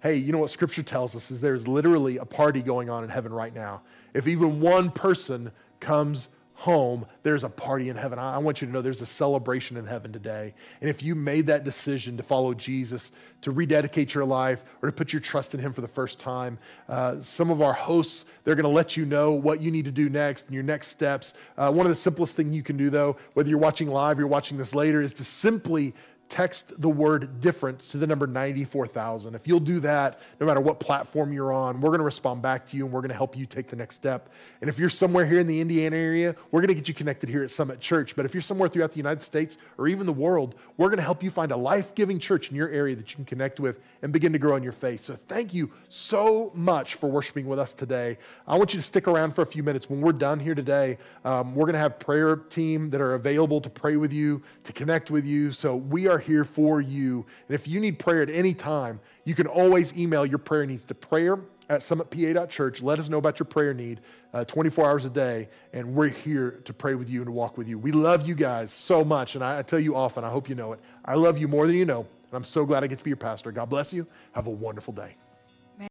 Hey, 0.00 0.16
you 0.16 0.32
know 0.32 0.38
what 0.38 0.50
scripture 0.50 0.82
tells 0.82 1.16
us 1.16 1.30
is 1.30 1.40
there's 1.40 1.66
literally 1.66 2.18
a 2.18 2.24
party 2.24 2.62
going 2.62 2.88
on 2.88 3.04
in 3.04 3.10
heaven 3.10 3.32
right 3.32 3.54
now. 3.54 3.82
If 4.14 4.26
even 4.28 4.60
one 4.60 4.90
person 4.90 5.50
comes 5.80 6.28
home, 6.58 7.06
there's 7.22 7.44
a 7.44 7.48
party 7.48 7.88
in 7.88 7.94
heaven. 7.94 8.18
I 8.18 8.36
want 8.38 8.60
you 8.60 8.66
to 8.66 8.72
know 8.72 8.82
there's 8.82 9.00
a 9.00 9.06
celebration 9.06 9.76
in 9.76 9.86
heaven 9.86 10.12
today. 10.12 10.54
And 10.80 10.90
if 10.90 11.04
you 11.04 11.14
made 11.14 11.46
that 11.46 11.62
decision 11.62 12.16
to 12.16 12.24
follow 12.24 12.52
Jesus, 12.52 13.12
to 13.42 13.52
rededicate 13.52 14.12
your 14.12 14.24
life, 14.24 14.64
or 14.82 14.88
to 14.88 14.92
put 14.92 15.12
your 15.12 15.20
trust 15.20 15.54
in 15.54 15.60
Him 15.60 15.72
for 15.72 15.82
the 15.82 15.88
first 15.88 16.18
time, 16.18 16.58
uh, 16.88 17.20
some 17.20 17.50
of 17.50 17.62
our 17.62 17.72
hosts, 17.72 18.24
they're 18.42 18.56
going 18.56 18.64
to 18.64 18.70
let 18.70 18.96
you 18.96 19.04
know 19.04 19.30
what 19.30 19.62
you 19.62 19.70
need 19.70 19.84
to 19.84 19.92
do 19.92 20.08
next 20.08 20.46
and 20.46 20.54
your 20.54 20.64
next 20.64 20.88
steps. 20.88 21.34
Uh, 21.56 21.70
one 21.70 21.86
of 21.86 21.90
the 21.90 21.96
simplest 21.96 22.34
things 22.34 22.52
you 22.52 22.64
can 22.64 22.76
do, 22.76 22.90
though, 22.90 23.16
whether 23.34 23.48
you're 23.48 23.60
watching 23.60 23.86
live 23.86 24.18
or 24.18 24.22
you're 24.22 24.28
watching 24.28 24.58
this 24.58 24.74
later, 24.74 25.00
is 25.00 25.12
to 25.12 25.24
simply 25.24 25.94
text 26.28 26.78
the 26.80 26.88
word 26.88 27.40
different 27.40 27.88
to 27.90 27.96
the 27.96 28.06
number 28.06 28.26
94,000. 28.26 29.34
If 29.34 29.48
you'll 29.48 29.60
do 29.60 29.80
that, 29.80 30.20
no 30.40 30.46
matter 30.46 30.60
what 30.60 30.78
platform 30.78 31.32
you're 31.32 31.52
on, 31.52 31.80
we're 31.80 31.88
going 31.88 32.00
to 32.00 32.04
respond 32.04 32.42
back 32.42 32.68
to 32.70 32.76
you 32.76 32.84
and 32.84 32.92
we're 32.92 33.00
going 33.00 33.10
to 33.10 33.16
help 33.16 33.36
you 33.36 33.46
take 33.46 33.68
the 33.68 33.76
next 33.76 33.94
step. 33.94 34.28
And 34.60 34.68
if 34.68 34.78
you're 34.78 34.90
somewhere 34.90 35.24
here 35.24 35.40
in 35.40 35.46
the 35.46 35.60
Indiana 35.60 35.96
area, 35.96 36.36
we're 36.50 36.60
going 36.60 36.68
to 36.68 36.74
get 36.74 36.86
you 36.86 36.94
connected 36.94 37.30
here 37.30 37.42
at 37.42 37.50
Summit 37.50 37.80
Church. 37.80 38.14
But 38.14 38.26
if 38.26 38.34
you're 38.34 38.42
somewhere 38.42 38.68
throughout 38.68 38.92
the 38.92 38.98
United 38.98 39.22
States 39.22 39.56
or 39.78 39.88
even 39.88 40.04
the 40.04 40.12
world, 40.12 40.54
we're 40.76 40.88
going 40.88 40.98
to 40.98 41.04
help 41.04 41.22
you 41.22 41.30
find 41.30 41.50
a 41.50 41.56
life 41.56 41.94
giving 41.94 42.18
church 42.18 42.50
in 42.50 42.56
your 42.56 42.68
area 42.68 42.94
that 42.94 43.10
you 43.10 43.16
can 43.16 43.24
connect 43.24 43.58
with 43.58 43.80
and 44.02 44.12
begin 44.12 44.32
to 44.32 44.38
grow 44.38 44.56
in 44.56 44.62
your 44.62 44.72
faith. 44.72 45.04
So 45.04 45.16
thank 45.16 45.54
you 45.54 45.70
so 45.88 46.52
much 46.54 46.96
for 46.96 47.10
worshiping 47.10 47.46
with 47.46 47.58
us 47.58 47.72
today. 47.72 48.18
I 48.46 48.58
want 48.58 48.74
you 48.74 48.80
to 48.80 48.86
stick 48.86 49.08
around 49.08 49.34
for 49.34 49.42
a 49.42 49.46
few 49.46 49.62
minutes. 49.62 49.88
When 49.88 50.02
we're 50.02 50.12
done 50.12 50.40
here 50.40 50.54
today, 50.54 50.98
um, 51.24 51.54
we're 51.54 51.64
going 51.64 51.72
to 51.74 51.80
have 51.80 51.98
prayer 51.98 52.36
team 52.36 52.90
that 52.90 53.00
are 53.00 53.14
available 53.14 53.60
to 53.60 53.70
pray 53.70 53.96
with 53.96 54.12
you, 54.12 54.42
to 54.64 54.72
connect 54.72 55.10
with 55.10 55.24
you. 55.24 55.52
So 55.52 55.74
we 55.74 56.06
are 56.18 56.20
here 56.20 56.44
for 56.44 56.80
you. 56.80 57.24
And 57.48 57.54
if 57.54 57.68
you 57.68 57.80
need 57.80 57.98
prayer 57.98 58.22
at 58.22 58.30
any 58.30 58.54
time, 58.54 59.00
you 59.24 59.34
can 59.34 59.46
always 59.46 59.96
email 59.96 60.26
your 60.26 60.38
prayer 60.38 60.66
needs 60.66 60.84
to 60.86 60.94
prayer 60.94 61.38
at 61.68 61.80
summitpa.church. 61.80 62.82
Let 62.82 62.98
us 62.98 63.08
know 63.08 63.18
about 63.18 63.38
your 63.38 63.46
prayer 63.46 63.72
need 63.72 64.00
uh, 64.34 64.44
24 64.44 64.86
hours 64.86 65.04
a 65.04 65.10
day, 65.10 65.48
and 65.72 65.94
we're 65.94 66.08
here 66.08 66.60
to 66.64 66.72
pray 66.72 66.94
with 66.94 67.08
you 67.08 67.20
and 67.20 67.26
to 67.26 67.32
walk 67.32 67.56
with 67.56 67.68
you. 67.68 67.78
We 67.78 67.92
love 67.92 68.26
you 68.26 68.34
guys 68.34 68.72
so 68.72 69.04
much, 69.04 69.36
and 69.36 69.44
I, 69.44 69.60
I 69.60 69.62
tell 69.62 69.80
you 69.80 69.94
often, 69.94 70.24
I 70.24 70.30
hope 70.30 70.48
you 70.48 70.54
know 70.54 70.72
it. 70.72 70.80
I 71.04 71.14
love 71.14 71.38
you 71.38 71.48
more 71.48 71.66
than 71.66 71.76
you 71.76 71.84
know. 71.84 72.00
And 72.00 72.34
I'm 72.34 72.44
so 72.44 72.66
glad 72.66 72.84
I 72.84 72.88
get 72.88 72.98
to 72.98 73.04
be 73.04 73.10
your 73.10 73.16
pastor. 73.16 73.52
God 73.52 73.70
bless 73.70 73.92
you. 73.92 74.06
Have 74.32 74.46
a 74.46 74.50
wonderful 74.50 74.92
day. 74.92 75.14